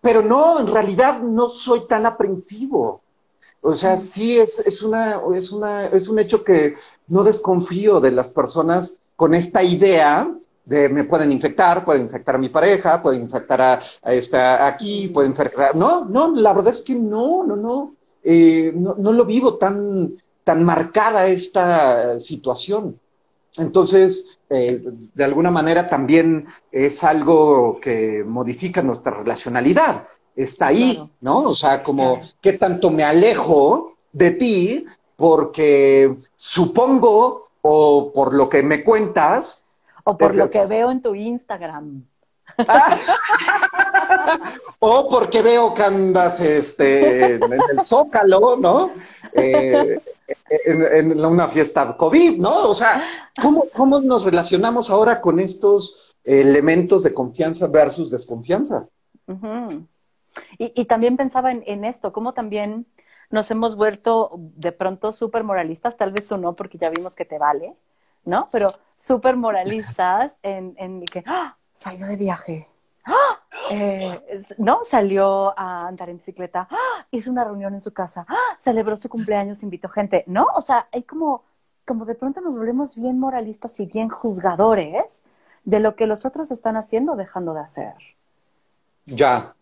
Pero 0.01 0.23
no, 0.23 0.61
en 0.61 0.69
realidad 0.69 1.21
no 1.21 1.49
soy 1.49 1.87
tan 1.89 2.07
aprensivo. 2.07 3.03
O 3.61 3.75
sea, 3.75 3.97
sí 3.97 4.39
es, 4.39 4.61
es, 4.61 4.83
una, 4.83 5.21
es, 5.35 5.51
una, 5.51 5.87
es 5.87 6.09
un 6.09 6.19
hecho 6.19 6.45
que 6.45 6.77
no 7.09 7.25
desconfío 7.25 8.01
de 8.01 8.13
las 8.13 8.29
personas 8.29 8.99
con 9.17 9.35
esta 9.35 9.63
idea 9.63 10.33
de 10.65 10.89
me 10.89 11.05
pueden 11.05 11.33
infectar, 11.33 11.85
pueden 11.85 12.03
infectar 12.03 12.35
a 12.37 12.39
mi 12.39 12.51
pareja, 12.51 13.03
pueden 13.03 13.23
infectar 13.23 13.61
a, 13.61 13.83
esta 14.13 14.67
aquí, 14.67 15.09
pueden 15.09 15.33
infectar. 15.33 15.75
No, 15.75 16.05
no, 16.05 16.35
la 16.35 16.53
verdad 16.53 16.75
es 16.75 16.83
que 16.83 16.95
no, 16.95 17.45
no, 17.45 17.57
no. 17.57 17.95
Eh, 18.23 18.73
no, 18.75 18.95
no 18.99 19.13
lo 19.13 19.25
vivo 19.25 19.57
tan, 19.57 20.13
tan 20.49 20.65
marcada 20.65 21.27
esta 21.27 22.19
situación. 22.21 22.99
Entonces, 23.59 24.39
eh, 24.49 24.81
de 25.13 25.25
alguna 25.25 25.51
manera 25.51 25.87
también 25.87 26.47
es 26.73 27.05
algo 27.05 27.79
que 27.83 28.25
modifica 28.27 28.81
nuestra 28.81 29.13
relacionalidad. 29.13 30.09
Está 30.35 30.69
ahí, 30.69 31.07
¿no? 31.21 31.41
O 31.41 31.55
sea, 31.55 31.83
como 31.83 32.23
qué 32.41 32.55
tanto 32.55 32.89
me 32.89 33.05
alejo 33.05 33.99
de 34.11 34.31
ti 34.31 34.87
porque 35.17 36.17
supongo 36.35 37.49
o 37.61 38.11
por 38.11 38.33
lo 38.33 38.49
que 38.49 38.63
me 38.63 38.83
cuentas. 38.83 39.63
O 40.05 40.17
por 40.17 40.35
lo 40.35 40.49
que 40.49 40.65
veo 40.65 40.91
en 40.91 41.03
tu 41.03 41.15
Instagram. 41.15 42.07
o 44.79 45.11
porque 45.11 45.43
veo 45.43 45.75
que 45.75 45.83
andas 45.83 46.41
este, 46.41 47.35
en 47.35 47.53
el 47.53 47.81
zócalo, 47.85 48.57
¿no? 48.57 48.93
Eh, 49.35 50.01
en, 50.51 51.25
una 51.25 51.49
fiesta 51.49 51.97
COVID, 51.97 52.39
¿no? 52.39 52.69
O 52.69 52.75
sea, 52.75 53.31
¿cómo, 53.41 53.65
¿cómo, 53.75 54.01
nos 54.01 54.25
relacionamos 54.25 54.91
ahora 54.91 55.21
con 55.21 55.41
estos 55.41 56.09
elementos 56.29 57.03
de 57.03 57.15
confianza 57.15 57.67
versus 57.67 58.11
desconfianza. 58.11 58.87
y, 60.59 60.85
también 60.85 61.17
pensaba 61.17 61.53
en, 61.53 61.85
esto, 61.85 62.13
cómo 62.13 62.35
también 62.35 62.87
nos 63.31 63.51
hemos 63.51 63.77
vuelto 63.77 64.33
de 64.37 64.73
pronto 64.73 65.13
súper 65.13 65.43
moralistas, 65.43 65.97
tal 65.97 66.13
vez 66.13 66.27
tú 66.27 66.37
no, 66.37 66.55
porque 66.55 66.79
ya 66.79 66.91
vimos 66.91 67.15
que 67.15 67.25
te 67.25 67.39
vale, 67.39 67.75
¿no? 68.25 68.49
Pero 68.53 68.75
súper 68.99 69.37
moralistas 69.37 70.39
en, 70.43 70.75
en 70.79 71.05
que 71.05 71.23
¡ah! 71.27 71.57
salió 71.75 72.07
de 72.07 72.17
viaje, 72.17 72.69
¡Ah! 73.05 73.38
Eh, 73.71 74.21
¿no? 74.59 74.81
Salió 74.85 75.59
a 75.59 75.89
andar 75.89 76.11
en 76.11 76.17
bicicleta, 76.17 76.69
¡Ah! 76.71 77.07
hizo 77.11 77.31
una 77.31 77.45
reunión 77.45 77.75
en 77.75 77.81
su 77.81 77.93
casa, 77.93 78.27
celebró 78.59 78.97
su 78.97 79.09
cumpleaños, 79.09 79.63
invitó 79.63 79.89
gente, 79.89 80.25
¿no? 80.27 80.47
O 80.55 80.63
sea, 80.63 80.89
hay 80.93 81.03
como, 81.03 81.45
como 81.85 82.05
de 82.05 82.15
pronto 82.15 82.41
nos 82.41 82.57
volvemos 82.57 82.97
bien 82.97 83.19
moralistas 83.19 83.79
y 83.81 83.87
bien 83.87 84.09
juzgadores 84.09 85.23
de 85.65 85.81
lo 85.81 85.97
que 85.97 86.07
los 86.07 86.25
otros 86.25 86.51
están 86.51 86.77
haciendo 86.77 87.13
o 87.13 87.17
dejando 87.17 87.55
de 87.55 87.61
hacer. 87.61 87.95
Ya, 89.07 89.55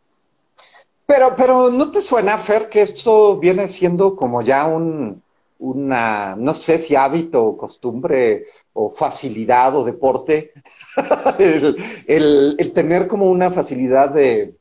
pero, 1.06 1.34
pero 1.36 1.70
¿no 1.70 1.90
te 1.92 2.02
suena, 2.02 2.36
Fer, 2.36 2.68
que 2.68 2.82
esto 2.82 3.38
viene 3.38 3.68
siendo 3.68 4.16
como 4.16 4.42
ya 4.42 4.66
un, 4.66 5.22
una, 5.58 6.36
no 6.36 6.54
sé 6.54 6.78
si 6.78 6.94
hábito 6.94 7.44
o 7.44 7.56
costumbre 7.56 8.44
o 8.72 8.90
facilidad 8.90 9.74
o 9.76 9.84
deporte, 9.84 10.52
el, 11.38 12.72
tener 12.74 13.06
como 13.06 13.30
una 13.30 13.50
facilidad 13.50 14.10
de, 14.10 14.54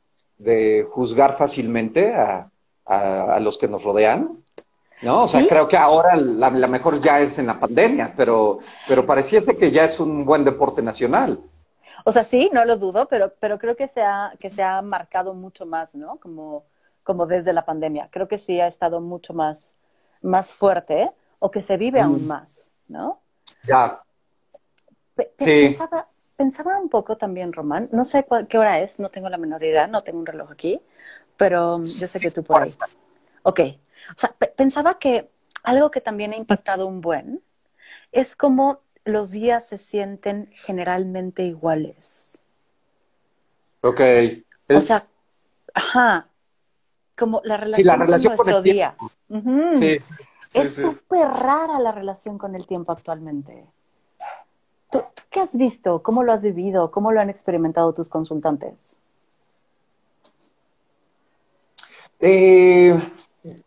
juzgar 0.89 1.37
fácilmente 1.37 2.13
a, 2.13 2.49
los 3.39 3.57
que 3.57 3.67
nos 3.67 3.83
rodean? 3.83 4.43
¿No? 5.01 5.23
O 5.23 5.27
sea, 5.27 5.45
creo 5.45 5.67
que 5.67 5.75
ahora 5.75 6.15
la, 6.15 6.49
la, 6.49 6.67
mejor 6.67 7.01
ya 7.01 7.19
es 7.19 7.37
en 7.37 7.47
la 7.47 7.59
pandemia, 7.59 8.13
pero, 8.15 8.59
pero 8.87 9.05
pareciese 9.05 9.57
que 9.57 9.71
ya 9.71 9.83
es 9.83 9.99
un 9.99 10.23
buen 10.23 10.45
deporte 10.45 10.81
nacional. 10.81 11.39
O 12.07 12.11
sea, 12.11 12.23
sí, 12.23 12.51
no 12.53 12.63
lo 12.65 12.77
dudo, 12.77 13.07
pero, 13.07 13.33
pero 13.39 13.57
creo 13.57 13.75
que 13.75 13.87
se, 13.87 14.03
ha, 14.03 14.33
que 14.39 14.51
se 14.51 14.61
ha 14.61 14.79
marcado 14.83 15.33
mucho 15.33 15.65
más, 15.65 15.95
¿no? 15.95 16.17
Como, 16.17 16.63
como 17.03 17.25
desde 17.25 17.51
la 17.51 17.65
pandemia. 17.65 18.09
Creo 18.11 18.27
que 18.27 18.37
sí 18.37 18.61
ha 18.61 18.67
estado 18.67 19.01
mucho 19.01 19.33
más, 19.33 19.75
más 20.25 20.53
fuerte 20.53 21.11
o 21.39 21.51
que 21.51 21.61
se 21.61 21.77
vive 21.77 22.01
aún 22.01 22.25
mm. 22.25 22.27
más, 22.27 22.71
¿no? 22.87 23.21
Ya. 23.63 24.01
sí. 25.37 25.75
pensaba, 26.35 26.79
un 26.79 26.89
poco 26.89 27.17
también, 27.17 27.53
Román, 27.53 27.89
no 27.91 28.03
sé 28.03 28.25
qué 28.49 28.57
hora 28.57 28.81
es, 28.81 28.99
no 28.99 29.09
tengo 29.09 29.29
la 29.29 29.37
menor 29.37 29.63
idea, 29.63 29.87
no 29.87 30.01
tengo 30.01 30.19
un 30.19 30.25
reloj 30.25 30.51
aquí, 30.51 30.81
pero 31.37 31.79
yo 31.79 32.07
sé 32.07 32.19
que 32.19 32.31
tú 32.31 32.43
por 32.43 32.63
ahí. 32.63 32.75
Ok. 33.43 33.59
O 34.15 34.19
sea, 34.19 34.35
pensaba 34.55 34.99
que 34.99 35.29
algo 35.63 35.91
que 35.91 36.01
también 36.01 36.33
ha 36.33 36.37
impactado 36.37 36.87
un 36.87 37.01
buen 37.01 37.41
es 38.11 38.35
como 38.35 38.81
los 39.03 39.31
días 39.31 39.67
se 39.67 39.77
sienten 39.77 40.49
generalmente 40.53 41.43
iguales. 41.43 42.43
Ok. 43.81 44.01
O 44.69 44.81
sea, 44.81 45.07
ajá, 45.73 46.27
como 47.17 47.41
la 47.43 47.57
relación, 47.57 47.97
con, 47.97 48.07
nuestro 48.07 48.61
día. 48.61 48.95
sí, 49.29 49.97
es 50.53 50.75
súper 50.75 51.27
rara 51.27 51.79
la 51.79 51.91
relación 51.91 52.37
con 52.37 52.55
el 52.55 52.65
tiempo 52.65 52.91
actualmente. 52.91 53.65
¿Tú, 54.91 55.01
qué 55.29 55.41
has 55.41 55.55
visto? 55.57 56.01
¿Cómo 56.01 56.23
lo 56.23 56.31
has 56.31 56.43
vivido? 56.43 56.91
¿Cómo 56.91 57.11
lo 57.11 57.19
han 57.19 57.29
experimentado 57.29 57.93
tus 57.93 58.09
consultantes? 58.09 58.97
Eh, 62.19 62.97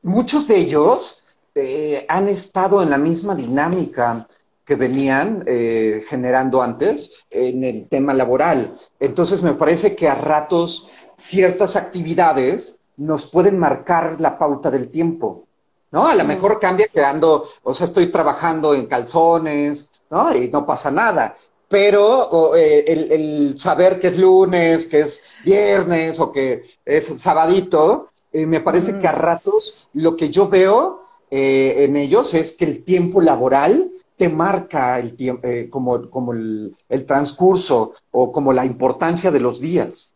muchos 0.02 0.48
de 0.48 0.56
ellos 0.56 1.22
eh, 1.54 2.06
han 2.08 2.28
estado 2.28 2.82
en 2.82 2.90
la 2.90 2.98
misma 2.98 3.34
dinámica 3.34 4.26
que 4.64 4.74
venían 4.74 5.44
eh, 5.46 6.02
generando 6.08 6.62
antes 6.62 7.24
en 7.30 7.64
el 7.64 7.88
tema 7.88 8.14
laboral. 8.14 8.78
Entonces 9.00 9.42
me 9.42 9.54
parece 9.54 9.94
que 9.96 10.08
a 10.08 10.14
ratos 10.14 10.88
ciertas 11.16 11.76
actividades 11.76 12.77
nos 12.98 13.26
pueden 13.26 13.58
marcar 13.58 14.20
la 14.20 14.38
pauta 14.38 14.70
del 14.70 14.90
tiempo, 14.90 15.46
¿no? 15.90 16.06
A 16.06 16.14
lo 16.14 16.24
mejor 16.24 16.60
cambia 16.60 16.88
quedando, 16.88 17.44
o 17.62 17.74
sea, 17.74 17.86
estoy 17.86 18.08
trabajando 18.08 18.74
en 18.74 18.86
calzones, 18.86 19.88
¿no? 20.10 20.34
Y 20.36 20.48
no 20.50 20.66
pasa 20.66 20.90
nada. 20.90 21.34
Pero 21.68 22.54
eh, 22.54 22.84
el, 22.86 23.58
saber 23.58 23.98
que 23.98 24.08
es 24.08 24.18
lunes, 24.18 24.86
que 24.86 25.00
es 25.00 25.22
viernes 25.44 26.18
o 26.18 26.32
que 26.32 26.62
es 26.84 27.06
sabadito, 27.20 28.08
eh, 28.32 28.46
me 28.46 28.60
parece 28.60 28.98
que 28.98 29.08
a 29.08 29.12
ratos 29.12 29.88
lo 29.92 30.16
que 30.16 30.30
yo 30.30 30.48
veo 30.48 31.02
en 31.30 31.94
ellos 31.96 32.32
es 32.32 32.52
que 32.52 32.64
el 32.64 32.84
tiempo 32.84 33.20
laboral 33.20 33.90
te 34.18 34.28
marca 34.28 34.98
el 34.98 35.14
tiempo, 35.14 35.46
eh, 35.46 35.70
como, 35.70 36.10
como 36.10 36.32
el, 36.34 36.76
transcurso 37.06 37.94
o 38.10 38.32
como 38.32 38.52
la 38.52 38.66
importancia 38.66 39.30
de 39.30 39.40
los 39.40 39.60
días. 39.60 40.12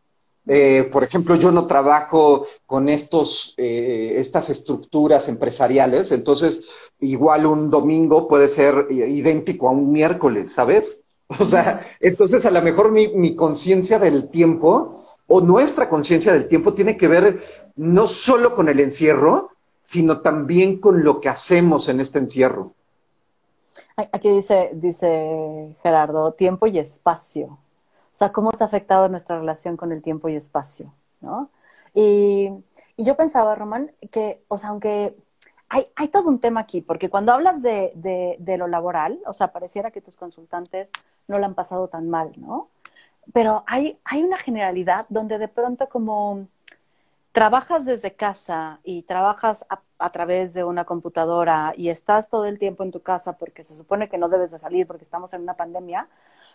Eh, 0.46 0.88
por 0.90 1.04
ejemplo, 1.04 1.36
yo 1.36 1.52
no 1.52 1.66
trabajo 1.66 2.46
con 2.66 2.88
estos, 2.88 3.54
eh, 3.56 4.14
estas 4.16 4.50
estructuras 4.50 5.28
empresariales, 5.28 6.10
entonces 6.10 6.68
igual 6.98 7.46
un 7.46 7.70
domingo 7.70 8.26
puede 8.26 8.48
ser 8.48 8.86
idéntico 8.90 9.68
a 9.68 9.72
un 9.72 9.92
miércoles, 9.92 10.52
¿sabes? 10.52 10.98
O 11.40 11.44
sea, 11.46 11.86
entonces 12.00 12.44
a 12.44 12.50
lo 12.50 12.60
mejor 12.60 12.92
mi, 12.92 13.08
mi 13.08 13.34
conciencia 13.34 13.98
del 13.98 14.28
tiempo 14.28 14.96
o 15.26 15.40
nuestra 15.40 15.88
conciencia 15.88 16.34
del 16.34 16.46
tiempo 16.46 16.74
tiene 16.74 16.98
que 16.98 17.08
ver 17.08 17.42
no 17.74 18.06
solo 18.06 18.54
con 18.54 18.68
el 18.68 18.80
encierro, 18.80 19.48
sino 19.82 20.20
también 20.20 20.78
con 20.78 21.02
lo 21.04 21.20
que 21.20 21.30
hacemos 21.30 21.88
en 21.88 22.00
este 22.00 22.18
encierro. 22.18 22.74
Aquí 23.96 24.30
dice, 24.30 24.70
dice 24.74 25.74
Gerardo, 25.82 26.32
tiempo 26.32 26.66
y 26.66 26.78
espacio. 26.78 27.58
O 28.12 28.16
sea, 28.16 28.32
cómo 28.32 28.52
se 28.52 28.64
ha 28.64 28.66
afectado 28.66 29.08
nuestra 29.08 29.38
relación 29.38 29.76
con 29.76 29.92
el 29.92 30.02
tiempo 30.02 30.28
y 30.28 30.36
espacio, 30.36 30.92
¿no? 31.20 31.50
Y, 31.94 32.50
yo 32.98 33.16
pensaba, 33.16 33.54
Román, 33.54 33.90
que, 34.10 34.44
o 34.48 34.56
sea, 34.58 34.68
aunque 34.68 35.16
hay, 35.68 36.08
todo 36.08 36.28
un 36.28 36.38
tema 36.38 36.60
aquí, 36.60 36.82
porque 36.82 37.08
cuando 37.10 37.32
hablas 37.32 37.62
de, 37.62 38.36
lo 38.58 38.68
laboral, 38.68 39.18
o 39.26 39.32
sea, 39.32 39.52
pareciera 39.52 39.90
que 39.90 40.02
tus 40.02 40.16
consultantes 40.16 40.90
no 41.26 41.38
lo 41.38 41.46
han 41.46 41.54
pasado 41.54 41.88
tan 41.88 42.10
mal, 42.10 42.32
¿no? 42.36 42.68
Pero 43.32 43.64
hay, 43.66 43.98
hay 44.04 44.22
una 44.22 44.38
generalidad 44.38 45.06
donde 45.08 45.38
de 45.38 45.48
pronto 45.48 45.88
como 45.88 46.46
trabajas 47.32 47.84
desde 47.86 48.14
casa 48.14 48.80
y 48.84 49.02
trabajas 49.02 49.64
a, 49.98 50.10
través 50.10 50.52
de 50.52 50.64
una 50.64 50.84
computadora 50.84 51.72
y 51.76 51.88
estás 51.88 52.28
todo 52.28 52.44
el 52.46 52.58
tiempo 52.58 52.82
en 52.82 52.90
tu 52.90 53.00
casa 53.00 53.38
porque 53.38 53.64
se 53.64 53.74
supone 53.74 54.08
que 54.08 54.18
no 54.18 54.28
debes 54.28 54.50
de 54.50 54.58
salir 54.58 54.86
porque 54.86 55.04
estamos 55.04 55.32
en 55.32 55.42
una 55.42 55.54
pandemia, 55.54 56.08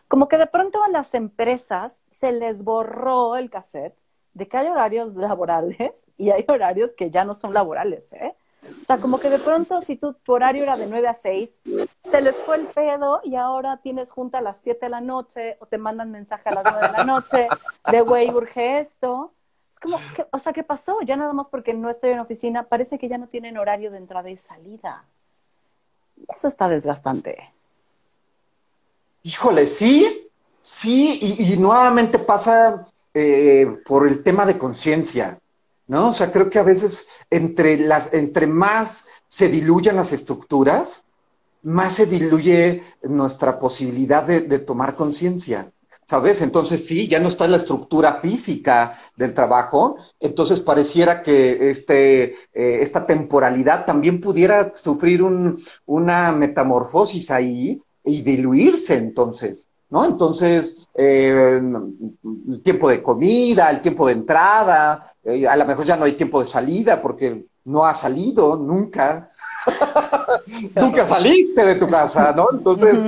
como 0.07 0.27
que 0.27 0.37
de 0.37 0.47
pronto 0.47 0.83
a 0.83 0.89
las 0.89 1.13
empresas 1.13 2.01
se 2.11 2.31
les 2.31 2.63
borró 2.63 3.35
el 3.35 3.49
cassette 3.49 3.97
de 4.33 4.47
que 4.47 4.57
hay 4.57 4.67
horarios 4.67 5.15
laborales 5.15 6.05
y 6.17 6.29
hay 6.29 6.45
horarios 6.47 6.91
que 6.95 7.11
ya 7.11 7.25
no 7.25 7.35
son 7.35 7.53
laborales, 7.53 8.11
¿eh? 8.13 8.35
O 8.81 8.85
sea, 8.85 8.97
como 8.97 9.19
que 9.19 9.29
de 9.29 9.39
pronto 9.39 9.81
si 9.81 9.95
tu, 9.95 10.15
horario 10.27 10.63
era 10.63 10.75
de 10.75 10.87
9 10.87 11.07
a 11.07 11.13
6, 11.13 11.59
se 12.11 12.21
les 12.21 12.35
fue 12.37 12.57
el 12.57 12.67
pedo 12.67 13.21
y 13.23 13.35
ahora 13.35 13.77
tienes 13.77 14.11
junta 14.11 14.39
a 14.39 14.41
las 14.41 14.57
7 14.61 14.87
de 14.87 14.89
la 14.89 14.99
noche 14.99 15.57
o 15.59 15.67
te 15.67 15.77
mandan 15.77 16.11
mensaje 16.11 16.49
a 16.49 16.55
las 16.55 16.63
9 16.63 16.87
de 16.87 16.93
la 16.93 17.03
noche 17.03 17.47
de, 17.89 18.01
güey, 18.01 18.29
urge 18.29 18.79
esto. 18.79 19.31
Es 19.71 19.79
como, 19.79 19.99
o 20.31 20.39
sea, 20.39 20.53
¿qué 20.53 20.63
pasó? 20.63 20.99
Ya 21.01 21.15
nada 21.15 21.33
más 21.33 21.49
porque 21.49 21.73
no 21.73 21.89
estoy 21.89 22.09
en 22.09 22.19
oficina, 22.19 22.63
parece 22.63 22.97
que 22.97 23.07
ya 23.07 23.17
no 23.17 23.27
tienen 23.27 23.57
horario 23.57 23.91
de 23.91 23.97
entrada 23.97 24.29
y 24.29 24.37
salida. 24.37 25.05
Eso 26.27 26.47
está 26.47 26.67
desgastante. 26.67 27.53
Híjole, 29.27 29.67
sí, 29.67 30.29
sí, 30.61 31.19
y, 31.21 31.57
nuevamente 31.57 32.17
pasa 32.17 32.87
eh, 33.13 33.67
por 33.85 34.07
el 34.07 34.23
tema 34.23 34.45
de 34.45 34.57
conciencia, 34.57 35.37
¿no? 35.87 36.09
O 36.09 36.13
sea, 36.13 36.31
creo 36.31 36.49
que 36.49 36.59
a 36.59 36.63
veces 36.63 37.07
entre, 37.29 37.77
las, 37.77 38.13
entre 38.13 38.47
más 38.47 39.03
se 39.27 39.49
diluyan 39.49 39.97
las 39.97 40.13
estructuras, 40.13 41.03
más 41.61 41.95
se 41.95 42.05
diluye 42.05 42.83
nuestra 43.01 43.59
posibilidad 43.59 44.23
de 44.23 44.59
tomar 44.59 44.95
conciencia. 44.95 45.73
¿sabes? 46.07 46.41
Entonces 46.41 46.85
sí, 46.87 47.09
ya 47.09 47.19
no 47.19 47.27
está 47.27 47.49
la 47.49 47.57
estructura 47.57 48.21
física 48.21 48.97
del 49.17 49.33
trabajo, 49.33 49.97
entonces 50.21 50.61
pareciera 50.61 51.21
que 51.21 51.69
este, 51.69 52.23
eh, 52.53 52.79
esta 52.81 53.05
temporalidad 53.05 53.85
también 53.85 54.21
pudiera 54.21 54.73
sufrir 54.73 55.21
un, 55.21 55.61
una 55.85 56.31
metamorfosis 56.31 57.29
ahí 57.29 57.81
y 58.07 58.21
diluirse 58.21 58.95
entonces, 58.95 59.69
¿no? 59.89 60.05
Entonces, 60.05 60.87
eh, 60.95 61.61
el 62.49 62.61
tiempo 62.63 62.89
de 62.89 63.03
comida, 63.03 63.69
el 63.69 63.81
tiempo 63.81 64.07
de 64.07 64.13
entrada, 64.13 65.13
eh, 65.23 65.47
a 65.47 65.55
lo 65.55 65.65
mejor 65.65 65.85
ya 65.85 65.97
no 65.97 66.05
hay 66.05 66.13
tiempo 66.13 66.39
de 66.39 66.47
salida 66.47 67.01
porque 67.01 67.45
no 67.65 67.85
ha 67.85 67.93
salido 67.93 68.55
nunca. 68.55 69.27
nunca 70.75 71.05
saliste 71.05 71.63
de 71.65 71.75
tu 71.75 71.87
casa, 71.87 72.33
¿no? 72.35 72.47
Entonces, 72.51 73.03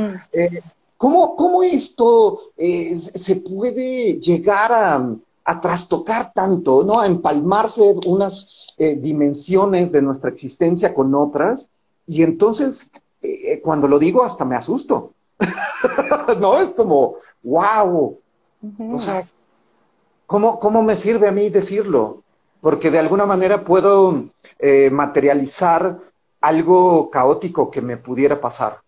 ¿Cómo, 1.00 1.64
esto 1.64 2.42
eh, 2.58 2.94
se 2.94 3.38
puede 3.38 4.20
llegar 4.20 4.74
a, 4.74 5.62
trastocar 5.62 6.34
tanto, 6.34 6.84
¿no? 6.84 7.00
A 7.00 7.08
empalmarse 7.08 7.96
unas 8.06 8.68
eh, 8.78 8.98
dimensiones 9.00 9.94
de 9.94 10.02
nuestra 10.02 10.30
existencia 10.30 10.94
con 10.94 11.16
otras. 11.16 11.70
Y 12.06 12.22
entonces, 12.22 12.92
eh, 13.22 13.60
cuando 13.62 13.88
lo 13.88 14.00
digo, 14.00 14.24
hasta 14.24 14.46
me 14.46 14.56
asusto. 14.56 15.14
¿No? 16.40 16.60
Es 16.60 16.72
como, 16.72 17.16
wow, 17.44 18.20
O 18.92 19.00
sea, 19.00 19.28
¿cómo, 20.26 20.60
¿cómo 20.60 20.84
me 20.84 20.96
sirve 20.96 21.28
a 21.28 21.32
mí 21.32 21.50
decirlo? 21.50 22.24
Porque 22.62 22.92
de 22.92 23.00
alguna 23.00 23.26
manera 23.26 23.64
puedo 23.64 24.26
eh, 24.60 24.90
materializar 24.90 26.00
algo 26.42 27.10
caótico 27.10 27.72
que 27.72 27.82
me 27.82 27.98
pudiera 27.98 28.40
pasar. 28.40 28.82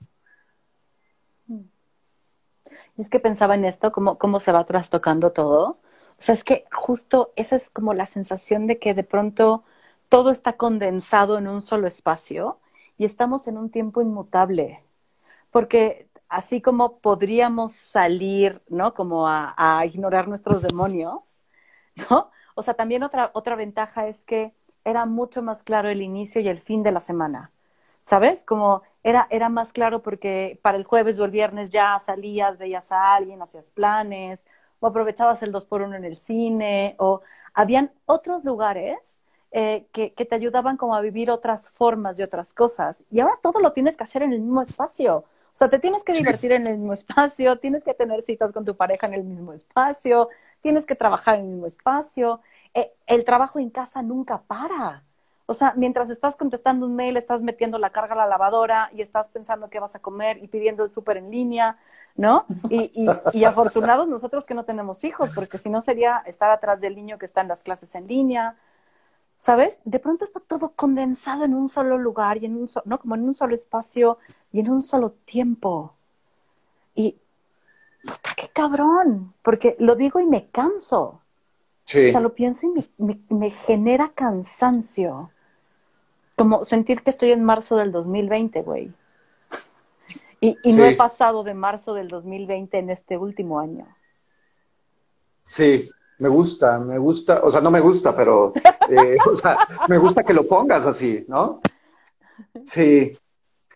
Y 2.98 3.02
es 3.02 3.10
que 3.10 3.20
pensaba 3.20 3.56
en 3.56 3.66
esto, 3.66 3.92
cómo, 3.92 4.18
cómo 4.18 4.40
se 4.40 4.52
va 4.52 4.66
trastocando 4.66 5.32
todo. 5.32 5.80
O 6.20 6.24
sea, 6.24 6.36
es 6.36 6.44
que 6.44 6.66
justo 6.72 7.32
esa 7.36 7.56
es 7.56 7.70
como 7.70 7.94
la 7.94 8.06
sensación 8.06 8.68
de 8.68 8.78
que 8.78 8.94
de 8.94 9.04
pronto 9.04 9.64
todo 10.10 10.30
está 10.30 10.54
condensado 10.54 11.38
en 11.38 11.48
un 11.48 11.62
solo 11.62 11.88
espacio 11.88 12.58
y 13.02 13.06
estamos 13.06 13.48
en 13.48 13.58
un 13.58 13.72
tiempo 13.72 14.04
inmutable. 14.04 14.84
Porque 15.52 16.08
así 16.30 16.62
como 16.62 17.00
podríamos 17.00 17.74
salir, 17.74 18.62
¿no? 18.70 18.94
Como 18.94 19.28
a, 19.28 19.84
ignorar 19.88 20.28
nuestros 20.28 20.62
demonios, 20.62 21.44
¿no? 22.12 22.30
O 22.56 22.62
sea, 22.62 22.76
también 22.76 23.02
otra, 23.02 23.32
otra 23.34 23.56
ventaja 23.56 24.08
es 24.08 24.24
que 24.24 24.54
era 24.86 25.08
mucho 25.08 25.42
más 25.42 25.64
claro 25.64 25.90
el 25.90 26.04
inicio 26.04 26.42
y 26.42 26.48
el 26.48 26.60
fin 26.60 26.84
de 26.84 26.92
la 26.92 27.02
semana. 27.02 27.52
¿Sabes? 28.04 28.46
Como 28.46 28.84
era, 29.04 29.28
era 29.32 29.50
más 29.50 29.74
claro 29.74 30.04
porque 30.04 30.60
para 30.62 30.78
el 30.78 30.84
jueves 30.84 31.20
o 31.20 31.26
el 31.26 31.32
viernes 31.32 31.72
ya 31.72 31.98
salías, 32.00 32.60
veías 32.60 32.92
a 32.92 33.16
alguien, 33.16 33.42
hacías 33.42 33.72
planes, 33.72 34.46
o 34.80 34.88
aprovechabas 34.88 35.42
el 35.42 35.52
dos 35.52 35.66
por 35.66 35.82
uno 35.82 35.96
en 35.96 36.06
el 36.06 36.18
cine, 36.18 36.96
o 37.00 37.22
habían 37.56 37.92
otros 38.06 38.46
lugares 38.46 39.21
eh, 39.52 39.86
que, 39.92 40.14
que, 40.14 40.26
te 40.26 40.36
ayudaban 40.36 40.78
como 40.78 40.96
a 40.96 41.02
vivir 41.02 41.30
otras 41.30 41.70
formas 41.70 42.16
de 42.18 42.24
otras 42.24 42.54
cosas. 42.54 43.04
Y 43.12 43.20
ahora 43.20 43.38
todo 43.42 43.60
lo 43.60 43.74
tienes 43.74 43.98
que 43.98 44.04
hacer 44.04 44.24
en 44.24 44.34
el 44.34 44.40
mismo 44.40 44.62
espacio. 44.62 45.26
O 45.54 45.58
sea, 45.58 45.70
te 45.70 45.80
tienes 45.80 46.04
que 46.04 46.14
divertir 46.14 46.54
en 46.54 46.66
el 46.66 46.78
mismo 46.78 46.94
espacio, 46.94 47.58
tienes 47.58 47.84
que 47.84 47.94
tener 47.94 48.22
citas 48.22 48.54
con 48.54 48.64
tu 48.64 48.76
pareja 48.76 49.08
en 49.08 49.14
el 49.14 49.24
mismo 49.24 49.52
espacio, 49.52 50.30
tienes 50.62 50.86
que 50.86 50.96
trabajar 50.96 51.36
en 51.36 51.42
el 51.42 51.48
mismo 51.48 51.68
espacio. 51.68 52.40
Eh, 52.74 52.94
el 53.08 53.26
trabajo 53.26 53.60
en 53.60 53.70
casa 53.70 54.02
nunca 54.02 54.42
para. 54.42 55.04
O 55.46 55.54
sea, 55.54 55.74
mientras 55.76 56.10
estás 56.10 56.38
contestando 56.38 56.86
un 56.86 56.96
mail, 56.96 57.18
estás 57.18 57.42
metiendo 57.42 57.78
la 57.78 57.90
carga 57.90 58.14
a 58.14 58.18
la 58.18 58.28
lavadora 58.28 58.90
y 58.94 59.02
estás 59.02 59.28
pensando 59.28 59.70
qué 59.70 59.82
vas 59.82 59.96
a 59.96 60.00
comer 60.00 60.42
y 60.42 60.48
pidiendo 60.48 60.86
el 60.86 60.92
súper 60.92 61.18
en 61.18 61.30
línea, 61.30 61.78
¿no? 62.16 62.46
Y, 62.70 62.90
y, 62.96 63.10
y, 63.38 63.44
afortunados 63.44 64.08
nosotros 64.08 64.46
que 64.46 64.54
no 64.54 64.64
tenemos 64.64 65.04
hijos, 65.04 65.30
porque 65.36 65.58
si 65.58 65.70
no 65.70 65.82
sería 65.82 66.24
estar 66.26 66.52
atrás 66.52 66.80
del 66.80 66.96
niño 66.96 67.18
que 67.18 67.26
está 67.26 67.42
en 67.42 67.50
las 67.50 67.64
clases 67.64 67.94
en 67.96 68.08
línea, 68.08 68.56
¿sabes? 69.42 69.80
De 69.86 69.98
pronto 69.98 70.24
está 70.24 70.40
todo 70.40 70.74
condensado 70.76 71.46
en 71.46 71.56
un 71.56 71.68
solo 71.68 71.98
lugar 71.98 72.38
y 72.38 72.46
en 72.46 72.56
un 72.56 72.68
solo, 72.68 72.84
¿no? 72.86 73.00
Como 73.00 73.16
en 73.16 73.24
un 73.24 73.34
solo 73.34 73.56
espacio 73.56 74.20
y 74.54 74.60
en 74.60 74.70
un 74.70 74.84
solo 74.84 75.14
tiempo. 75.26 75.96
Y, 76.94 77.18
puta, 78.04 78.36
qué 78.38 78.50
cabrón, 78.50 79.34
porque 79.42 79.76
lo 79.80 79.96
digo 79.96 80.20
y 80.20 80.28
me 80.28 80.52
canso. 80.52 81.24
Sí. 81.86 82.06
O 82.06 82.12
sea, 82.12 82.20
lo 82.20 82.36
pienso 82.36 82.68
y 82.68 82.70
me, 82.70 82.90
me, 83.00 83.20
me 83.30 83.50
genera 83.50 84.12
cansancio 84.14 85.32
como 86.36 86.64
sentir 86.64 87.02
que 87.02 87.10
estoy 87.10 87.32
en 87.32 87.44
marzo 87.44 87.78
del 87.78 87.92
2020, 87.92 88.62
güey. 88.62 88.94
Y, 90.40 90.56
y 90.64 90.72
sí. 90.72 90.74
no 90.74 90.86
he 90.86 90.96
pasado 90.96 91.44
de 91.44 91.56
marzo 91.56 91.96
del 91.96 92.10
2020 92.10 92.78
en 92.78 92.92
este 92.92 93.18
último 93.18 93.60
año. 93.60 93.88
Sí, 95.46 95.90
me 96.22 96.30
gusta, 96.30 96.78
me 96.78 97.00
gusta, 97.00 97.42
o 97.44 97.50
sea, 97.50 97.62
no 97.62 97.72
me 97.72 97.80
gusta, 97.80 98.16
pero, 98.16 98.54
eh, 98.90 99.18
me 99.90 99.98
gusta 99.98 100.24
que 100.24 100.36
lo 100.36 100.48
pongas 100.48 100.86
así, 100.86 101.26
¿no? 101.28 101.62
Sí. 102.64 103.18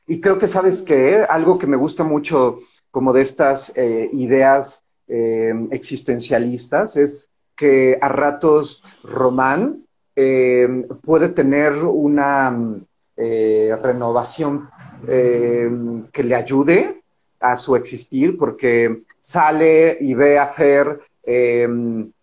Y 0.07 0.21
creo 0.21 0.37
que 0.37 0.47
sabes 0.47 0.83
que 0.83 1.25
algo 1.27 1.57
que 1.57 1.65
me 1.65 1.75
gusta 1.75 2.03
mucho 2.03 2.59
como 2.91 3.13
de 3.13 3.23
estas 3.23 3.75
eh, 3.75 4.11
ideas 4.13 4.83
eh, 5.07 5.53
existencialistas 5.71 6.95
es 6.97 7.31
que 7.55 7.97
a 7.99 8.09
ratos 8.09 8.83
Román 9.03 9.83
eh, 10.15 10.85
puede 11.01 11.29
tener 11.29 11.73
una 11.73 12.55
eh, 13.17 13.75
renovación 13.81 14.69
eh, 15.07 15.67
que 16.13 16.23
le 16.23 16.35
ayude 16.35 17.01
a 17.39 17.57
su 17.57 17.75
existir, 17.75 18.37
porque 18.37 19.01
sale 19.19 19.97
y 19.99 20.13
ve 20.13 20.37
a 20.37 20.53
Fer 20.53 21.01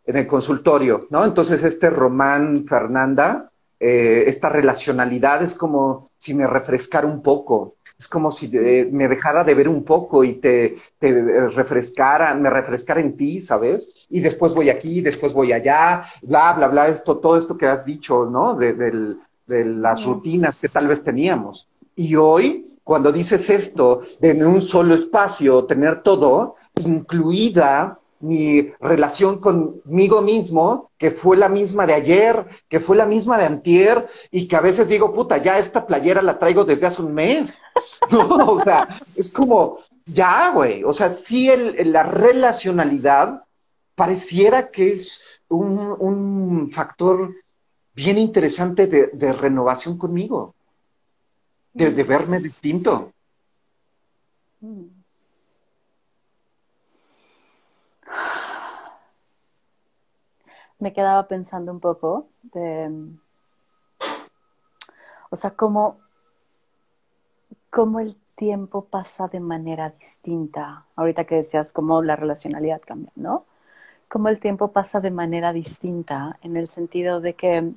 en 0.04 0.16
el 0.16 0.26
consultorio, 0.26 1.06
¿no? 1.10 1.24
Entonces 1.24 1.62
este 1.62 1.90
Román 1.90 2.66
Fernanda, 2.66 3.50
esta 3.78 4.48
relacionalidad 4.48 5.42
es 5.42 5.54
como 5.54 6.08
si 6.16 6.34
me 6.34 6.46
refrescara 6.46 7.06
un 7.06 7.20
poco, 7.20 7.74
es 8.02 8.08
como 8.08 8.32
si 8.32 8.50
eh, 8.52 8.88
me 8.90 9.06
dejara 9.06 9.44
de 9.44 9.54
ver 9.54 9.68
un 9.68 9.84
poco 9.84 10.24
y 10.24 10.34
te, 10.34 10.76
te, 10.98 11.12
refrescara, 11.50 12.34
me 12.34 12.50
refrescara 12.50 13.00
en 13.00 13.16
ti, 13.16 13.40
¿sabes? 13.40 14.06
Y 14.10 14.18
después 14.18 14.52
voy 14.54 14.70
aquí, 14.70 15.00
después 15.00 15.32
voy 15.32 15.52
allá, 15.52 16.04
bla, 16.20 16.52
bla, 16.52 16.66
bla, 16.66 16.88
esto, 16.88 17.18
todo 17.18 17.36
esto 17.36 17.56
que 17.56 17.66
has 17.66 17.84
dicho, 17.84 18.26
¿no? 18.26 18.56
De, 18.56 18.72
de, 18.72 19.14
de 19.46 19.64
las 19.64 20.04
rutinas 20.04 20.58
que 20.58 20.68
tal 20.68 20.88
vez 20.88 21.04
teníamos. 21.04 21.68
Y 21.94 22.16
hoy, 22.16 22.76
cuando 22.82 23.12
dices 23.12 23.48
esto, 23.48 24.02
de 24.18 24.30
en 24.30 24.46
un 24.46 24.62
solo 24.62 24.94
espacio 24.94 25.64
tener 25.66 26.02
todo, 26.02 26.56
incluida 26.84 28.00
mi 28.22 28.72
relación 28.78 29.40
conmigo 29.40 30.22
mismo, 30.22 30.90
que 30.96 31.10
fue 31.10 31.36
la 31.36 31.48
misma 31.48 31.86
de 31.86 31.94
ayer, 31.94 32.46
que 32.68 32.78
fue 32.78 32.96
la 32.96 33.04
misma 33.04 33.36
de 33.36 33.46
antier, 33.46 34.08
y 34.30 34.46
que 34.46 34.54
a 34.54 34.60
veces 34.60 34.88
digo, 34.88 35.12
puta, 35.12 35.38
ya 35.38 35.58
esta 35.58 35.86
playera 35.86 36.22
la 36.22 36.38
traigo 36.38 36.64
desde 36.64 36.86
hace 36.86 37.02
un 37.02 37.12
mes. 37.12 37.60
No, 38.10 38.26
o 38.26 38.60
sea, 38.60 38.88
es 39.14 39.28
como, 39.28 39.78
ya, 40.06 40.50
güey, 40.50 40.82
o 40.82 40.92
sea, 40.92 41.10
sí 41.10 41.48
el, 41.48 41.92
la 41.92 42.02
relacionalidad 42.02 43.44
pareciera 43.94 44.70
que 44.70 44.92
es 44.92 45.40
un, 45.48 45.78
un 45.78 46.70
factor 46.72 47.32
bien 47.94 48.18
interesante 48.18 48.88
de, 48.88 49.10
de 49.12 49.32
renovación 49.32 49.98
conmigo, 49.98 50.56
de, 51.72 51.92
de 51.92 52.02
verme 52.02 52.40
distinto. 52.40 53.12
Mm. 54.60 55.01
Me 60.82 60.92
quedaba 60.92 61.28
pensando 61.28 61.70
un 61.70 61.78
poco 61.78 62.26
de, 62.42 62.90
o 65.30 65.36
sea, 65.36 65.52
cómo, 65.52 66.00
cómo 67.70 68.00
el 68.00 68.16
tiempo 68.34 68.86
pasa 68.86 69.28
de 69.28 69.38
manera 69.38 69.90
distinta. 69.90 70.86
Ahorita 70.96 71.24
que 71.24 71.36
decías 71.36 71.70
cómo 71.70 72.02
la 72.02 72.16
relacionalidad 72.16 72.82
cambia, 72.84 73.12
¿no? 73.14 73.44
Cómo 74.08 74.28
el 74.28 74.40
tiempo 74.40 74.72
pasa 74.72 75.00
de 75.00 75.12
manera 75.12 75.52
distinta 75.52 76.36
en 76.42 76.56
el 76.56 76.66
sentido 76.66 77.20
de 77.20 77.34
que 77.34 77.72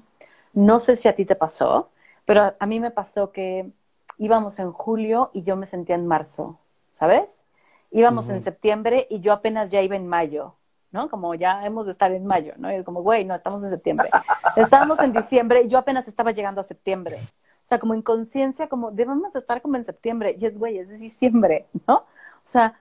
no 0.53 0.79
sé 0.79 0.95
si 0.95 1.07
a 1.07 1.15
ti 1.15 1.25
te 1.25 1.35
pasó, 1.35 1.89
pero 2.25 2.55
a 2.57 2.65
mí 2.65 2.79
me 2.79 2.89
pasó 2.89 3.31
que 3.31 3.71
íbamos 4.17 4.57
en 4.57 4.71
julio 4.71 5.29
y 5.31 5.43
yo 5.43 5.55
me 5.55 5.67
sentía 5.67 5.93
en 5.93 6.07
marzo, 6.07 6.57
¿sabes? 6.89 7.43
Íbamos 7.91 8.25
uh 8.25 8.29
-huh. 8.29 8.33
en 8.33 8.41
septiembre 8.41 9.05
y 9.11 9.19
yo 9.19 9.31
apenas 9.31 9.69
ya 9.69 9.83
iba 9.83 9.95
en 9.95 10.07
mayo. 10.07 10.55
¿No? 10.95 11.09
Como 11.09 11.35
ya 11.35 11.65
hemos 11.65 11.85
de 11.85 11.91
estar 11.91 12.09
en 12.13 12.25
mayo, 12.25 12.53
¿no? 12.55 12.73
Y 12.73 12.81
como, 12.85 13.01
güey, 13.03 13.25
no, 13.25 13.35
estamos 13.35 13.61
en 13.65 13.69
septiembre. 13.69 14.09
Estábamos 14.55 14.97
en 15.01 15.11
diciembre 15.11 15.63
y 15.63 15.67
yo 15.67 15.77
apenas 15.77 16.07
estaba 16.07 16.31
llegando 16.31 16.61
a 16.61 16.63
septiembre. 16.63 17.17
O 17.17 17.67
sea, 17.67 17.79
como 17.79 17.95
inconsciencia, 17.95 18.69
como 18.69 18.91
debemos 18.91 19.35
estar 19.35 19.61
como 19.61 19.75
en 19.75 19.83
septiembre. 19.83 20.37
Y 20.39 20.45
es, 20.45 20.57
güey, 20.57 20.77
es 20.77 20.97
diciembre, 20.97 21.65
¿no? 21.85 21.95
O 21.97 22.45
sea, 22.45 22.79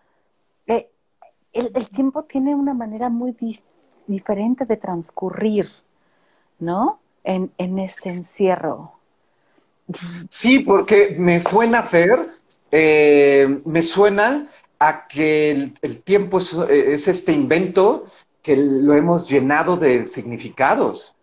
eh, 0.68 0.88
el, 1.52 1.72
el, 1.74 1.88
tiempo 1.88 2.22
tiene 2.22 2.54
una 2.54 2.72
manera 2.72 3.08
muy 3.08 3.32
di 3.32 3.60
diferente 4.06 4.64
de 4.64 4.76
transcurrir, 4.76 5.68
¿no? 6.60 7.00
En, 7.24 7.50
en, 7.58 7.80
este 7.80 8.10
encierro. 8.10 8.92
Sí, 10.28 10.60
porque 10.60 11.16
me 11.18 11.40
suena, 11.40 11.82
Fer, 11.82 12.28
eh, 12.70 13.58
me 13.64 13.82
suena 13.82 14.46
a 14.78 15.06
que 15.06 15.50
el, 15.50 15.74
el 15.82 16.02
tiempo 16.02 16.38
es, 16.38 16.52
es, 16.52 17.08
este 17.08 17.32
invento 17.32 18.06
que 18.42 18.56
lo 18.56 18.94
hemos 18.94 19.28
llenado 19.28 19.76
de 19.76 20.06
significados, 20.06 21.14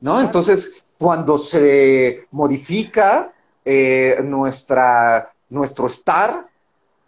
¿no? 0.00 0.20
Entonces, 0.20 0.84
cuando 0.98 1.38
se 1.38 2.26
modifica 2.30 3.32
eh, 3.64 4.20
nuestra, 4.24 5.32
nuestro 5.48 5.86
estar, 5.86 6.48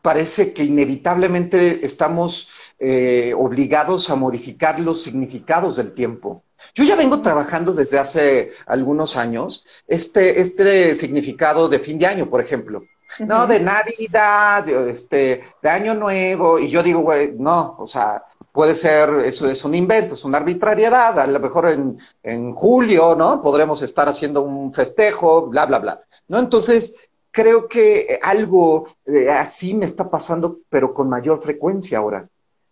parece 0.03 0.53
que 0.53 0.62
inevitablemente 0.62 1.84
estamos 1.84 2.49
eh, 2.78 3.34
obligados 3.36 4.09
a 4.09 4.14
modificar 4.14 4.78
los 4.78 5.03
significados 5.03 5.76
del 5.76 5.92
tiempo. 5.92 6.44
Yo 6.74 6.84
ya 6.84 6.94
vengo 6.94 7.22
trabajando 7.22 7.72
desde 7.72 7.99
hace 7.99 8.53
algunos 8.66 9.16
años 9.16 9.64
este, 9.88 10.40
este 10.40 10.94
significado 10.94 11.68
de 11.68 11.78
fin 11.78 11.99
de 11.99 12.07
año, 12.07 12.30
por 12.30 12.40
ejemplo. 12.40 12.84
No, 13.21 13.47
de 13.47 13.61
Navidad, 13.61 14.65
de, 14.65 14.91
este, 14.91 15.43
de 15.63 15.69
Año 15.69 15.95
Nuevo, 15.95 16.59
y 16.59 16.69
yo 16.69 16.83
digo, 16.83 17.01
güey, 17.01 17.33
no, 17.39 17.77
o 17.79 17.87
sea, 17.87 18.25
puede 18.53 18.75
ser, 18.75 19.11
eso 19.21 19.49
es 19.49 19.65
un 19.65 19.75
invento, 19.75 20.15
es 20.15 20.25
una 20.25 20.39
arbitrariedad, 20.39 21.19
a 21.19 21.27
lo 21.27 21.41
mejor 21.41 21.69
en, 21.69 21.99
en 22.23 22.53
julio, 22.55 23.15
¿no? 23.15 23.43
Podremos 23.43 23.83
estar 23.83 24.09
haciendo 24.09 24.43
un 24.43 24.73
festejo, 24.73 25.47
bla, 25.47 25.67
bla, 25.67 25.79
bla, 25.79 26.01
¿no? 26.29 26.39
Entonces, 26.39 26.95
creo 27.37 27.69
que 27.69 28.19
algo 28.23 28.89
eh, 29.05 29.29
así 29.29 29.75
me 29.75 29.85
está 29.85 30.09
pasando, 30.09 30.61
pero 30.71 30.95
con 30.95 31.11
mayor 31.11 31.43
frecuencia 31.43 31.99
ahora. 31.99 32.27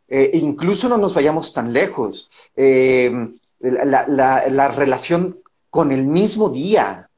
Eh, 0.08 0.30
incluso 0.34 0.88
no 0.88 0.96
nos 0.96 1.14
vayamos 1.14 1.52
tan 1.52 1.70
lejos. 1.70 2.30
Eh, 2.56 3.12
la, 3.60 4.68
relación 4.74 5.38
con 5.68 5.92
el 5.92 6.06
mismo 6.06 6.48
día, 6.48 7.10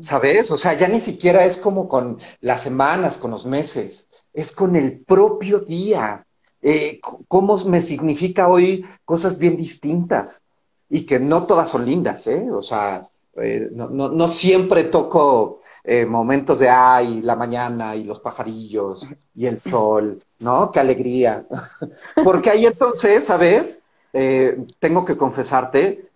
¿sabes? 0.00 0.50
O 0.50 0.56
sea, 0.56 0.74
ya 0.74 0.88
ni 0.88 1.00
siquiera 1.00 1.44
es 1.44 1.56
como 1.56 1.88
con 1.88 2.18
las 2.40 2.62
semanas, 2.62 3.18
con 3.18 3.30
los 3.30 3.46
meses, 3.46 4.08
es 4.32 4.52
con 4.52 4.76
el 4.76 5.00
propio 5.00 5.60
día. 5.60 6.24
Eh, 6.60 7.00
cómo 7.28 7.56
me 7.64 7.82
significa 7.82 8.48
hoy 8.48 8.84
cosas 9.04 9.38
bien 9.38 9.56
distintas 9.56 10.42
y 10.88 11.06
que 11.06 11.20
no 11.20 11.46
todas 11.46 11.70
son 11.70 11.84
lindas, 11.86 12.26
¿eh? 12.26 12.48
O 12.50 12.62
sea, 12.62 13.08
eh, 13.40 13.68
no, 13.72 13.88
no, 13.88 14.28
siempre 14.28 14.84
toco 14.84 15.60
eh, 15.84 16.04
momentos 16.04 16.58
de 16.58 16.68
ay, 16.68 17.22
la 17.22 17.36
mañana 17.36 17.94
y 17.94 18.04
los 18.04 18.20
pajarillos 18.20 19.06
y 19.34 19.46
el 19.46 19.60
sol, 19.62 20.20
¿no? 20.40 20.70
Qué 20.72 20.80
alegría. 20.80 21.46
Porque 22.24 22.50
ahí 22.50 22.66
entonces, 22.66 23.24
¿sabes? 23.24 23.80
Eh, 24.12 24.66
tengo 24.80 25.04
que 25.04 25.16
confesarte 25.16 26.06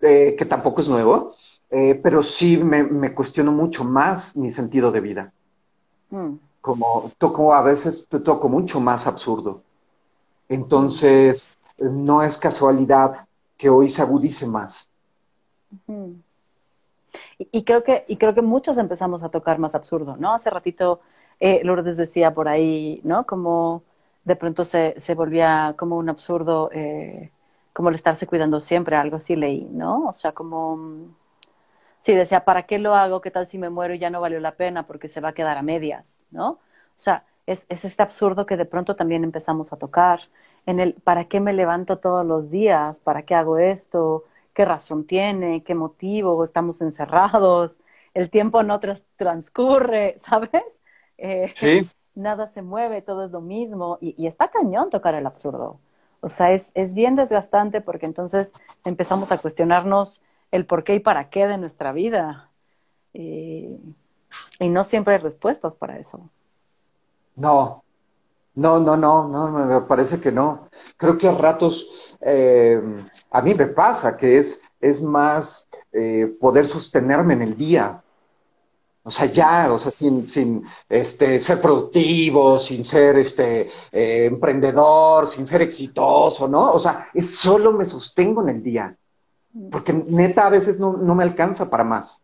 que 0.00 0.46
tampoco 0.46 0.82
es 0.82 0.88
nuevo, 0.90 1.34
pero 1.68 2.22
sí 2.22 2.56
me, 2.56 2.84
me, 2.84 3.14
cuestiono 3.14 3.50
mucho 3.50 3.84
más 3.84 4.36
mi 4.36 4.52
sentido 4.52 4.92
de 4.92 5.00
vida. 5.00 5.32
Mm. 6.10 6.34
Como 6.60 7.10
toco, 7.18 7.52
a 7.52 7.62
veces 7.62 8.06
te 8.08 8.20
toco 8.20 8.48
mucho 8.48 8.80
más 8.80 9.06
absurdo. 9.06 9.62
Entonces, 10.48 11.56
no 11.78 12.22
es 12.22 12.36
casualidad 12.36 13.26
que 13.56 13.68
hoy 13.68 13.88
se 13.88 14.02
agudice 14.02 14.46
más. 14.46 14.88
Y, 17.38 17.64
creo 17.64 17.82
que, 17.82 18.04
y 18.08 18.16
creo 18.16 18.34
que 18.34 18.42
muchos 18.42 18.78
empezamos 18.78 19.22
a 19.22 19.28
tocar 19.28 19.58
más 19.58 19.74
absurdo, 19.74 20.16
¿no? 20.16 20.32
Hace 20.32 20.50
ratito 20.50 21.00
eh, 21.40 21.60
Lourdes 21.64 21.96
decía 21.96 22.32
por 22.32 22.48
ahí, 22.48 23.00
¿no? 23.04 23.26
Como 23.26 23.82
de 24.24 24.36
pronto 24.36 24.64
se, 24.64 24.94
se 24.98 25.14
volvía 25.14 25.74
como 25.76 25.96
un 25.96 26.08
absurdo, 26.08 26.70
eh, 26.72 27.30
como 27.72 27.88
el 27.88 27.94
estarse 27.96 28.26
cuidando 28.26 28.60
siempre, 28.60 28.96
algo 28.96 29.16
así 29.16 29.36
leí, 29.36 29.68
¿no? 29.70 30.06
O 30.06 30.12
sea, 30.12 30.32
como... 30.32 31.08
Sí, 32.04 32.14
decía, 32.14 32.44
¿para 32.44 32.64
qué 32.64 32.78
lo 32.78 32.94
hago? 32.94 33.22
¿Qué 33.22 33.30
tal 33.30 33.46
si 33.46 33.56
me 33.56 33.70
muero 33.70 33.94
y 33.94 33.98
ya 33.98 34.10
no 34.10 34.20
valió 34.20 34.38
la 34.38 34.56
pena 34.56 34.86
porque 34.86 35.08
se 35.08 35.22
va 35.22 35.30
a 35.30 35.32
quedar 35.32 35.56
a 35.56 35.62
medias, 35.62 36.22
¿no? 36.30 36.50
O 36.50 36.58
sea, 36.96 37.24
es, 37.46 37.64
es 37.70 37.86
este 37.86 38.02
absurdo 38.02 38.44
que 38.44 38.58
de 38.58 38.66
pronto 38.66 38.94
también 38.94 39.24
empezamos 39.24 39.72
a 39.72 39.78
tocar 39.78 40.20
en 40.66 40.80
el 40.80 40.94
¿para 40.94 41.24
qué 41.26 41.40
me 41.40 41.54
levanto 41.54 41.98
todos 41.98 42.26
los 42.26 42.50
días? 42.50 43.00
¿Para 43.00 43.22
qué 43.22 43.34
hago 43.34 43.56
esto? 43.56 44.24
¿Qué 44.52 44.66
razón 44.66 45.06
tiene? 45.06 45.62
¿Qué 45.62 45.74
motivo? 45.74 46.44
¿Estamos 46.44 46.82
encerrados? 46.82 47.80
El 48.12 48.28
tiempo 48.28 48.62
no 48.62 48.80
transcurre, 49.16 50.18
¿sabes? 50.26 50.82
Eh, 51.16 51.54
sí. 51.56 51.88
Nada 52.14 52.46
se 52.46 52.60
mueve, 52.60 53.00
todo 53.00 53.24
es 53.24 53.30
lo 53.30 53.40
mismo. 53.40 53.96
Y, 54.02 54.26
está 54.26 54.48
cañón 54.48 54.90
tocar 54.90 55.14
el 55.14 55.26
absurdo. 55.26 55.80
O 56.20 56.28
sea, 56.28 56.52
es, 56.52 56.70
es 56.74 56.92
bien 56.92 57.16
desgastante 57.16 57.80
porque 57.80 58.04
entonces 58.04 58.52
empezamos 58.84 59.32
a 59.32 59.38
cuestionarnos 59.38 60.22
el 60.54 60.66
por 60.66 60.84
qué 60.84 60.94
y 60.94 61.00
para 61.00 61.30
qué 61.30 61.48
de 61.48 61.58
nuestra 61.58 61.92
vida. 61.92 62.50
y 63.12 63.78
no 64.60 64.84
siempre 64.84 65.14
hay 65.14 65.20
respuestas 65.20 65.74
para 65.74 65.98
eso. 65.98 66.30
No, 67.34 67.82
no, 68.54 68.78
no, 68.78 68.96
no, 68.96 69.28
no, 69.28 69.48
me 69.50 69.80
parece 69.80 70.20
que 70.20 70.30
no. 70.30 70.68
Creo 70.96 71.18
que 71.18 71.26
a 71.26 71.32
ratos, 71.32 71.88
eh, 72.20 72.80
a 73.32 73.42
mí 73.42 73.54
me 73.54 73.66
pasa 73.66 74.16
que 74.16 74.38
es, 74.38 74.60
es 74.80 75.02
más 75.02 75.68
eh, 75.92 76.32
poder 76.40 76.68
sostenerme 76.68 77.34
en 77.34 77.42
el 77.42 77.56
día. 77.56 78.00
O 79.02 79.10
sea, 79.10 79.26
ya, 79.26 79.72
o 79.72 79.78
sea, 79.78 79.90
sin, 79.90 80.24
sin 80.26 80.64
este, 80.88 81.40
ser 81.40 81.60
productivo, 81.60 82.60
sin 82.60 82.84
ser 82.84 83.18
este, 83.18 83.68
eh, 83.90 84.26
emprendedor, 84.26 85.26
sin 85.26 85.48
ser 85.48 85.62
exitoso, 85.62 86.46
¿no? 86.46 86.70
O 86.70 86.78
sea, 86.78 87.08
es 87.12 87.34
solo 87.36 87.72
me 87.72 87.84
sostengo 87.84 88.42
en 88.42 88.50
el 88.50 88.62
día. 88.62 88.96
Porque 89.70 89.92
neta 89.92 90.46
a 90.46 90.50
veces 90.50 90.80
no, 90.80 90.96
no 90.96 91.14
me 91.14 91.22
alcanza 91.22 91.70
para 91.70 91.84
más. 91.84 92.20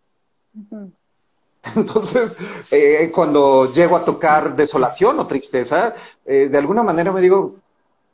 Entonces, 1.77 2.35
eh, 2.71 3.11
cuando 3.15 3.71
llego 3.71 3.97
a 3.97 4.05
tocar 4.05 4.57
desolación 4.57 5.19
o 5.19 5.27
tristeza, 5.27 5.95
eh, 6.25 6.49
de 6.51 6.59
alguna 6.59 6.83
manera 6.83 7.13
me 7.13 7.21
digo, 7.21 7.57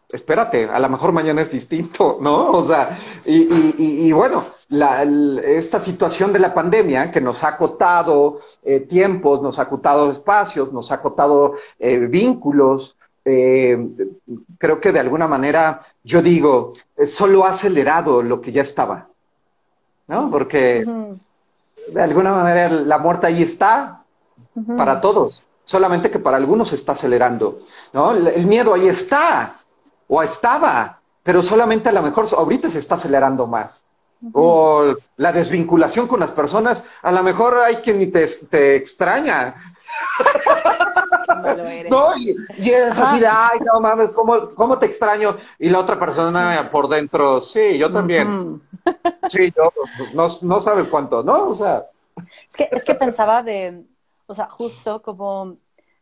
espérate, 0.08 0.64
a 0.64 0.78
lo 0.78 0.88
mejor 0.88 1.12
mañana 1.12 1.42
es 1.42 1.50
distinto, 1.50 2.18
¿no? 2.20 2.50
O 2.50 2.66
sea, 2.66 2.98
y, 3.24 4.10
bueno, 4.12 4.46
esta 4.68 5.78
situación 5.78 6.32
de 6.32 6.40
la 6.40 6.52
pandemia 6.52 7.12
que 7.12 7.20
nos 7.20 7.42
ha 7.44 7.48
acotado 7.48 8.38
eh, 8.64 8.80
tiempos, 8.80 9.40
nos 9.40 9.58
ha 9.58 9.62
acotado 9.62 10.10
espacios, 10.10 10.72
nos 10.72 10.90
ha 10.90 10.96
acotado 10.96 11.54
vínculos, 11.78 12.96
creo 14.58 14.80
que 14.80 14.92
de 14.92 15.00
alguna 15.00 15.26
manera, 15.26 15.82
yo 16.04 16.22
digo, 16.22 16.74
solo 17.04 17.44
ha 17.44 17.50
acelerado 17.50 18.22
lo 18.22 18.40
que 18.40 18.52
ya 18.52 18.62
estaba, 18.62 19.08
¿no? 20.06 20.30
Porque 20.30 20.84
de 21.88 22.02
alguna 22.02 22.32
manera 22.32 22.68
la 22.68 22.98
muerte 22.98 23.26
ahí 23.26 23.42
está 23.42 24.04
para 24.76 25.00
todos, 25.00 25.42
solamente 25.64 26.10
que 26.10 26.20
para 26.20 26.36
algunos 26.36 26.72
está 26.72 26.92
acelerando, 26.92 27.60
¿no? 27.92 28.12
El 28.12 28.46
miedo 28.46 28.74
ahí 28.74 28.86
está, 28.86 29.56
o 30.06 30.22
estaba, 30.22 31.00
pero 31.24 31.42
solamente 31.42 31.88
a 31.88 31.92
lo 31.92 32.02
mejor 32.02 32.26
ahorita 32.32 32.70
se 32.70 32.78
está 32.78 32.94
acelerando 32.94 33.46
más. 33.46 33.84
O 34.32 34.94
la 35.16 35.32
desvinculación 35.32 36.08
con 36.08 36.20
las 36.20 36.30
personas, 36.30 36.84
a 37.02 37.12
lo 37.12 37.22
mejor 37.22 37.58
hay 37.58 37.76
quien 37.76 37.98
ni 37.98 38.06
te, 38.06 38.26
te 38.26 38.76
extraña. 38.76 39.56
No, 41.90 42.16
y, 42.16 42.30
es 42.58 42.98
así 42.98 43.20
de, 43.20 43.26
ay, 43.26 43.60
no 43.60 43.80
mames, 43.80 44.10
¿cómo, 44.10 44.50
¿cómo, 44.54 44.78
te 44.78 44.86
extraño? 44.86 45.36
Y 45.58 45.68
la 45.68 45.80
otra 45.80 45.98
persona 45.98 46.68
por 46.70 46.88
dentro, 46.88 47.40
sí, 47.40 47.78
yo 47.78 47.92
también. 47.92 48.62
Sí, 49.28 49.52
yo, 49.56 49.72
no, 50.14 50.28
no 50.42 50.60
sabes 50.60 50.88
cuánto, 50.88 51.20
¿no? 51.20 51.48
O 51.48 51.54
sea. 51.54 51.86
Es 52.48 52.54
que, 52.56 52.68
es 52.70 52.84
que 52.84 52.94
pensaba 52.94 53.42
de, 53.42 53.84
o 54.26 54.34
sea, 54.34 54.48
justo 54.48 55.02
como, 55.02 55.56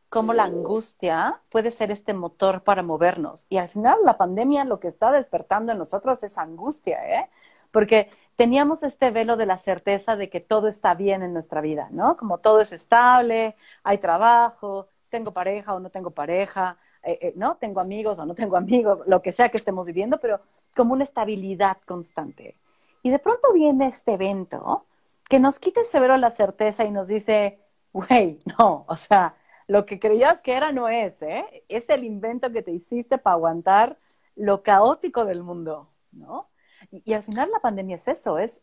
como 0.09 0.33
la 0.33 0.45
angustia 0.45 1.41
puede 1.51 1.71
ser 1.71 1.91
este 1.91 2.15
motor 2.15 2.63
para 2.63 2.83
movernos. 2.83 3.47
Y 3.49 3.57
al 3.57 3.69
final 3.69 3.99
la 4.05 4.17
pandemia 4.17 4.65
lo 4.65 4.81
que 4.81 4.89
está 4.89 5.13
despertando 5.13 5.73
en 5.73 5.79
nosotros 5.79 6.23
es 6.23 6.39
angustia, 6.39 7.21
¿eh? 7.21 7.31
Porque 7.71 8.11
teníamos 8.37 8.83
este 8.83 9.11
velo 9.11 9.37
de 9.37 9.47
la 9.47 9.59
certeza 9.59 10.17
de 10.17 10.31
que 10.31 10.41
todo 10.41 10.69
está 10.69 10.95
bien 10.95 11.23
en 11.23 11.33
nuestra 11.33 11.61
vida, 11.61 11.89
¿no? 11.91 12.17
Como 12.17 12.39
todo 12.39 12.61
es 12.61 12.73
estable, 12.73 13.57
hay 13.83 13.99
trabajo, 13.99 14.89
tengo 15.15 15.31
pareja 15.31 15.75
o 15.75 15.79
no 15.79 15.91
tengo 15.91 16.11
pareja, 16.11 16.77
eh, 17.05 17.19
eh, 17.21 17.33
¿no? 17.37 17.57
Tengo 17.57 17.81
amigos 17.81 18.19
o 18.19 18.27
no 18.27 18.35
tengo 18.35 18.57
amigos, 18.57 18.99
lo 19.07 19.23
que 19.23 19.31
sea 19.31 19.49
que 19.49 19.59
estemos 19.59 19.87
viviendo, 19.87 20.19
pero 20.19 20.41
como 20.75 20.93
una 20.93 21.05
estabilidad 21.05 21.77
constante. 21.87 22.57
Y 23.05 23.11
de 23.11 23.21
pronto 23.21 23.53
viene 23.53 23.87
este 23.87 24.15
evento 24.15 24.87
que 25.29 25.39
nos 25.39 25.61
quita 25.61 25.85
severo 25.85 26.17
la 26.17 26.33
certeza 26.33 26.85
y 26.85 26.91
nos 26.91 27.07
dice, 27.07 27.61
güey, 27.93 28.41
no, 28.59 28.85
o 28.89 28.97
sea, 28.97 29.37
lo 29.69 29.87
que 29.87 30.01
creías 30.01 30.43
que 30.43 30.55
era 30.57 30.73
no 30.73 30.89
es, 30.89 31.23
¿eh? 31.23 31.65
Es 31.69 31.89
el 31.91 32.03
invento 32.03 32.51
que 32.51 32.63
te 32.63 32.73
hiciste 32.73 33.19
para 33.19 33.35
aguantar 33.35 33.97
lo 34.35 34.65
caótico 34.65 35.25
del 35.25 35.45
mundo, 35.45 35.91
¿no? 36.11 36.49
Y, 36.91 37.13
al 37.13 37.23
final 37.23 37.51
la 37.53 37.61
pandemia 37.61 37.97
es 37.97 38.09
eso, 38.09 38.39
es 38.39 38.61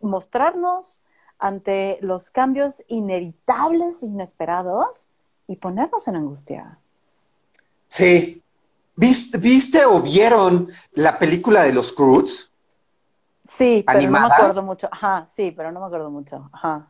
mostrarnos 0.00 1.02
ante 1.38 1.98
los 2.02 2.30
cambios 2.30 2.82
inevitables, 2.86 4.02
inesperados, 4.02 5.08
y 5.48 5.56
ponernos 5.56 6.06
en 6.08 6.16
angustia. 6.16 6.78
Sí. 7.88 8.42
¿Viste, 8.96 9.38
¿Viste 9.38 9.84
o 9.84 10.00
vieron 10.00 10.70
la 10.92 11.18
película 11.18 11.64
de 11.64 11.72
los 11.72 11.92
Croods? 11.92 12.50
Sí, 13.44 13.84
pero 13.86 14.00
no 14.00 14.20
me 14.20 14.26
acuerdo 14.26 14.62
mucho. 14.62 14.88
Ajá, 14.90 15.26
sí, 15.30 15.52
pero 15.56 15.70
no 15.70 15.80
me 15.80 15.86
acuerdo 15.86 16.10
mucho. 16.10 16.48
Ajá. 16.52 16.86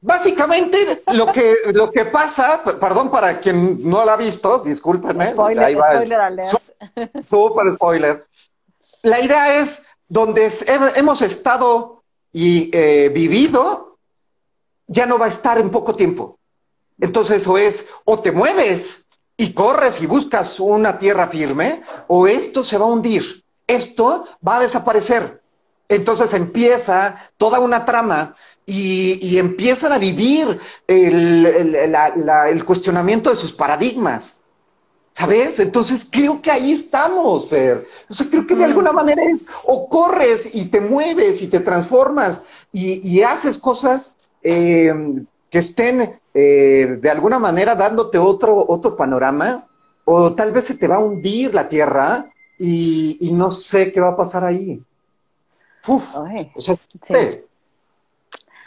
Básicamente, 0.00 1.02
lo 1.12 1.32
que, 1.32 1.54
lo 1.72 1.90
que 1.90 2.04
pasa, 2.06 2.62
perdón 2.62 3.10
para 3.10 3.40
quien 3.40 3.88
no 3.88 4.04
la 4.04 4.12
ha 4.12 4.16
visto, 4.16 4.58
discúlpenme. 4.58 5.30
Spoiler, 5.30 5.72
spoiler 5.72 6.20
alert. 6.20 6.62
Super 7.24 7.74
spoiler. 7.74 8.26
La 9.02 9.20
idea 9.20 9.58
es 9.58 9.82
donde 10.08 10.52
hemos 10.96 11.22
estado 11.22 12.02
y 12.32 12.70
eh, 12.76 13.08
vivido, 13.08 13.96
ya 14.86 15.06
no 15.06 15.18
va 15.18 15.26
a 15.26 15.30
estar 15.30 15.58
en 15.58 15.70
poco 15.70 15.94
tiempo. 15.94 16.38
Entonces, 17.00 17.42
eso 17.42 17.58
es, 17.58 17.86
o 18.04 18.20
te 18.20 18.32
mueves 18.32 19.06
y 19.36 19.52
corres 19.52 20.00
y 20.00 20.06
buscas 20.06 20.58
una 20.60 20.98
tierra 20.98 21.28
firme, 21.28 21.82
o 22.06 22.26
esto 22.26 22.64
se 22.64 22.78
va 22.78 22.86
a 22.86 22.88
hundir. 22.88 23.44
Esto 23.66 24.26
va 24.46 24.56
a 24.56 24.60
desaparecer. 24.60 25.42
Entonces 25.88 26.32
empieza 26.34 27.30
toda 27.36 27.60
una 27.60 27.84
trama 27.84 28.34
y, 28.64 29.38
empiezan 29.38 29.92
a 29.92 29.98
vivir 29.98 30.58
el, 30.86 32.64
cuestionamiento 32.64 33.30
de 33.30 33.36
sus 33.36 33.52
paradigmas. 33.52 34.40
¿Sabes? 35.12 35.58
Entonces 35.60 36.06
creo 36.10 36.42
que 36.42 36.50
ahí 36.50 36.72
estamos, 36.72 37.48
Fer. 37.48 37.86
O 38.10 38.12
sea, 38.12 38.26
creo 38.28 38.46
que 38.46 38.54
de 38.54 38.60
mm. 38.60 38.68
alguna 38.68 38.92
manera 38.92 39.22
es, 39.24 39.46
o 39.64 39.88
corres 39.88 40.54
y 40.54 40.66
te 40.66 40.78
mueves 40.80 41.40
y 41.40 41.46
te 41.46 41.60
transformas 41.60 42.42
y, 42.70 43.22
haces 43.22 43.58
cosas 43.58 44.16
eh, 44.42 44.92
que 45.56 45.60
estén 45.60 46.20
eh, 46.34 46.98
de 47.00 47.10
alguna 47.10 47.38
manera 47.38 47.74
dándote 47.74 48.18
otro, 48.18 48.62
otro 48.68 48.94
panorama, 48.94 49.66
o 50.04 50.34
tal 50.34 50.52
vez 50.52 50.66
se 50.66 50.74
te 50.74 50.86
va 50.86 50.96
a 50.96 50.98
hundir 50.98 51.54
la 51.54 51.66
tierra 51.66 52.30
y, 52.58 53.30
no 53.32 53.50
sé 53.50 53.90
qué 53.90 53.98
va 53.98 54.10
a 54.10 54.16
pasar 54.18 54.44
ahí. 54.44 54.82
Uf, 55.86 56.14
o 56.14 56.60
sea, 56.60 56.76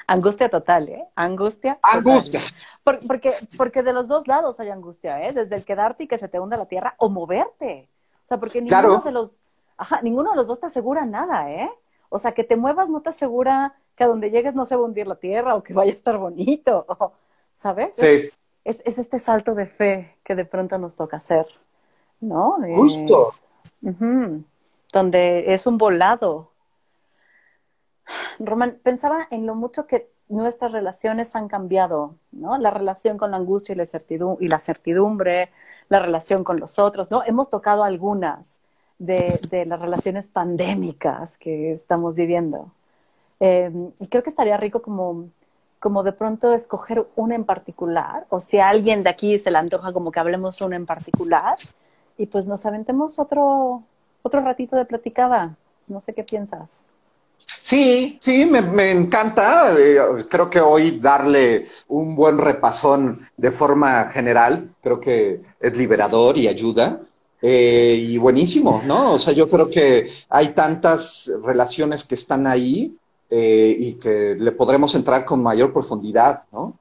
Angustia 0.07 0.49
total, 0.49 0.89
¿eh? 0.89 1.05
Angustia. 1.13 1.77
Angustia. 1.83 2.41
porque, 2.83 3.33
porque 3.55 3.83
de 3.83 3.93
los 3.93 4.07
dos 4.07 4.27
lados 4.27 4.59
hay 4.59 4.71
angustia, 4.71 5.23
¿eh? 5.27 5.31
Desde 5.31 5.57
el 5.57 5.65
quedarte 5.65 6.05
y 6.05 6.07
que 6.07 6.17
se 6.17 6.27
te 6.27 6.39
hunda 6.39 6.57
la 6.57 6.65
tierra 6.65 6.95
o 6.97 7.07
moverte. 7.07 7.87
O 8.23 8.27
sea, 8.27 8.39
porque 8.39 8.63
ninguno 8.63 9.01
de 9.01 9.11
los, 9.11 9.37
ajá, 9.77 10.01
ninguno 10.01 10.31
de 10.31 10.37
los 10.37 10.47
dos 10.47 10.59
te 10.59 10.65
asegura 10.65 11.05
nada, 11.05 11.51
¿eh? 11.51 11.69
O 12.09 12.17
sea, 12.17 12.31
que 12.31 12.43
te 12.43 12.57
muevas 12.57 12.89
no 12.89 13.01
te 13.01 13.09
asegura 13.09 13.75
que 13.99 14.05
a 14.05 14.07
donde 14.07 14.31
llegues 14.31 14.55
no 14.55 14.65
se 14.65 14.77
va 14.77 14.81
a 14.81 14.85
hundir 14.85 15.07
la 15.07 15.17
tierra 15.17 15.55
o 15.55 15.61
que 15.61 15.73
vaya 15.73 15.91
a 15.91 15.95
estar 15.95 16.17
bonito, 16.17 16.85
¿sabes? 17.53 17.95
Sí. 17.95 18.29
Es, 18.63 18.81
es, 18.85 18.97
este 18.97 19.19
salto 19.19 19.55
de 19.55 19.65
fe 19.65 20.15
que 20.23 20.35
de 20.35 20.45
pronto 20.45 20.77
nos 20.77 20.95
toca 20.95 21.17
hacer, 21.17 21.45
¿no? 22.21 22.57
Justo. 22.77 23.33
donde 24.93 25.53
es 25.53 25.67
un 25.67 25.77
volado, 25.77 26.51
Román, 28.39 28.79
pensaba 28.81 29.27
en 29.31 29.45
lo 29.45 29.53
mucho 29.53 29.85
que 29.85 30.09
nuestras 30.29 30.71
relaciones 30.71 31.35
han 31.35 31.49
cambiado, 31.49 32.15
¿no? 32.31 32.57
La 32.57 32.71
relación 32.71 33.17
con 33.17 33.31
la 33.31 33.37
angustia 33.37 33.73
y 33.73 33.75
la, 33.75 33.85
certidumbre, 33.85 34.45
y 34.45 34.47
la 34.47 34.59
certidumbre, 34.59 35.49
la 35.89 35.99
relación 35.99 36.45
con 36.45 36.57
los 36.57 36.79
otros, 36.79 37.11
¿no? 37.11 37.21
Hemos 37.25 37.49
tocado 37.49 37.83
algunas 37.83 38.61
de, 38.97 39.65
las 39.67 39.81
relaciones 39.81 40.29
pandémicas 40.29 41.37
que 41.37 41.73
estamos 41.73 42.15
viviendo. 42.15 42.71
Em, 43.39 43.91
y 43.99 44.07
creo 44.07 44.23
que 44.23 44.29
estaría 44.29 44.57
rico 44.57 44.81
como, 44.81 45.29
como 45.79 46.03
de 46.03 46.11
pronto 46.11 46.53
escoger 46.53 47.07
una 47.15 47.35
en 47.35 47.45
particular, 47.45 48.25
o 48.29 48.39
si 48.39 48.59
a 48.59 48.69
alguien 48.69 49.03
de 49.03 49.09
aquí 49.09 49.39
se 49.39 49.51
le 49.51 49.57
antoja 49.57 49.93
como 49.93 50.11
que 50.11 50.19
hablemos 50.19 50.61
una 50.61 50.75
en 50.75 50.85
particular, 50.85 51.57
y 52.17 52.25
pues 52.25 52.47
nos 52.47 52.65
aventemos 52.65 53.17
otro, 53.17 53.83
otro 54.21 54.41
ratito 54.41 54.75
de 54.75 54.85
platicada. 54.85 55.55
No 55.87 56.01
sé 56.01 56.13
qué 56.13 56.23
piensas. 56.23 56.93
Sí, 57.63 58.17
sí, 58.21 58.45
me, 58.45 58.91
encanta. 58.91 59.73
Eh, 59.77 59.97
creo 60.29 60.49
que 60.49 60.59
hoy 60.59 60.99
darle 60.99 61.67
un 61.87 62.15
buen 62.15 62.37
repasón 62.37 63.27
de 63.37 63.51
forma 63.51 64.05
general, 64.11 64.69
creo 64.81 64.99
que 64.99 65.41
es 65.59 65.77
liberador 65.77 66.37
y 66.37 66.47
ayuda. 66.47 66.99
Eh, 67.41 67.95
y 67.97 68.17
buenísimo, 68.17 68.81
¿no? 68.85 69.13
O 69.13 69.19
sea, 69.19 69.33
yo 69.33 69.49
creo 69.49 69.69
que 69.69 70.09
hay 70.29 70.53
tantas 70.53 71.31
relaciones 71.41 72.03
que 72.03 72.15
están 72.15 72.45
ahí 72.45 72.97
eh, 73.29 73.75
y 73.77 73.93
que 73.95 74.35
le 74.37 74.51
podremos 74.51 74.95
entrar 74.95 75.25
con 75.25 75.41
mayor 75.41 75.73
profundidad, 75.73 76.43
¿no? 76.51 76.77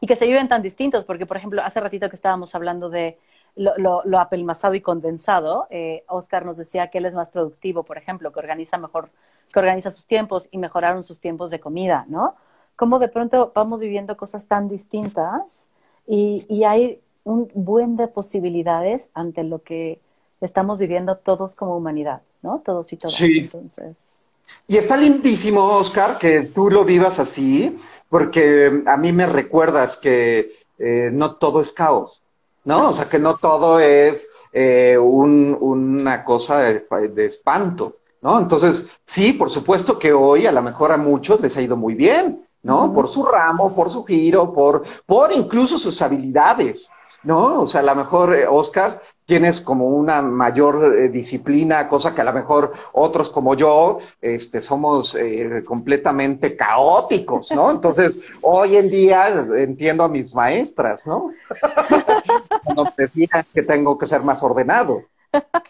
Y 0.00 0.06
que 0.06 0.16
se 0.16 0.26
viven 0.26 0.48
tan 0.48 0.60
distintos, 0.60 1.04
porque, 1.04 1.24
por 1.24 1.36
ejemplo, 1.36 1.62
hace 1.62 1.80
ratito 1.80 2.10
que 2.10 2.16
estábamos 2.16 2.54
hablando 2.54 2.90
de 2.90 3.16
lo, 3.54 4.02
lo, 4.04 4.18
apelmazado 4.18 4.74
y 4.74 4.80
condensado, 4.80 5.68
Oscar 6.08 6.44
nos 6.44 6.56
decía 6.56 6.88
que 6.88 6.98
él 6.98 7.06
es 7.06 7.14
más 7.14 7.30
productivo, 7.30 7.84
por 7.84 7.96
ejemplo, 7.96 8.32
que 8.32 8.40
organiza 8.40 8.76
mejor 8.76 9.10
que 9.52 9.58
organiza 9.58 9.90
sus 9.90 10.06
tiempos 10.06 10.48
y 10.50 10.58
mejoraron 10.58 11.02
sus 11.02 11.20
tiempos 11.20 11.50
de 11.50 11.60
comida, 11.60 12.06
¿no? 12.08 12.34
Cómo 12.76 12.98
de 12.98 13.08
pronto 13.08 13.52
vamos 13.54 13.80
viviendo 13.80 14.16
cosas 14.16 14.46
tan 14.46 14.68
distintas 14.68 15.70
y, 16.06 16.46
y 16.48 16.64
hay 16.64 17.00
un 17.24 17.50
buen 17.54 17.96
de 17.96 18.08
posibilidades 18.08 19.10
ante 19.12 19.44
lo 19.44 19.62
que 19.62 20.00
estamos 20.40 20.78
viviendo 20.78 21.16
todos 21.16 21.56
como 21.56 21.76
humanidad, 21.76 22.22
¿no? 22.42 22.60
Todos 22.64 22.92
y 22.92 22.96
todas. 22.96 23.14
Sí. 23.14 23.40
Entonces. 23.40 24.29
Y 24.66 24.76
está 24.76 24.96
lindísimo, 24.96 25.64
Oscar, 25.64 26.18
que 26.18 26.42
tú 26.42 26.70
lo 26.70 26.84
vivas 26.84 27.18
así, 27.18 27.78
porque 28.08 28.82
a 28.86 28.96
mí 28.96 29.12
me 29.12 29.26
recuerdas 29.26 29.96
que 29.96 30.52
eh, 30.78 31.10
no 31.12 31.36
todo 31.36 31.60
es 31.60 31.72
caos, 31.72 32.22
¿no? 32.64 32.90
O 32.90 32.92
sea, 32.92 33.08
que 33.08 33.18
no 33.18 33.36
todo 33.36 33.80
es 33.80 34.26
eh, 34.52 34.96
un, 34.98 35.56
una 35.60 36.24
cosa 36.24 36.60
de 36.60 37.24
espanto. 37.24 37.96
¿no? 38.22 38.38
Entonces, 38.38 38.88
sí, 39.06 39.32
por 39.32 39.50
supuesto 39.50 39.98
que 39.98 40.12
hoy 40.12 40.46
a 40.46 40.52
lo 40.52 40.62
mejor 40.62 40.92
a 40.92 40.96
muchos 40.96 41.40
les 41.40 41.56
ha 41.56 41.62
ido 41.62 41.76
muy 41.76 41.94
bien, 41.94 42.46
¿no? 42.62 42.92
Por 42.92 43.08
su 43.08 43.24
ramo, 43.24 43.74
por 43.74 43.88
su 43.88 44.04
giro, 44.04 44.52
por, 44.52 44.84
por 45.06 45.32
incluso 45.32 45.78
sus 45.78 46.00
habilidades, 46.02 46.90
¿no? 47.22 47.62
O 47.62 47.66
sea, 47.66 47.80
a 47.80 47.84
lo 47.84 47.94
mejor, 47.94 48.34
eh, 48.34 48.46
Oscar, 48.46 49.00
tienes 49.30 49.60
como 49.60 49.86
una 49.86 50.20
mayor 50.22 50.96
eh, 50.98 51.08
disciplina, 51.08 51.88
cosa 51.88 52.12
que 52.12 52.20
a 52.20 52.24
lo 52.24 52.32
mejor 52.32 52.72
otros 52.94 53.30
como 53.30 53.54
yo, 53.54 53.98
este, 54.20 54.60
somos 54.60 55.14
eh, 55.14 55.62
completamente 55.64 56.56
caóticos, 56.56 57.52
¿no? 57.52 57.70
Entonces, 57.70 58.20
hoy 58.40 58.74
en 58.74 58.90
día 58.90 59.28
entiendo 59.56 60.02
a 60.02 60.08
mis 60.08 60.34
maestras, 60.34 61.06
¿no? 61.06 61.30
Cuando 62.64 62.92
me 62.96 63.28
que 63.54 63.62
tengo 63.62 63.96
que 63.96 64.08
ser 64.08 64.22
más 64.24 64.42
ordenado. 64.42 65.04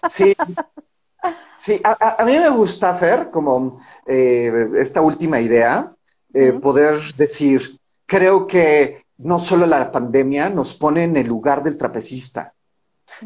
Sí, 0.08 0.34
Sí, 1.58 1.78
a, 1.84 2.24
mí 2.24 2.38
me 2.38 2.48
gusta, 2.48 2.94
Fer, 2.94 3.30
como 3.30 3.78
eh, 4.06 4.70
esta 4.78 5.02
última 5.02 5.42
idea, 5.42 5.92
eh, 6.32 6.54
poder 6.54 7.02
decir, 7.18 7.78
creo 8.06 8.46
que 8.46 9.04
no 9.18 9.38
solo 9.38 9.66
la 9.66 9.92
pandemia 9.92 10.48
nos 10.48 10.74
pone 10.74 11.04
en 11.04 11.18
el 11.18 11.26
lugar 11.26 11.62
del 11.62 11.76
trapecista, 11.76 12.54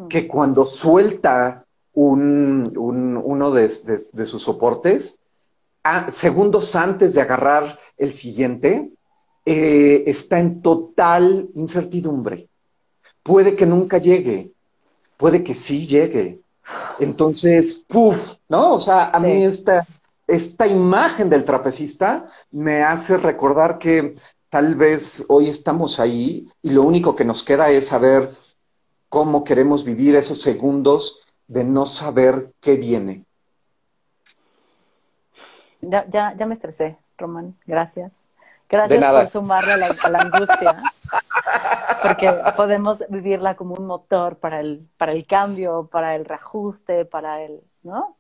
que 0.09 0.27
cuando 0.27 0.67
suelta 0.67 1.65
un, 1.95 2.71
uno 2.77 3.51
de, 3.51 3.69
sus 3.69 4.43
soportes, 4.43 5.19
segundos 6.09 6.75
antes 6.75 7.15
de 7.15 7.21
agarrar 7.21 7.79
el 7.97 8.13
siguiente, 8.13 8.91
eh, 9.47 10.05
está 10.07 10.41
en 10.41 10.63
total 10.63 11.49
incertidumbre. 11.55 12.49
Puede 13.23 13.57
que 13.57 13.67
nunca 13.67 13.99
llegue, 13.99 14.53
puede 15.17 15.45
que 15.45 15.55
sí 15.55 15.87
llegue, 15.87 16.41
entonces, 16.99 17.75
puff, 17.87 18.35
¿no? 18.49 18.75
O 18.75 18.81
sea, 18.81 19.11
a 19.11 19.21
mí 19.21 19.45
esta, 19.45 19.87
esta 20.27 20.67
imagen 20.67 21.29
del 21.29 21.45
trapecista 21.45 22.27
me 22.51 22.83
hace 22.83 23.17
recordar 23.17 23.79
que 23.79 24.15
tal 24.49 24.75
vez 24.77 25.25
hoy 25.29 25.49
estamos 25.49 25.99
ahí 25.99 26.47
y 26.63 26.71
lo 26.71 26.83
único 26.83 27.15
que 27.17 27.25
nos 27.25 27.43
queda 27.43 27.71
es 27.71 27.89
saber 27.89 28.31
cómo 29.15 29.45
queremos 29.45 29.85
vivir 29.85 30.17
esos 30.17 30.43
segundos 30.43 31.25
de 31.47 31.63
no 31.63 31.87
saber 31.87 32.53
qué 32.61 32.75
viene. 32.75 33.25
Ya, 35.81 36.05
ya, 36.09 36.35
ya 36.37 36.47
me 36.47 36.55
estresé, 36.55 36.99
Román. 37.17 37.55
Gracias. 37.65 38.13
Gracias 38.69 39.05
por 39.05 39.29
sumarle 39.29 39.75
a 39.75 39.77
la, 39.77 40.19
angustia, 40.19 40.83
porque 42.03 42.35
podemos 42.57 43.05
vivirla 43.09 43.55
como 43.55 43.77
un 43.77 43.87
motor 43.87 44.39
para 44.39 44.59
el, 44.59 44.85
para 44.97 45.13
el 45.13 45.25
cambio, 45.29 45.89
para 45.93 46.17
el 46.17 46.25
reajuste, 46.25 47.05
para 47.05 47.41
el, 47.41 47.63
¿no? 47.85 48.17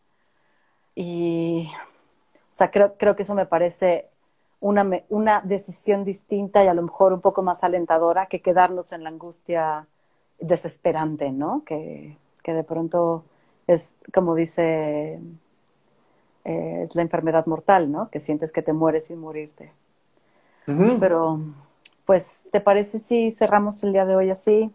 Y, 0.94 1.72
o 1.72 2.54
sea, 2.54 2.70
creo, 2.70 2.94
creo 2.96 3.16
que 3.16 3.24
eso 3.24 3.34
me 3.34 3.46
parece 3.46 4.10
una, 4.60 4.88
una 5.08 5.40
decisión 5.40 6.04
distinta 6.04 6.62
y 6.62 6.68
a 6.68 6.74
lo 6.74 6.82
mejor 6.82 7.12
un 7.12 7.20
poco 7.20 7.42
más 7.42 7.64
alentadora 7.64 8.26
que 8.26 8.40
quedarnos 8.40 8.92
en 8.92 9.02
la 9.02 9.08
angustia 9.08 9.88
desesperante, 10.40 11.30
¿no? 11.30 11.62
Que, 11.64 12.16
que 12.42 12.52
de 12.52 12.64
pronto 12.64 13.24
es, 13.66 13.94
como 14.12 14.34
dice, 14.34 15.20
eh, 16.44 16.82
es 16.82 16.94
la 16.94 17.02
enfermedad 17.02 17.46
mortal, 17.46 17.90
¿no? 17.90 18.10
Que 18.10 18.20
sientes 18.20 18.52
que 18.52 18.62
te 18.62 18.72
mueres 18.72 19.06
sin 19.06 19.18
morirte. 19.18 19.72
Pero, 20.98 21.40
pues, 22.06 22.42
¿te 22.50 22.60
parece 22.60 22.98
si 22.98 23.32
cerramos 23.32 23.82
el 23.84 23.92
día 23.92 24.06
de 24.06 24.16
hoy 24.16 24.30
así? 24.30 24.72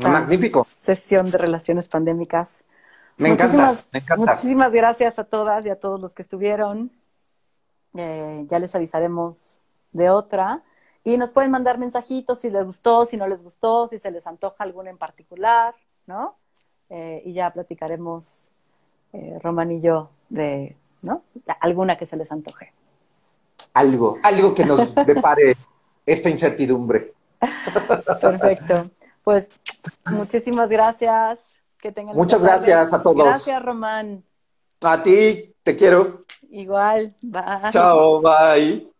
Magnífico. 0.00 0.66
Sesión 0.82 1.30
de 1.30 1.36
relaciones 1.36 1.88
pandémicas. 1.88 2.64
Me 3.18 3.30
encanta, 3.30 3.76
Muchísimas 4.16 4.72
gracias 4.72 5.18
a 5.18 5.24
todas 5.24 5.66
y 5.66 5.70
a 5.70 5.76
todos 5.76 6.00
los 6.00 6.14
que 6.14 6.22
estuvieron. 6.22 6.90
Eh, 7.94 8.44
ya 8.48 8.58
les 8.58 8.74
avisaremos 8.74 9.60
de 9.92 10.08
otra. 10.08 10.62
Y 11.04 11.16
nos 11.16 11.30
pueden 11.30 11.50
mandar 11.50 11.78
mensajitos 11.78 12.40
si 12.40 12.50
les 12.50 12.64
gustó, 12.64 13.06
si 13.06 13.16
no 13.16 13.26
les 13.26 13.42
gustó, 13.42 13.88
si 13.88 13.98
se 13.98 14.10
les 14.10 14.26
antoja 14.26 14.64
alguna 14.64 14.90
en 14.90 14.98
particular, 14.98 15.74
¿no? 16.06 16.36
Eh, 16.90 17.22
y 17.24 17.32
ya 17.32 17.50
platicaremos, 17.52 18.50
eh, 19.12 19.38
Román 19.42 19.72
y 19.72 19.80
yo, 19.80 20.10
de, 20.28 20.76
¿no? 21.02 21.22
Alguna 21.60 21.96
que 21.96 22.06
se 22.06 22.16
les 22.16 22.30
antoje 22.32 22.72
algo, 23.74 24.18
algo 24.22 24.54
que 24.54 24.64
nos 24.64 24.94
depare 25.06 25.56
esta 26.06 26.30
incertidumbre. 26.30 27.14
Perfecto. 28.20 28.90
Pues 29.22 29.48
muchísimas 30.06 30.68
gracias. 30.68 31.38
Que 31.80 31.92
tengan 31.92 32.16
Muchas 32.16 32.42
gracias 32.42 32.92
a 32.92 33.02
todos. 33.02 33.24
Gracias, 33.24 33.62
Román. 33.62 34.24
A 34.80 35.02
ti, 35.02 35.54
te 35.62 35.76
quiero. 35.76 36.24
Igual, 36.50 37.14
bye. 37.22 37.70
Chao, 37.70 38.20
bye. 38.20 38.97